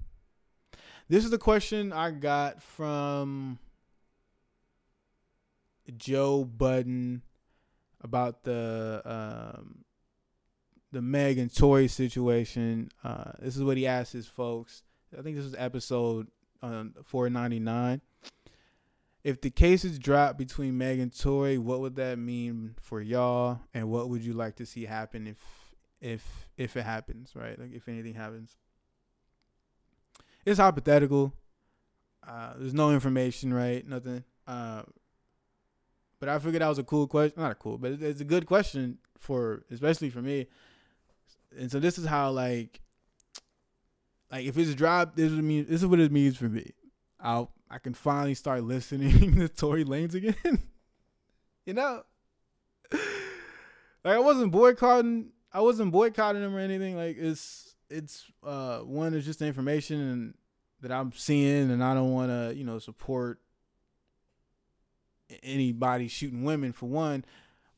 this 1.09 1.25
is 1.25 1.31
the 1.31 1.37
question 1.37 1.91
I 1.91 2.11
got 2.11 2.61
from 2.61 3.59
Joe 5.97 6.45
Budden 6.45 7.21
about 8.01 8.43
the 8.43 9.01
um, 9.05 9.83
the 10.91 11.01
Meg 11.01 11.37
and 11.37 11.53
Tory 11.53 11.87
situation. 11.87 12.89
Uh, 13.03 13.31
this 13.39 13.57
is 13.57 13.63
what 13.63 13.77
he 13.77 13.87
asked 13.87 14.13
his 14.13 14.27
folks. 14.27 14.83
I 15.17 15.21
think 15.21 15.35
this 15.35 15.45
was 15.45 15.55
episode 15.57 16.27
um, 16.61 16.93
499. 17.03 18.01
If 19.23 19.39
the 19.39 19.49
cases 19.49 19.99
drop 19.99 20.37
between 20.37 20.77
Meg 20.77 20.99
and 20.99 21.17
Tory, 21.17 21.57
what 21.57 21.79
would 21.79 21.95
that 21.95 22.19
mean 22.19 22.75
for 22.81 23.01
y'all? 23.01 23.61
And 23.73 23.89
what 23.89 24.09
would 24.09 24.21
you 24.21 24.33
like 24.33 24.57
to 24.57 24.65
see 24.65 24.85
happen 24.85 25.27
if 25.27 25.37
if 26.01 26.49
if 26.57 26.75
it 26.75 26.83
happens, 26.83 27.31
right? 27.33 27.57
Like 27.57 27.73
if 27.73 27.87
anything 27.87 28.15
happens. 28.15 28.57
It's 30.45 30.59
hypothetical. 30.59 31.33
Uh, 32.27 32.53
there's 32.57 32.73
no 32.73 32.91
information, 32.91 33.53
right? 33.53 33.87
Nothing. 33.87 34.23
Uh, 34.45 34.83
but 36.19 36.29
I 36.29 36.39
figured 36.39 36.61
that 36.61 36.67
was 36.67 36.79
a 36.79 36.83
cool 36.83 37.07
question. 37.07 37.41
Not 37.41 37.51
a 37.51 37.55
cool, 37.55 37.77
but 37.77 37.93
it's 37.93 38.21
a 38.21 38.25
good 38.25 38.45
question 38.45 38.97
for, 39.17 39.63
especially 39.71 40.09
for 40.09 40.21
me. 40.21 40.47
And 41.57 41.71
so 41.71 41.79
this 41.79 41.97
is 41.97 42.05
how 42.05 42.31
like, 42.31 42.81
like 44.31 44.45
if 44.45 44.57
it's 44.57 44.73
dropped, 44.75 45.15
this 45.15 45.31
is 45.31 45.39
mean. 45.39 45.65
This 45.67 45.81
is 45.81 45.87
what 45.87 45.99
it 45.99 46.11
means 46.11 46.37
for 46.37 46.49
me. 46.49 46.71
I'll 47.19 47.51
I 47.73 47.79
can 47.79 47.95
finally 47.95 48.35
start 48.35 48.63
listening 48.63 49.35
to 49.39 49.49
Tory 49.49 49.83
Lanez 49.83 50.13
again. 50.13 50.61
you 51.65 51.73
know, 51.73 52.03
like 52.91 54.13
I 54.15 54.19
wasn't 54.19 54.51
boycotting. 54.51 55.31
I 55.51 55.61
wasn't 55.61 55.91
boycotting 55.91 56.43
them 56.43 56.55
or 56.55 56.59
anything. 56.59 56.95
Like 56.95 57.17
it's 57.17 57.75
it's 57.89 58.25
uh 58.43 58.79
one 58.81 59.15
is 59.15 59.25
just 59.25 59.41
information 59.41 59.99
and 59.99 60.33
that 60.81 60.91
I'm 60.91 61.13
seeing, 61.13 61.71
and 61.71 61.83
I 61.83 61.95
don't 61.95 62.13
want 62.13 62.29
to 62.29 62.53
you 62.55 62.63
know 62.63 62.77
support 62.77 63.39
anybody 65.41 66.07
shooting 66.09 66.43
women 66.43 66.73
for 66.73 66.85
one, 66.85 67.25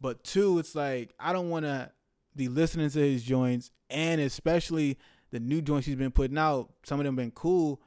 but 0.01 0.25
two, 0.25 0.59
it's 0.59 0.75
like 0.75 1.13
I 1.17 1.31
don't 1.31 1.49
want 1.49 1.63
to 1.63 1.89
be 2.35 2.49
listening 2.49 2.89
to 2.89 2.99
his 2.99 3.23
joints, 3.23 3.71
and 3.89 4.19
especially 4.19 4.97
the 5.31 5.39
new 5.39 5.61
joints 5.61 5.87
he's 5.87 5.95
been 5.95 6.11
putting 6.11 6.37
out. 6.37 6.73
Some 6.83 6.99
of 6.99 7.05
them 7.05 7.15
been 7.15 7.31
cool. 7.31 7.81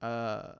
Uh, 0.00 0.54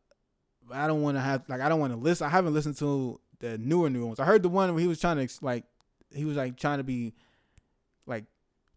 I 0.72 0.86
don't 0.86 1.02
want 1.02 1.16
to 1.16 1.20
have 1.20 1.42
like 1.48 1.60
I 1.60 1.68
don't 1.68 1.80
want 1.80 1.92
to 1.92 1.98
listen. 1.98 2.26
I 2.26 2.30
haven't 2.30 2.54
listened 2.54 2.76
to 2.78 3.20
the 3.40 3.58
newer 3.58 3.90
new 3.90 4.06
ones. 4.06 4.20
I 4.20 4.24
heard 4.24 4.42
the 4.42 4.48
one 4.48 4.72
where 4.72 4.80
he 4.80 4.88
was 4.88 5.00
trying 5.00 5.26
to 5.26 5.34
like 5.44 5.64
he 6.14 6.24
was 6.24 6.36
like 6.36 6.56
trying 6.56 6.78
to 6.78 6.84
be 6.84 7.14
like 8.06 8.24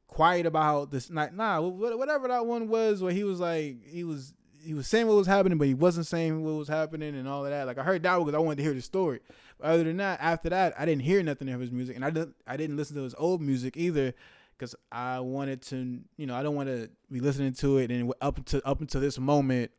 quiet 0.07 0.45
about 0.45 0.91
this. 0.91 1.09
Not 1.09 1.33
nah, 1.35 1.61
whatever 1.61 2.27
that 2.27 2.45
one 2.45 2.67
was 2.67 3.01
where 3.01 3.13
he 3.13 3.23
was 3.23 3.39
like 3.39 3.85
he 3.85 4.03
was 4.03 4.33
he 4.63 4.73
was 4.73 4.87
saying 4.87 5.07
what 5.07 5.15
was 5.15 5.27
happening, 5.27 5.57
but 5.57 5.67
he 5.67 5.73
wasn't 5.73 6.07
saying 6.07 6.43
what 6.43 6.55
was 6.55 6.67
happening 6.67 7.15
and 7.15 7.27
all 7.27 7.45
of 7.45 7.51
that. 7.51 7.67
Like 7.67 7.77
I 7.77 7.83
heard 7.83 8.03
that 8.03 8.17
because 8.17 8.33
I 8.33 8.39
wanted 8.39 8.57
to 8.57 8.63
hear 8.63 8.73
the 8.73 8.81
story. 8.81 9.19
But 9.59 9.67
other 9.67 9.83
than 9.83 9.97
that, 9.97 10.19
after 10.21 10.49
that, 10.49 10.73
I 10.77 10.85
didn't 10.85 11.03
hear 11.03 11.21
nothing 11.21 11.49
of 11.49 11.61
his 11.61 11.71
music, 11.71 11.95
and 11.95 12.03
I 12.03 12.09
didn't 12.09 12.35
I 12.47 12.57
didn't 12.57 12.77
listen 12.77 12.95
to 12.97 13.03
his 13.03 13.15
old 13.15 13.41
music 13.41 13.77
either 13.77 14.13
because 14.57 14.75
I 14.91 15.19
wanted 15.19 15.61
to, 15.63 15.99
you 16.17 16.25
know, 16.25 16.35
I 16.35 16.43
don't 16.43 16.55
want 16.55 16.69
to 16.69 16.89
be 17.11 17.19
listening 17.19 17.53
to 17.53 17.77
it 17.77 17.91
and 17.91 18.13
up 18.21 18.43
to 18.45 18.65
up 18.67 18.81
until 18.81 19.01
this 19.01 19.19
moment, 19.19 19.71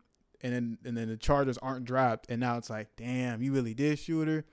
and 0.43 0.53
then 0.53 0.79
and 0.85 0.97
then 0.97 1.09
the 1.09 1.17
charges 1.17 1.59
aren't 1.59 1.85
dropped, 1.85 2.31
and 2.31 2.41
now 2.41 2.57
it's 2.57 2.71
like, 2.71 2.89
damn, 2.97 3.43
you 3.43 3.53
really 3.53 3.75
did 3.75 3.99
shoot 3.99 4.29
her. 4.29 4.45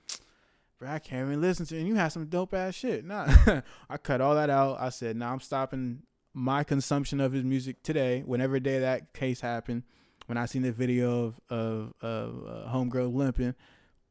Bro, 0.78 0.90
I 0.90 0.98
can't 0.98 1.28
even 1.28 1.40
listen 1.40 1.66
to 1.66 1.76
it. 1.76 1.80
And 1.80 1.88
you 1.88 1.94
have 1.94 2.12
some 2.12 2.26
dope 2.26 2.54
ass 2.54 2.74
shit. 2.74 3.04
Nah, 3.04 3.32
I 3.90 3.96
cut 3.96 4.20
all 4.20 4.34
that 4.34 4.50
out. 4.50 4.80
I 4.80 4.88
said, 4.88 5.16
nah, 5.16 5.32
I'm 5.32 5.40
stopping 5.40 6.02
my 6.32 6.64
consumption 6.64 7.20
of 7.20 7.32
his 7.32 7.44
music 7.44 7.82
today. 7.82 8.22
Whenever 8.26 8.58
day 8.58 8.80
that 8.80 9.12
case 9.12 9.40
happened, 9.40 9.84
when 10.26 10.36
I 10.36 10.46
seen 10.46 10.62
the 10.62 10.72
video 10.72 11.26
of 11.26 11.40
of, 11.48 11.94
of 12.00 12.46
uh, 12.46 12.72
homegirl 12.72 13.14
limping, 13.14 13.54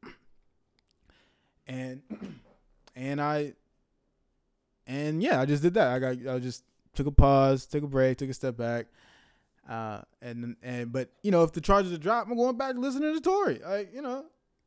and 1.66 2.02
and 2.96 3.20
I 3.20 3.54
and 4.86 5.22
yeah, 5.22 5.40
I 5.40 5.46
just 5.46 5.62
did 5.62 5.74
that. 5.74 5.88
I 5.88 5.98
got 5.98 6.34
I 6.34 6.38
just 6.38 6.64
took 6.94 7.06
a 7.06 7.12
pause, 7.12 7.66
took 7.66 7.82
a 7.84 7.88
break, 7.88 8.18
took 8.18 8.30
a 8.30 8.34
step 8.34 8.56
back. 8.56 8.86
Uh, 9.68 10.02
and 10.20 10.56
and 10.62 10.92
but 10.92 11.10
you 11.22 11.30
know 11.30 11.42
if 11.42 11.52
the 11.52 11.60
charges 11.60 11.92
are 11.92 11.98
dropped, 11.98 12.30
I'm 12.30 12.36
going 12.36 12.56
back 12.56 12.76
listening 12.76 13.14
to 13.14 13.20
Tory. 13.20 13.60
Like 13.64 13.94
you 13.94 14.02
know, 14.02 14.26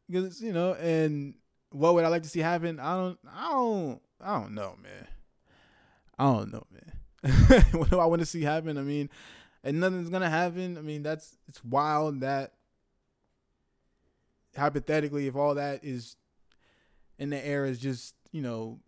because 0.09 0.41
you 0.41 0.53
know, 0.53 0.73
and 0.73 1.35
what 1.71 1.93
would 1.93 2.03
I 2.03 2.07
like 2.07 2.23
to 2.23 2.29
see 2.29 2.39
happen? 2.39 2.79
I 2.79 2.95
don't, 2.95 3.19
I 3.29 3.51
don't, 3.51 4.01
I 4.21 4.39
don't 4.39 4.53
know, 4.53 4.75
man. 4.81 5.07
I 6.17 6.23
don't 6.25 6.51
know, 6.51 6.65
man. 6.71 7.63
what 7.73 7.89
do 7.89 7.99
I 7.99 8.05
want 8.05 8.21
to 8.21 8.25
see 8.25 8.41
happen? 8.41 8.77
I 8.77 8.81
mean, 8.81 9.09
and 9.63 9.79
nothing's 9.79 10.09
gonna 10.09 10.29
happen. 10.29 10.77
I 10.77 10.81
mean, 10.81 11.03
that's 11.03 11.37
it's 11.47 11.63
wild 11.63 12.21
that 12.21 12.53
hypothetically, 14.57 15.27
if 15.27 15.35
all 15.35 15.55
that 15.55 15.83
is 15.83 16.15
in 17.19 17.29
the 17.29 17.45
air 17.45 17.65
is 17.65 17.79
just 17.79 18.15
you 18.31 18.41
know 18.41 18.79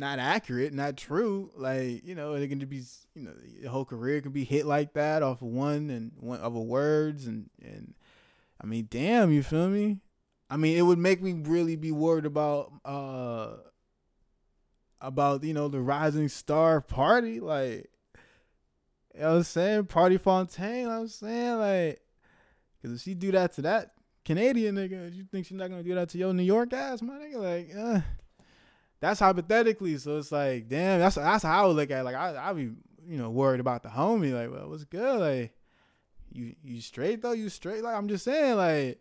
not 0.00 0.18
accurate, 0.18 0.72
not 0.72 0.96
true. 0.96 1.50
Like 1.54 2.04
you 2.04 2.14
know, 2.14 2.34
it 2.34 2.48
can 2.48 2.58
just 2.58 2.70
be 2.70 2.82
you 3.14 3.28
know 3.28 3.34
the 3.62 3.68
whole 3.68 3.84
career 3.84 4.20
can 4.20 4.32
be 4.32 4.44
hit 4.44 4.66
like 4.66 4.94
that 4.94 5.22
off 5.22 5.42
of 5.42 5.48
one 5.48 5.90
and 5.90 6.12
one 6.16 6.40
of 6.40 6.54
words 6.54 7.26
and 7.26 7.50
and 7.62 7.94
I 8.60 8.66
mean, 8.66 8.88
damn, 8.90 9.30
you 9.30 9.42
feel 9.42 9.68
me? 9.68 9.98
I 10.48 10.56
mean, 10.56 10.76
it 10.76 10.82
would 10.82 10.98
make 10.98 11.22
me 11.22 11.32
really 11.32 11.76
be 11.76 11.92
worried 11.92 12.26
about 12.26 12.72
uh 12.84 13.56
about 15.00 15.44
you 15.44 15.54
know 15.54 15.68
the 15.68 15.80
rising 15.80 16.28
star 16.28 16.80
party, 16.80 17.38
like 17.38 17.90
you 19.14 19.20
know 19.20 19.30
what 19.30 19.36
I'm 19.36 19.42
saying, 19.44 19.84
Pardi 19.84 20.20
Fontaine. 20.20 20.80
You 20.80 20.86
know 20.86 21.00
I'm 21.00 21.08
saying 21.08 21.58
like, 21.58 22.00
cause 22.82 22.92
if 22.92 23.00
she 23.02 23.14
do 23.14 23.30
that 23.32 23.52
to 23.54 23.62
that 23.62 23.92
Canadian 24.24 24.76
nigga, 24.76 25.14
you 25.14 25.24
think 25.30 25.46
she's 25.46 25.58
not 25.58 25.70
gonna 25.70 25.82
do 25.82 25.94
that 25.94 26.08
to 26.10 26.18
your 26.18 26.32
New 26.32 26.42
York 26.42 26.72
ass, 26.72 27.02
my 27.02 27.14
nigga? 27.14 27.36
Like, 27.36 27.70
uh, 27.76 28.00
that's 29.00 29.20
hypothetically. 29.20 29.96
So 29.98 30.18
it's 30.18 30.32
like, 30.32 30.68
damn, 30.68 31.00
that's 31.00 31.16
that's 31.16 31.44
how 31.44 31.64
I 31.64 31.66
would 31.66 31.76
look 31.76 31.90
at. 31.90 32.00
It. 32.00 32.04
Like, 32.04 32.14
I 32.14 32.50
I 32.50 32.52
be 32.52 32.70
you 33.08 33.18
know 33.18 33.30
worried 33.30 33.60
about 33.60 33.82
the 33.82 33.88
homie. 33.88 34.32
Like, 34.32 34.52
well, 34.52 34.68
what's 34.68 34.84
good? 34.84 35.20
Like, 35.20 35.52
you 36.32 36.54
you 36.62 36.80
straight 36.80 37.22
though? 37.22 37.32
You 37.32 37.48
straight? 37.48 37.82
Like, 37.82 37.96
I'm 37.96 38.08
just 38.08 38.24
saying, 38.24 38.56
like, 38.56 39.00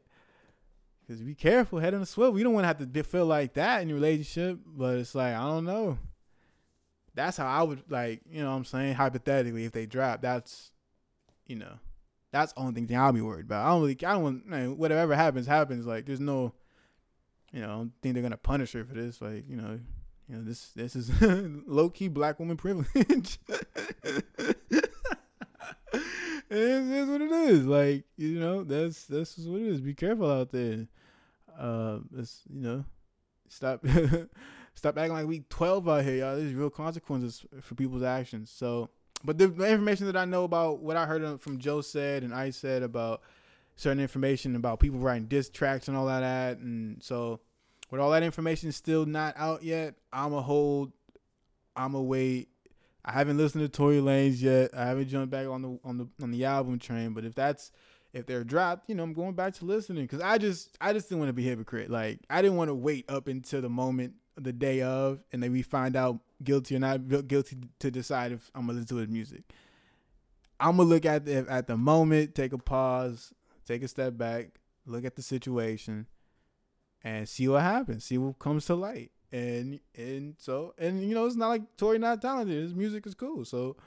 cause 1.08 1.22
be 1.22 1.36
careful, 1.36 1.80
head 1.80 1.94
on 1.94 2.00
the 2.00 2.06
swivel. 2.06 2.38
You 2.38 2.44
don't 2.44 2.54
want 2.54 2.64
to 2.64 2.68
have 2.68 2.94
to 2.94 3.04
feel 3.04 3.26
like 3.26 3.54
that 3.54 3.82
in 3.82 3.90
your 3.90 3.98
relationship. 3.98 4.60
But 4.66 4.98
it's 4.98 5.16
like, 5.16 5.36
I 5.36 5.42
don't 5.42 5.66
know. 5.66 5.98
That's 7.14 7.38
how 7.38 7.48
I 7.48 7.64
would 7.64 7.84
like, 7.90 8.22
you 8.30 8.42
know, 8.42 8.52
what 8.52 8.58
I'm 8.58 8.66
saying 8.66 8.96
hypothetically, 8.96 9.66
if 9.66 9.74
they 9.74 9.86
drop, 9.86 10.22
that's 10.22 10.72
you 11.50 11.56
know, 11.56 11.80
that's 12.32 12.54
the 12.54 12.60
only 12.60 12.86
thing 12.86 12.98
I'll 12.98 13.12
be 13.12 13.22
worried 13.22 13.46
about. 13.46 13.66
I 13.66 13.70
don't 13.70 13.82
really, 13.82 13.98
I 14.06 14.14
don't 14.14 14.24
want, 14.24 14.78
whatever 14.78 15.16
happens, 15.16 15.48
happens. 15.48 15.86
Like, 15.86 16.06
there's 16.06 16.20
no, 16.20 16.54
you 17.52 17.62
know, 17.62 17.68
I 17.68 17.72
don't 17.72 17.92
think 18.02 18.14
they're 18.14 18.24
gonna 18.24 18.38
punish 18.38 18.74
her 18.74 18.84
for 18.84 18.94
this. 18.94 19.22
Like, 19.22 19.46
you 19.50 19.58
know, 19.58 19.80
you 20.28 20.36
know, 20.36 20.44
this 20.44 20.70
this 20.70 20.96
is 20.96 21.10
low 21.68 21.90
key 21.90 22.08
black 22.08 22.40
woman 22.40 22.58
privilege. 22.58 23.40
it 26.50 26.52
is 26.52 27.10
what 27.10 27.22
it 27.22 27.32
is. 27.32 27.66
Like, 27.66 28.04
you 28.18 28.40
know, 28.40 28.64
that's 28.64 29.06
that's 29.06 29.38
what 29.40 29.62
it 29.62 29.68
is. 29.68 29.82
Be 29.82 29.94
careful 29.94 30.30
out 30.30 30.52
there. 30.52 30.88
Uh, 31.58 32.00
it's 32.18 32.42
you 32.54 32.62
know, 32.62 32.86
stop 33.48 33.84
stop 34.76 34.98
acting 34.98 35.14
like 35.14 35.28
we 35.28 35.44
twelve 35.50 35.90
out 35.90 36.04
here, 36.04 36.18
y'all. 36.18 36.38
There's 36.38 36.54
real 36.54 36.70
consequences 36.70 37.46
for 37.62 37.76
people's 37.76 38.04
actions. 38.04 38.52
So, 38.52 38.90
but 39.24 39.38
the, 39.38 39.48
the 39.48 39.68
information 39.68 40.06
that 40.06 40.16
I 40.16 40.26
know 40.26 40.44
about 40.44 40.80
what 40.80 40.96
I 40.96 41.06
heard 41.06 41.42
from 41.42 41.58
Joe 41.58 41.82
said 41.82 42.24
and 42.24 42.34
I 42.34 42.52
said 42.52 42.84
about 42.84 43.22
certain 43.80 44.02
information 44.02 44.58
about 44.58 44.82
people 44.82 45.00
writing 45.00 45.28
diss 45.28 45.50
tracks 45.50 45.88
and 45.88 45.96
all 45.96 46.08
that, 46.08 46.58
and 46.58 47.02
so 47.02 47.40
with 47.90 48.02
all 48.02 48.12
that 48.12 48.24
information 48.24 48.72
still 48.74 49.06
not 49.06 49.36
out 49.38 49.64
yet, 49.64 49.96
I'ma 50.12 50.42
hold, 50.42 50.92
I'ma 51.76 52.00
wait. 52.00 52.50
I 53.06 53.14
haven't 53.14 53.38
listened 53.38 53.64
to 53.64 53.70
Tory 53.70 54.00
Lanez 54.00 54.42
yet. 54.42 54.72
I 54.76 54.86
haven't 54.86 55.08
jumped 55.08 55.32
back 55.32 55.48
on 55.48 55.62
the 55.62 55.80
on 55.86 55.98
the 55.98 56.08
on 56.22 56.32
the 56.32 56.44
album 56.44 56.78
train. 56.78 57.14
But 57.14 57.24
if 57.24 57.34
that's 57.34 57.72
if 58.12 58.26
they're 58.26 58.44
dropped, 58.44 58.90
you 58.90 58.96
know, 58.96 59.04
I'm 59.04 59.14
going 59.14 59.34
back 59.34 59.54
to 59.56 59.66
listening 59.66 60.04
because 60.04 60.22
I 60.22 60.38
just 60.38 60.78
I 60.82 60.92
just 60.92 61.08
didn't 61.08 61.20
want 61.20 61.30
to 61.30 61.34
be 61.34 61.44
hypocrite. 61.44 61.90
Like 61.90 62.20
I 62.30 62.42
didn't 62.42 62.58
want 62.58 62.70
to 62.70 62.76
wait 62.76 63.10
up 63.10 63.28
until 63.28 63.62
the 63.62 63.70
moment, 63.70 64.16
the 64.36 64.52
day 64.52 64.82
of, 64.82 65.24
and 65.32 65.42
then 65.42 65.54
we 65.54 65.62
find 65.62 65.96
out 65.96 66.20
guilty 66.44 66.76
or 66.76 66.80
not 66.80 67.08
guilty 67.28 67.58
to 67.80 67.90
decide 67.90 68.34
if 68.34 68.52
I'm 68.54 68.68
gonna 68.68 68.74
listen 68.80 68.98
to 68.98 68.98
his 68.98 69.10
music. 69.10 69.44
I'm 70.60 70.76
gonna 70.76 70.90
look 70.90 71.06
at 71.06 71.26
the 71.26 71.46
at 71.50 71.68
the 71.68 71.78
moment, 71.78 72.36
take 72.36 72.52
a 72.52 72.58
pause, 72.58 73.34
take 73.70 73.84
a 73.84 73.88
step 73.88 74.18
back, 74.18 74.60
look 74.86 75.06
at 75.06 75.16
the 75.16 75.22
situation, 75.22 76.08
and 77.04 77.30
see 77.30 77.48
what 77.48 77.62
happens, 77.62 78.04
see 78.06 78.18
what 78.18 78.40
comes 78.40 78.66
to 78.66 78.76
light. 78.76 79.12
And 79.32 79.80
and 79.96 80.36
so 80.40 80.74
and 80.78 81.08
you 81.08 81.14
know 81.14 81.28
it's 81.28 81.36
not 81.36 81.50
like 81.50 81.78
Tory 81.78 82.00
not 82.00 82.22
talented. 82.22 82.64
His 82.64 82.74
music 82.74 83.06
is 83.06 83.14
cool. 83.14 83.46
So 83.46 83.78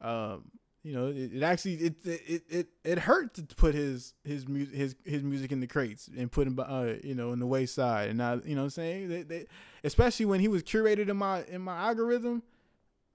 um 0.00 0.50
you 0.82 0.94
know 0.94 1.08
it, 1.08 1.34
it 1.34 1.42
actually 1.42 1.74
it, 1.74 1.94
it 2.04 2.42
it 2.48 2.66
it 2.82 2.98
hurt 3.00 3.34
to 3.34 3.42
put 3.42 3.74
his 3.74 4.14
his 4.24 4.48
music 4.48 4.74
his 4.74 4.96
his 5.04 5.22
music 5.22 5.52
in 5.52 5.60
the 5.60 5.66
crates 5.66 6.08
and 6.16 6.32
put 6.32 6.46
him 6.46 6.58
uh 6.58 6.92
you 7.02 7.14
know 7.14 7.32
in 7.32 7.40
the 7.40 7.46
wayside 7.46 8.08
and 8.08 8.18
not 8.18 8.46
you 8.46 8.54
know 8.54 8.62
what 8.62 8.66
I'm 8.66 8.70
saying 8.70 9.08
they, 9.08 9.22
they, 9.22 9.46
especially 9.82 10.26
when 10.26 10.40
he 10.40 10.48
was 10.48 10.62
curated 10.62 11.08
in 11.08 11.16
my 11.16 11.44
in 11.44 11.60
my 11.60 11.76
algorithm 11.76 12.42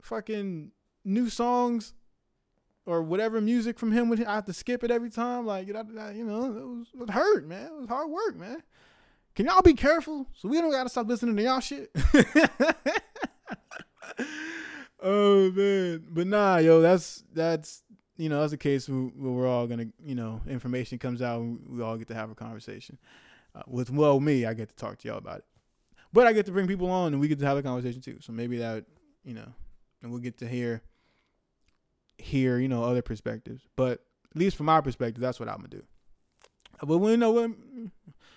fucking 0.02 0.70
new 1.04 1.28
songs 1.28 1.94
or 2.90 3.02
whatever 3.02 3.40
music 3.40 3.78
from 3.78 3.92
him 3.92 4.08
would 4.08 4.24
I 4.24 4.34
have 4.34 4.46
to 4.46 4.52
skip 4.52 4.84
it 4.84 4.90
every 4.90 5.10
time 5.10 5.46
like 5.46 5.66
you 5.66 5.72
know 5.72 6.44
it 6.46 6.66
was 6.66 6.86
it 7.00 7.10
hurt 7.10 7.46
man 7.46 7.66
it 7.66 7.80
was 7.80 7.88
hard 7.88 8.10
work 8.10 8.36
man 8.36 8.62
can 9.34 9.46
y'all 9.46 9.62
be 9.62 9.74
careful 9.74 10.26
so 10.34 10.48
we 10.48 10.60
don't 10.60 10.70
gotta 10.70 10.88
stop 10.88 11.08
listening 11.08 11.36
to 11.36 11.42
y'all 11.42 11.60
shit? 11.60 11.90
oh 15.00 15.50
man, 15.52 16.04
but 16.10 16.26
nah, 16.26 16.56
yo, 16.58 16.80
that's 16.80 17.22
that's 17.32 17.82
you 18.16 18.28
know 18.28 18.40
that's 18.40 18.50
the 18.50 18.58
case 18.58 18.88
where 18.88 19.10
we're 19.14 19.46
all 19.46 19.66
gonna 19.66 19.86
you 20.04 20.14
know 20.14 20.40
information 20.48 20.98
comes 20.98 21.22
out, 21.22 21.42
we 21.68 21.82
all 21.82 21.96
get 21.96 22.08
to 22.08 22.14
have 22.14 22.30
a 22.30 22.34
conversation. 22.34 22.98
Uh, 23.54 23.62
with 23.66 23.90
well 23.90 24.20
me, 24.20 24.44
I 24.44 24.54
get 24.54 24.68
to 24.68 24.76
talk 24.76 24.98
to 24.98 25.08
y'all 25.08 25.18
about 25.18 25.38
it, 25.38 25.44
but 26.12 26.26
I 26.26 26.32
get 26.32 26.46
to 26.46 26.52
bring 26.52 26.66
people 26.66 26.90
on 26.90 27.12
and 27.12 27.20
we 27.20 27.28
get 27.28 27.38
to 27.38 27.46
have 27.46 27.56
a 27.56 27.62
conversation 27.62 28.00
too. 28.00 28.18
So 28.20 28.32
maybe 28.32 28.58
that 28.58 28.84
you 29.24 29.34
know, 29.34 29.52
and 30.02 30.10
we'll 30.10 30.20
get 30.20 30.38
to 30.38 30.48
hear 30.48 30.82
hear 32.20 32.58
you 32.58 32.68
know 32.68 32.84
other 32.84 33.02
perspectives. 33.02 33.62
But 33.76 34.00
at 34.30 34.36
least 34.36 34.56
from 34.56 34.66
my 34.66 34.80
perspective, 34.80 35.20
that's 35.20 35.40
what 35.40 35.48
I'm 35.48 35.56
gonna 35.56 35.68
do. 35.68 35.82
But 36.82 36.98
we 36.98 37.16
know 37.16 37.32
what 37.32 37.50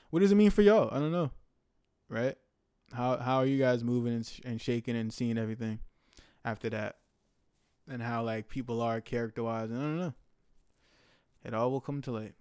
what 0.10 0.20
does 0.20 0.32
it 0.32 0.36
mean 0.36 0.52
for 0.52 0.62
y'all? 0.62 0.90
I 0.92 1.00
don't 1.00 1.12
know, 1.12 1.32
right? 2.10 2.36
How 2.94 3.18
how 3.18 3.38
are 3.38 3.46
you 3.46 3.58
guys 3.58 3.84
moving 3.84 4.14
and, 4.14 4.26
sh- 4.26 4.42
and 4.44 4.62
shaking 4.62 4.96
and 4.96 5.14
seeing 5.14 5.38
everything 5.38 5.80
after 6.44 6.70
that, 6.72 6.98
and 7.90 8.02
how 8.02 8.24
like 8.24 8.50
people 8.50 8.82
are 8.82 9.02
character 9.02 9.44
wise? 9.44 9.72
I 9.72 9.76
don't 9.76 9.98
know. 9.98 10.14
It 11.44 11.54
all 11.54 11.72
will 11.72 11.82
come 11.82 12.02
to 12.04 12.12
light. 12.12 12.36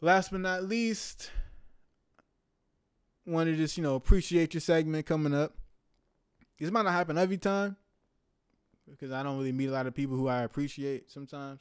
Last 0.00 0.30
but 0.30 0.40
not 0.40 0.64
least, 0.64 1.30
want 3.24 3.48
to 3.48 3.56
just 3.56 3.76
you 3.76 3.82
know 3.82 3.94
appreciate 3.94 4.54
your 4.54 4.60
segment 4.60 5.06
coming 5.06 5.34
up. 5.34 5.54
This 6.58 6.70
might 6.70 6.82
not 6.82 6.92
happen 6.92 7.18
every 7.18 7.38
time 7.38 7.76
because 8.88 9.12
I 9.12 9.22
don't 9.22 9.38
really 9.38 9.52
meet 9.52 9.68
a 9.68 9.72
lot 9.72 9.86
of 9.86 9.94
people 9.94 10.16
who 10.16 10.28
I 10.28 10.42
appreciate 10.42 11.10
sometimes. 11.10 11.60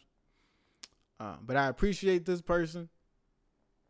Uh, 1.20 1.36
but 1.42 1.56
I 1.56 1.68
appreciate 1.68 2.26
this 2.26 2.42
person 2.42 2.90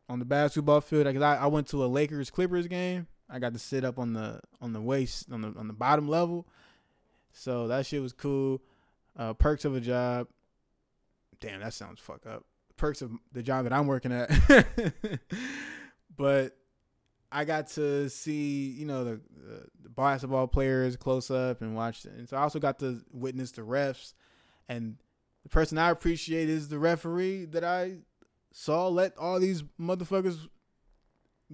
on 0.10 0.20
the 0.20 0.26
basketball 0.26 0.82
field. 0.82 1.06
Like 1.06 1.16
I, 1.18 1.44
I 1.44 1.48
went 1.48 1.68
to 1.68 1.84
a 1.84 1.88
Lakers 1.88 2.30
Clippers 2.30 2.68
game. 2.68 3.08
I 3.30 3.40
got 3.40 3.54
to 3.54 3.60
sit 3.60 3.86
up 3.86 3.98
on 3.98 4.14
the 4.14 4.42
on 4.60 4.74
the 4.74 4.82
waist 4.82 5.32
on 5.32 5.42
the 5.42 5.54
on 5.58 5.68
the 5.68 5.74
bottom 5.74 6.10
level. 6.10 6.46
So 7.32 7.68
that 7.70 7.86
shit 7.86 8.02
was 8.02 8.12
cool. 8.12 8.62
Uh, 9.18 9.34
perks 9.34 9.64
of 9.64 9.76
a 9.76 9.80
job. 9.80 10.28
Damn, 11.40 11.62
that 11.62 11.74
sounds 11.74 12.00
fuck 12.00 12.26
up. 12.26 12.44
Perks 12.76 13.02
of 13.02 13.12
the 13.32 13.42
job 13.42 13.64
that 13.64 13.74
I'm 13.74 13.88
working 13.88 14.12
at. 14.12 14.30
but 16.18 16.58
I 17.32 17.46
got 17.46 17.68
to 17.68 18.10
see, 18.10 18.70
you 18.72 18.86
know, 18.86 19.04
the, 19.04 19.22
the, 19.84 19.90
basketball 19.90 20.48
players 20.48 20.96
close 20.96 21.30
up 21.30 21.62
and 21.62 21.76
watch. 21.76 22.06
And 22.06 22.28
so 22.28 22.38
I 22.38 22.42
also 22.42 22.60
got 22.60 22.80
to 22.80 23.02
witness 23.12 23.52
the 23.52 23.62
refs. 23.62 24.14
And 24.68 24.98
the 25.44 25.50
person 25.50 25.78
I 25.78 25.90
appreciate 25.90 26.50
is 26.50 26.70
the 26.70 26.80
referee 26.80 27.46
that 27.46 27.64
I 27.64 27.98
saw 28.52 28.88
let 28.88 29.18
all 29.18 29.40
these 29.40 29.64
motherfuckers 29.80 30.48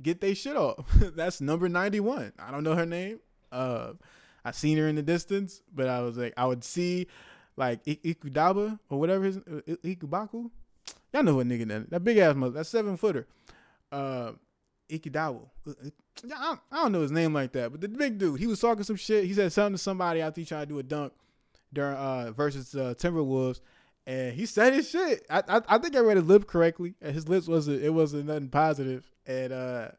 get 0.01 0.21
their 0.21 0.35
shit 0.35 0.55
off. 0.55 0.85
That's 1.15 1.41
number 1.41 1.69
91. 1.69 2.33
I 2.39 2.51
don't 2.51 2.63
know 2.63 2.75
her 2.75 2.85
name. 2.85 3.19
Uh, 3.51 3.93
I 4.45 4.51
seen 4.51 4.77
her 4.77 4.87
in 4.87 4.95
the 4.95 5.03
distance, 5.03 5.61
but 5.73 5.87
I 5.87 6.01
was 6.01 6.17
like, 6.17 6.33
I 6.37 6.45
would 6.45 6.63
see 6.63 7.07
like 7.55 7.81
I- 7.87 7.99
Ikudaba 8.03 8.79
or 8.89 8.99
whatever 8.99 9.25
his 9.25 9.37
I- 9.37 9.71
Ikubaku. 9.83 10.49
Y'all 11.13 11.23
know 11.23 11.35
what 11.35 11.47
nigga 11.47 11.67
that 11.67 11.89
that 11.89 12.03
big 12.03 12.17
ass 12.17 12.35
mother, 12.35 12.53
that 12.53 12.65
seven 12.65 12.97
footer. 12.97 13.27
Uh, 13.91 14.33
Ikidawa. 14.89 15.41
I 15.67 15.71
don't, 16.23 16.59
I 16.71 16.83
don't 16.83 16.91
know 16.91 17.01
his 17.01 17.11
name 17.11 17.33
like 17.33 17.51
that, 17.53 17.71
but 17.71 17.81
the 17.81 17.87
big 17.87 18.17
dude, 18.17 18.39
he 18.39 18.47
was 18.47 18.59
talking 18.59 18.83
some 18.83 18.95
shit. 18.95 19.25
He 19.25 19.33
said 19.33 19.51
something 19.51 19.75
to 19.75 19.77
somebody 19.77 20.21
after 20.21 20.41
he 20.41 20.45
tried 20.45 20.69
to 20.69 20.73
do 20.73 20.79
a 20.79 20.83
dunk 20.83 21.13
during 21.73 21.95
uh 21.95 22.31
versus 22.31 22.73
uh, 22.75 22.93
Timberwolves, 22.97 23.59
and 24.05 24.33
he 24.33 24.45
said 24.45 24.73
his 24.73 24.89
shit. 24.89 25.25
I, 25.29 25.43
I 25.47 25.61
I 25.67 25.77
think 25.77 25.95
I 25.95 25.99
read 25.99 26.17
his 26.17 26.25
lip 26.25 26.47
correctly. 26.47 26.95
And 27.01 27.13
his 27.13 27.27
lips 27.27 27.47
wasn't 27.47 27.83
it 27.83 27.93
wasn't 27.93 28.25
nothing 28.25 28.49
positive, 28.49 29.09
and 29.25 29.53
uh, 29.53 29.89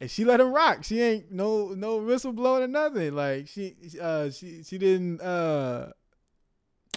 and 0.00 0.10
she 0.10 0.24
let 0.24 0.40
him 0.40 0.52
rock. 0.52 0.84
She 0.84 1.00
ain't 1.00 1.30
no 1.30 1.68
no 1.68 1.98
whistle 1.98 2.32
blowing 2.32 2.64
or 2.64 2.68
nothing. 2.68 3.14
Like 3.14 3.48
she 3.48 3.76
uh 4.00 4.30
she 4.30 4.62
she 4.64 4.76
didn't 4.76 5.20
uh 5.20 5.92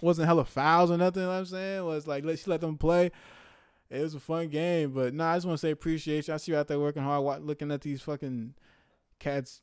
wasn't 0.02 0.28
hella 0.28 0.46
fouls 0.46 0.92
or 0.92 0.98
nothing. 0.98 1.22
You 1.22 1.28
know 1.28 1.34
what 1.34 1.40
I'm 1.40 1.46
saying 1.46 1.86
was 1.86 2.08
like 2.08 2.26
let 2.26 2.40
she 2.40 2.50
let 2.50 2.62
them 2.62 2.78
play. 2.78 3.12
It 3.90 4.02
was 4.02 4.14
a 4.16 4.20
fun 4.20 4.50
game, 4.50 4.92
but 4.92 5.14
nah, 5.14 5.32
I 5.32 5.36
just 5.38 5.46
want 5.46 5.60
to 5.60 5.66
say 5.66 5.72
appreciate 5.72 6.28
you. 6.28 6.34
I 6.34 6.38
see 6.38 6.52
you 6.52 6.58
out 6.58 6.68
there 6.68 6.80
working 6.80 7.04
hard, 7.04 7.44
looking 7.44 7.72
at 7.72 7.82
these 7.82 8.02
fucking 8.02 8.54
cats 9.20 9.62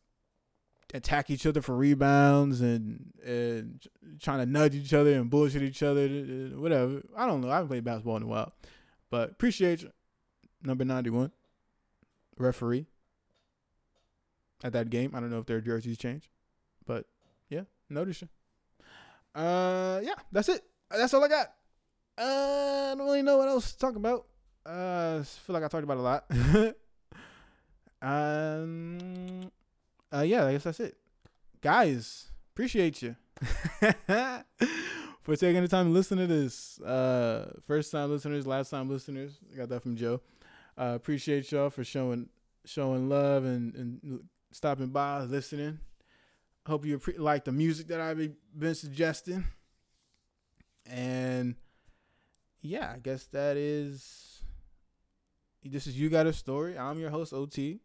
attack 0.95 1.29
each 1.29 1.45
other 1.47 1.61
for 1.61 1.77
rebounds 1.77 2.61
and 2.61 3.13
and 3.25 3.83
trying 4.21 4.39
to 4.39 4.47
nudge 4.47 4.75
each 4.75 4.95
other 4.95 5.13
and 5.15 5.29
bullshit 5.29 5.63
each 5.63 5.83
other, 5.83 6.09
whatever. 6.57 7.03
I 7.17 7.27
don't 7.27 7.41
know. 7.41 7.51
I 7.51 7.55
haven't 7.55 7.69
played 7.69 7.85
basketball 7.85 8.17
in 8.17 8.23
a 8.23 8.27
while, 8.27 8.53
but 9.11 9.31
appreciate 9.31 9.83
you. 9.83 9.91
Number 10.63 10.85
ninety 10.85 11.11
one, 11.11 11.31
referee 12.39 12.87
at 14.63 14.73
that 14.73 14.89
game. 14.89 15.15
I 15.15 15.21
don't 15.21 15.31
know 15.31 15.41
if 15.41 15.47
their 15.47 15.61
jerseys 15.61 15.99
changed, 15.99 16.29
but 16.87 17.05
yeah, 17.51 17.63
notice 17.91 18.23
you. 18.23 18.29
Uh, 19.39 20.01
yeah, 20.03 20.15
that's 20.33 20.49
it. 20.49 20.63
That's 20.91 21.13
all 21.13 21.25
I 21.25 21.29
got. 21.29 21.53
Uh, 22.17 22.91
I 22.93 22.95
don't 22.97 23.07
really 23.07 23.23
know 23.23 23.39
what 23.39 23.49
else 23.49 23.73
to 23.73 23.79
talk 23.79 23.97
about. 23.97 24.27
Uh, 24.67 25.19
I 25.21 25.25
feel 25.25 25.55
like 25.55 25.65
I 25.65 25.69
talked 25.69 25.85
about 25.85 25.99
a 25.99 26.01
lot. 26.01 26.25
um, 28.03 29.51
uh, 30.13 30.23
yeah, 30.23 30.47
I 30.47 30.53
guess 30.53 30.65
that's 30.65 30.81
it. 30.81 30.97
Guys, 31.61 32.31
appreciate 32.53 33.03
you 33.03 33.17
for 35.23 35.37
taking 35.37 35.63
the 35.63 35.69
time 35.69 35.87
to 35.87 35.93
listen 35.93 36.19
to 36.19 36.27
this. 36.27 36.81
Uh, 36.81 37.53
first 37.67 37.91
time 37.91 38.11
listeners, 38.11 38.47
last 38.47 38.71
time 38.71 38.89
listeners. 38.89 39.39
I 39.53 39.57
got 39.57 39.69
that 39.71 39.83
from 39.83 39.97
Joe. 39.97 40.21
Uh, 40.79 40.93
appreciate 40.95 41.51
y'all 41.51 41.71
for 41.71 41.85
showing 41.85 42.29
showing 42.65 43.09
love 43.09 43.45
and, 43.45 43.75
and 43.75 44.21
stopping 44.53 44.89
by, 44.89 45.23
listening. 45.23 45.81
Hope 46.67 46.87
you 46.87 47.01
like 47.19 47.45
the 47.45 47.53
music 47.53 47.89
that 47.89 48.01
I've 48.01 48.31
been 48.57 48.75
suggesting. 48.75 49.45
And 50.87 51.57
yeah, 52.65 52.93
I 52.95 52.99
guess 52.99 53.27
that 53.27 53.57
is. 53.57 54.41
This 55.63 55.87
is 55.87 55.99
You 55.99 56.09
Got 56.09 56.27
a 56.27 56.33
Story. 56.33 56.79
I'm 56.79 56.99
your 56.99 57.11
host, 57.11 57.33
OT. 57.33 57.81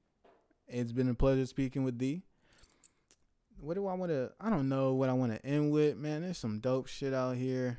It's 0.67 0.91
been 0.93 1.09
a 1.09 1.13
pleasure 1.13 1.45
speaking 1.45 1.83
with 1.83 1.97
D. 1.97 2.23
What 3.59 3.73
do 3.73 3.87
I 3.87 3.93
want 3.93 4.11
to? 4.11 4.31
I 4.39 4.49
don't 4.49 4.69
know 4.69 4.93
what 4.93 5.09
I 5.09 5.13
want 5.13 5.33
to 5.33 5.45
end 5.45 5.71
with, 5.71 5.97
man. 5.97 6.21
There's 6.21 6.37
some 6.37 6.59
dope 6.59 6.87
shit 6.87 7.13
out 7.13 7.35
here. 7.35 7.77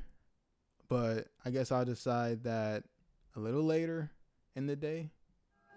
but 0.89 1.29
I 1.45 1.51
guess 1.51 1.71
I'll 1.73 1.85
decide 1.85 2.43
that 2.45 2.83
a 3.37 3.41
little 3.41 3.63
later 3.63 4.11
in 4.57 4.67
the 4.67 4.77
day 4.77 5.11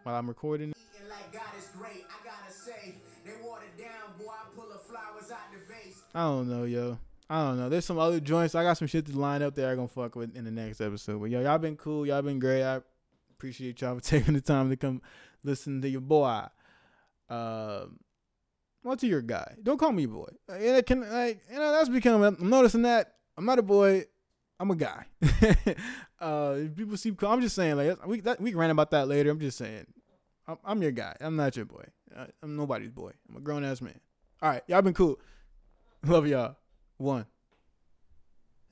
while 0.03 0.15
I'm 0.15 0.27
recording. 0.27 0.73
Like 1.07 1.31
God 1.31 1.43
is 1.57 1.69
great, 1.77 2.03
I 2.09 2.25
gotta 2.25 2.51
say. 2.51 2.95
They 3.23 3.31
watered 3.41 3.77
down, 3.77 4.17
boy. 4.17 4.31
I 4.31 4.49
pull 4.55 4.67
the 4.69 4.79
flowers 4.79 5.31
out 5.31 5.51
the 5.53 5.59
vase. 5.71 6.01
I 6.15 6.21
don't 6.23 6.49
know, 6.49 6.63
yo. 6.63 6.97
I 7.29 7.43
don't 7.45 7.57
know. 7.57 7.69
There's 7.69 7.85
some 7.85 7.99
other 7.99 8.19
joints. 8.19 8.55
I 8.55 8.63
got 8.63 8.77
some 8.77 8.87
shit 8.87 9.05
to 9.05 9.17
line 9.17 9.41
up 9.41 9.55
there. 9.55 9.69
I'm 9.71 9.77
gonna 9.77 9.87
fuck 9.87 10.15
with 10.15 10.35
in 10.35 10.45
the 10.45 10.51
next 10.51 10.81
episode. 10.81 11.19
But 11.19 11.29
yo, 11.29 11.41
y'all 11.41 11.57
been 11.57 11.77
cool. 11.77 12.05
Y'all 12.05 12.21
been 12.21 12.39
great. 12.39 12.63
I 12.63 12.81
appreciate 13.31 13.81
y'all 13.81 13.95
for 13.95 14.01
taking 14.03 14.33
the 14.33 14.41
time 14.41 14.69
to 14.69 14.75
come 14.75 15.01
listen 15.43 15.81
to 15.81 15.89
your 15.89 16.01
boy. 16.01 16.43
Um, 17.29 17.99
what's 18.81 19.03
your 19.03 19.21
guy? 19.21 19.55
Don't 19.61 19.77
call 19.77 19.91
me 19.91 20.05
boy. 20.05 20.29
Uh, 20.49 20.53
And 20.53 20.85
can 20.85 21.09
like 21.09 21.41
you 21.51 21.57
know 21.57 21.71
that's 21.71 21.89
becoming. 21.89 22.37
I'm 22.39 22.49
noticing 22.49 22.83
that 22.83 23.15
I'm 23.37 23.45
not 23.45 23.59
a 23.59 23.63
boy. 23.63 24.05
I'm 24.59 24.71
a 24.71 24.75
guy. 24.75 25.05
uh, 26.19 26.55
people 26.75 26.95
see. 26.97 27.15
I'm 27.21 27.41
just 27.41 27.55
saying 27.55 27.75
like 27.75 28.05
we 28.05 28.21
that, 28.21 28.39
we 28.39 28.51
can 28.51 28.59
rant 28.59 28.71
about 28.71 28.91
that 28.91 29.07
later. 29.07 29.29
I'm 29.29 29.39
just 29.39 29.57
saying. 29.57 29.87
I'm, 30.65 30.81
your 30.81 30.91
guy. 30.91 31.15
I'm 31.21 31.37
not 31.37 31.55
your 31.55 31.65
boy. 31.65 31.85
I'm 32.41 32.57
nobody's 32.57 32.91
boy. 32.91 33.11
I'm 33.29 33.37
a 33.37 33.39
grown 33.39 33.63
ass 33.63 33.81
man. 33.81 33.99
All 34.41 34.49
right, 34.49 34.61
y'all 34.67 34.81
been 34.81 34.93
cool. 34.93 35.19
Love 36.05 36.27
y'all. 36.27 36.57
One. 36.97 37.25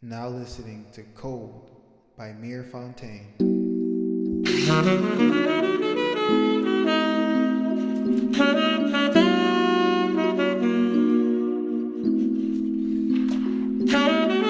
Now 0.01 0.29
listening 0.29 0.85
to 0.93 1.03
Cold 1.15 1.71
by 2.17 2.33
Mir 2.33 2.63
Fontaine. 2.63 3.33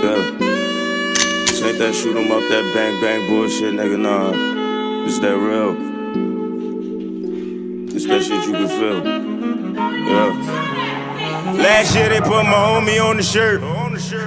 Yeah. 0.01 0.31
Ain't 1.63 1.77
that 1.79 1.93
shoot 1.95 2.15
'em 2.17 2.31
up, 2.31 2.43
that 2.49 2.71
bang 2.73 2.99
bang 3.01 3.27
bullshit, 3.27 3.73
nigga. 3.73 3.97
Nah. 3.99 5.05
It's 5.05 5.19
that 5.19 5.37
real. 5.37 5.75
It's 7.95 8.05
that 8.05 8.21
shit 8.23 8.45
you 8.45 8.53
can 8.53 8.67
feel. 8.67 9.03
Yeah. 10.07 10.80
Last 11.57 11.95
year 11.95 12.09
they 12.09 12.19
put 12.21 12.43
my 12.43 12.53
homie 12.53 13.03
on 13.03 13.17
the 13.17 13.23
shirt. 13.23 13.61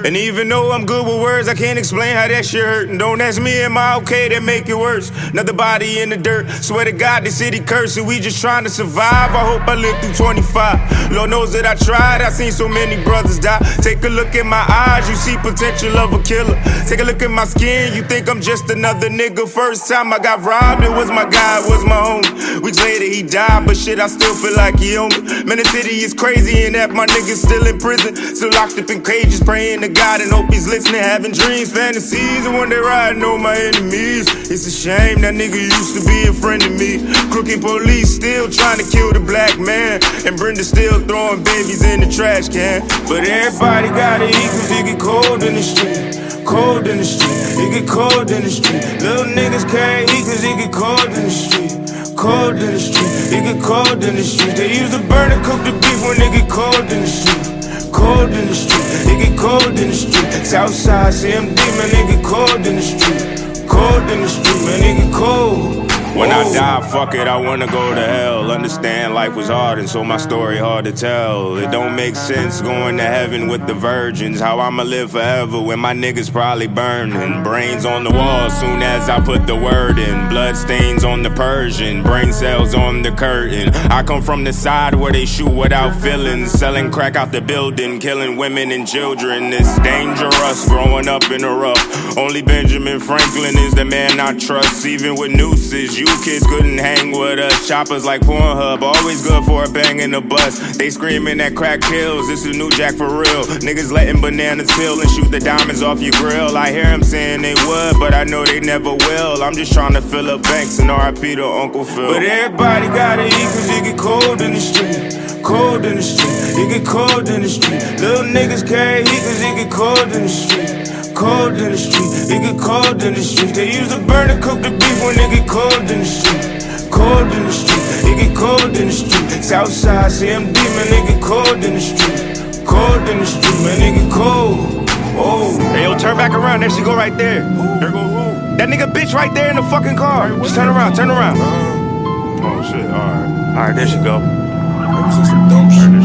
And 0.05 0.17
even 0.17 0.49
though 0.49 0.73
I'm 0.73 0.87
good 0.87 1.05
with 1.07 1.21
words, 1.21 1.49
I 1.49 1.55
can't 1.55 1.79
explain 1.79 2.15
how 2.15 2.29
that 2.29 2.45
shit 2.47 2.65
hurt. 2.65 2.89
And 2.89 2.99
don't 2.99 3.21
ask 3.21 3.41
me, 3.41 3.63
am 3.63 3.77
I 3.77 3.97
okay? 3.97 4.29
That 4.29 4.43
make 4.43 4.69
it 4.69 4.77
worse. 4.77 5.11
Another 5.31 5.53
body 5.53 6.01
in 6.01 6.11
the 6.11 6.17
dirt. 6.17 6.49
Swear 6.49 6.85
to 6.85 6.93
God, 6.93 7.25
the 7.25 7.31
city 7.31 7.61
cursing. 7.61 8.07
We 8.07 8.21
just 8.21 8.41
trying 8.41 8.65
to 8.65 8.71
survive. 8.71 9.31
I 9.35 9.45
hope 9.45 9.67
I 9.69 9.75
live 9.75 9.99
through 10.01 10.15
25. 10.15 11.13
Lord 11.13 11.31
knows 11.31 11.53
that 11.53 11.67
I 11.67 11.75
tried. 11.75 12.23
I 12.23 12.31
seen 12.31 12.53
so 12.53 12.69
many 12.69 13.03
brothers 13.03 13.39
die. 13.39 13.59
Take 13.83 14.05
a 14.05 14.09
look 14.09 14.35
in 14.35 14.47
my 14.47 14.65
eyes, 14.69 15.09
you 15.09 15.17
see 15.17 15.37
potential 15.39 15.97
of 15.99 16.13
a 16.13 16.23
killer. 16.23 16.61
Take 16.89 17.01
a 17.01 17.05
look 17.05 17.23
at 17.23 17.31
my 17.31 17.45
skin, 17.45 17.95
you 17.95 18.03
think 18.03 18.29
I'm 18.29 18.41
just 18.41 18.71
another 18.71 19.09
nigga. 19.09 19.49
First 19.49 19.89
time 19.89 20.13
I 20.13 20.19
got 20.19 20.43
robbed, 20.43 20.85
it 20.85 20.91
was 20.91 21.11
my 21.11 21.25
guy, 21.25 21.61
it 21.61 21.69
was 21.69 21.85
my 21.85 21.97
homie. 21.97 22.63
Weeks 22.63 22.79
later 22.79 23.05
he 23.05 23.23
died, 23.23 23.67
but 23.67 23.77
shit, 23.77 23.99
I 23.99 24.07
still 24.07 24.35
feel 24.35 24.57
like 24.57 24.79
he 24.79 24.97
owned 24.97 25.17
me. 25.23 25.45
Man, 25.45 25.59
the 25.59 25.65
city 25.65 25.97
is 26.05 26.15
crazy 26.15 26.67
and 26.67 26.75
that 26.75 26.91
my 26.91 27.07
niggas 27.07 27.45
still 27.45 27.67
in 27.67 27.79
prison. 27.79 28.17
Still 28.17 28.51
locked 28.51 28.79
up 28.79 28.91
in 28.91 29.03
cages, 29.03 29.43
praying 29.43 29.64
to 29.65 29.89
God 29.89 30.21
and 30.21 30.31
hope 30.31 30.53
he's 30.53 30.69
listening. 30.69 31.01
Having 31.01 31.33
dreams, 31.33 31.73
fantasies, 31.73 32.45
and 32.45 32.55
one 32.55 32.69
day 32.69 32.77
riding 32.77 33.25
on 33.25 33.43
my 33.43 33.57
enemies. 33.57 34.29
It's 34.53 34.69
a 34.69 34.71
shame 34.71 35.25
that 35.25 35.33
nigga 35.33 35.57
used 35.57 35.97
to 35.97 36.05
be 36.05 36.29
a 36.29 36.35
friend 36.37 36.61
of 36.61 36.73
me. 36.77 37.01
Crooked 37.33 37.65
police 37.65 38.13
still 38.15 38.53
trying 38.53 38.77
to 38.77 38.85
kill 38.85 39.13
the 39.17 39.25
black 39.25 39.57
man. 39.59 40.05
And 40.29 40.37
Brenda 40.37 40.65
still 40.65 41.01
throwing 41.09 41.43
babies 41.43 41.81
in 41.81 42.05
the 42.05 42.09
trash 42.13 42.53
can. 42.53 42.85
But 43.09 43.25
everybody 43.25 43.89
gotta 43.89 44.29
eat 44.29 44.51
cause 44.53 44.69
it 44.69 44.85
get 44.85 45.01
cold 45.01 45.41
in 45.41 45.57
the 45.57 45.65
street. 45.65 46.13
Cold 46.45 46.85
in 46.87 47.01
the 47.01 47.09
street, 47.09 47.65
it 47.65 47.71
get 47.73 47.87
cold 47.89 48.29
in 48.29 48.45
the 48.45 48.53
street. 48.53 48.85
Little 49.01 49.33
niggas 49.33 49.65
can't 49.65 50.05
eat 50.13 50.29
cause 50.29 50.45
it 50.45 50.57
get 50.61 50.73
cold 50.77 51.09
in 51.09 51.25
the 51.25 51.33
street. 51.33 51.73
Cold 52.21 52.61
in 52.61 52.69
the 52.77 52.83
street, 52.85 53.33
it 53.33 53.43
get 53.49 53.59
cold 53.65 54.05
in 54.05 54.13
the 54.13 54.25
street. 54.25 54.61
They 54.61 54.77
use 54.77 54.93
the 54.93 55.01
burner 55.09 55.41
cook 55.41 55.65
the 55.65 55.73
beef 55.73 56.01
when 56.05 56.21
it 56.21 56.37
get 56.37 56.53
cold 56.53 56.85
in 56.93 57.01
the 57.01 57.09
street. 57.09 57.54
Cold 57.95 58.33
in 58.33 58.49
the 58.49 58.55
street, 58.55 59.13
it 59.13 59.19
get 59.23 59.39
cold 59.39 59.79
in 59.79 59.89
the 59.89 59.95
street. 59.95 60.45
Southside 60.45 61.15
CMD, 61.15 61.57
man, 61.79 61.91
it 61.95 62.07
get 62.11 62.25
cold 62.25 62.67
in 62.67 62.75
the 62.75 62.83
street. 62.83 63.69
Cold 63.69 64.11
in 64.11 64.21
the 64.23 64.29
street, 64.29 64.61
man, 64.67 64.83
it 64.83 65.05
get 65.05 65.15
cold. 65.15 65.94
When 66.15 66.31
I 66.31 66.45
die, 66.53 66.89
fuck 66.91 67.13
it, 67.17 67.27
I 67.27 67.37
wanna 67.37 67.67
go 67.67 67.93
to 67.93 68.01
hell. 68.01 68.53
Understand 68.53 69.15
life 69.15 69.35
was 69.35 69.49
hard, 69.49 69.81
and 69.81 69.89
so 69.89 70.05
my 70.05 70.17
story 70.17 70.59
hard 70.59 70.85
to 70.85 70.93
tell. 70.93 71.57
It 71.57 71.73
don't 71.73 71.97
make 71.97 72.15
sense 72.15 72.61
going 72.61 72.99
to 72.99 73.03
heaven 73.03 73.49
with 73.49 73.67
the 73.67 73.75
virgins. 73.75 74.39
How 74.39 74.61
I'ma 74.61 74.85
live 74.85 75.11
forever 75.11 75.61
when 75.61 75.81
my 75.81 75.93
niggas 75.93 76.31
probably 76.31 76.69
burning. 76.69 77.43
Brains 77.43 77.85
on 77.85 78.05
the 78.05 78.13
wall 78.13 78.49
soon 78.49 78.81
as 78.81 79.09
I 79.09 79.19
put 79.21 79.49
the 79.49 79.57
word 79.57 79.99
in. 79.99 80.29
Blood 80.29 80.57
stains 80.57 81.03
on 81.03 81.25
the 81.25 81.31
Persian, 81.31 82.05
brain 82.05 82.33
cells 82.33 82.75
on 82.75 83.03
the 83.03 83.11
curtain. 83.11 83.75
I 83.91 84.05
come 84.05 84.23
from 84.23 84.45
the 84.45 84.53
side 84.53 84.95
where 84.95 85.11
they 85.11 85.27
shoot 85.27 85.51
without 85.51 86.01
feelings. 86.01 86.53
Selling 86.53 86.93
crack 86.93 87.17
out 87.17 87.33
the 87.33 87.41
building, 87.41 87.99
killing 87.99 88.37
women 88.37 88.71
and 88.71 88.87
children. 88.87 89.53
It's 89.53 89.79
dangerous 89.81 90.69
growing 90.69 91.09
up 91.09 91.29
in 91.33 91.41
the 91.41 91.51
rough. 91.51 92.17
Only 92.17 92.43
Benjamin 92.43 93.01
Franklin 93.01 93.59
is 93.59 93.75
the 93.75 93.85
man 93.85 94.21
I 94.21 94.39
trust, 94.39 94.87
even 94.87 95.17
with 95.17 95.33
nooses. 95.33 95.99
You 95.99 96.04
kids 96.25 96.47
couldn't 96.47 96.79
hang 96.79 97.13
with 97.13 97.39
us. 97.39 97.69
Choppers 97.69 98.05
like 98.05 98.21
Pornhub, 98.23 98.83
always 98.83 99.23
good 99.23 99.45
for 99.45 99.65
a 99.65 99.69
bang 99.69 100.01
in 100.01 100.11
the 100.11 100.21
bus. 100.21 100.77
They 100.77 100.91
screaming 100.91 101.39
that 101.39 101.55
crack 101.55 101.81
kills. 101.81 102.27
This 102.29 102.45
is 102.45 102.57
new 102.57 102.71
jack 102.71 102.95
for 102.95 103.09
real. 103.09 103.45
Niggas 103.63 103.93
letting 103.93 104.21
bananas 104.21 104.71
peel 104.77 105.01
and 105.01 105.11
shoot 105.11 105.31
the 105.31 105.41
diamonds 105.41 105.83
off 105.83 106.01
your 106.01 106.13
grill. 106.13 106.57
I 106.57 106.71
hear 106.71 106.85
them 106.85 107.03
saying 107.03 107.43
they 107.43 107.55
would, 107.67 107.99
but 107.99 108.15
I 108.15 108.25
know 108.25 108.45
they 108.45 108.61
never 108.61 108.93
will. 108.95 109.43
I'm 109.43 109.55
just 109.55 109.73
trying 109.73 109.95
to 109.95 110.03
fill 110.03 110.31
up 110.31 110.43
banks 110.43 110.79
and 110.79 110.91
RIP 110.91 111.37
to 111.37 111.47
Uncle 111.47 111.85
Phil. 111.85 112.13
But 112.13 112.23
everybody 112.23 112.87
gotta 112.89 113.27
eat 113.27 113.33
cause 113.33 113.69
it 113.71 113.85
get 113.85 113.99
cold 113.99 114.41
in 114.41 114.53
the 114.53 114.61
street. 114.61 115.43
Cold 115.43 115.85
in 115.85 115.97
the 115.97 116.03
street, 116.03 116.57
it 116.57 116.69
get 116.71 116.87
cold 116.87 117.29
in 117.29 117.43
the 117.43 117.49
street. 117.49 117.83
Little 118.01 118.25
niggas 118.25 118.67
can't 118.67 119.07
cause 119.07 119.43
it 119.43 119.57
get 119.57 119.71
cold 119.71 119.99
in 119.99 120.23
the 120.23 120.29
street. 120.29 120.84
Cold 121.15 121.55
in 121.55 121.71
the 121.71 121.79
street, 121.79 122.11
it 122.27 122.43
get 122.43 122.61
cold 122.61 123.01
in 123.01 123.15
the 123.15 123.23
street. 123.23 123.55
They 123.55 123.71
use 123.71 123.93
a 123.93 124.01
burner 124.01 124.35
cook 124.43 124.61
the 124.63 124.71
beef 124.71 124.99
when 124.99 125.15
it 125.15 125.31
get 125.31 125.49
cold 125.49 125.87
in 125.89 126.03
the 126.03 126.05
street. 126.05 126.91
Cold 126.91 127.31
in 127.31 127.45
the 127.47 127.53
street, 127.53 128.11
it 128.11 128.17
get 128.19 128.37
cold 128.37 128.75
in 128.75 128.89
the 128.89 128.93
street. 128.93 129.45
Southside 129.45 130.11
CMD, 130.11 130.59
man, 130.75 130.91
it 130.91 131.07
get 131.07 131.23
cold 131.23 131.63
in 131.63 131.75
the 131.75 131.81
street. 131.81 132.67
Cold 132.67 133.09
in 133.09 133.23
the 133.23 133.27
street, 133.27 133.59
man, 133.63 133.79
it 133.79 133.95
get 133.95 134.11
cold. 134.13 134.91
Oh, 135.15 135.57
hey 135.71 135.85
yo, 135.85 135.97
turn 135.97 136.17
back 136.17 136.33
around. 136.33 136.61
There 136.61 136.71
she 136.71 136.83
go 136.83 136.97
right 136.97 137.17
there. 137.17 137.47
There 137.79 137.93
go 137.93 138.03
who? 138.03 138.57
That 138.59 138.69
nigga 138.69 138.91
bitch 138.91 139.15
right 139.15 139.33
there 139.33 139.51
in 139.51 139.57
the 139.57 139.63
fucking 139.71 139.97
car. 139.97 140.31
Just 140.43 140.57
turn 140.57 140.67
around, 140.67 140.97
turn 140.97 141.11
around. 141.11 141.39
Uh-huh. 141.39 142.43
Oh 142.43 142.63
shit, 142.67 142.85
alright. 142.91 143.55
Alright, 143.55 143.77
there 143.77 143.87
she 143.87 143.99
go. 144.03 144.19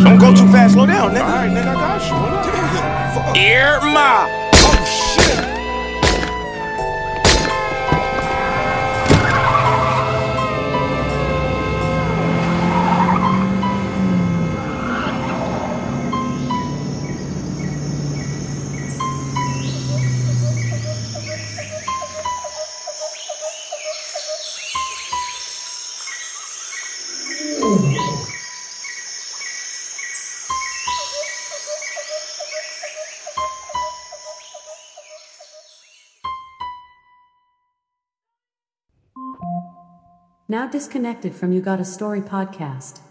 Don't 0.05 0.19
go 0.21 0.35
too 0.37 0.45
fast, 0.53 0.75
slow 0.75 0.85
down, 0.85 1.17
nigga. 1.17 1.25
Alright, 1.25 1.49
nigga, 1.49 1.65
I 1.65 1.97
got 1.97 1.97
you. 2.05 2.13
Hold 2.13 3.97
on. 3.97 4.48
Shit! 5.09 5.48
Now 40.51 40.65
disconnected 40.65 41.35
from 41.35 41.51
You 41.51 41.61
Got 41.61 41.79
a 41.79 41.85
Story 41.85 42.21
podcast. 42.21 43.01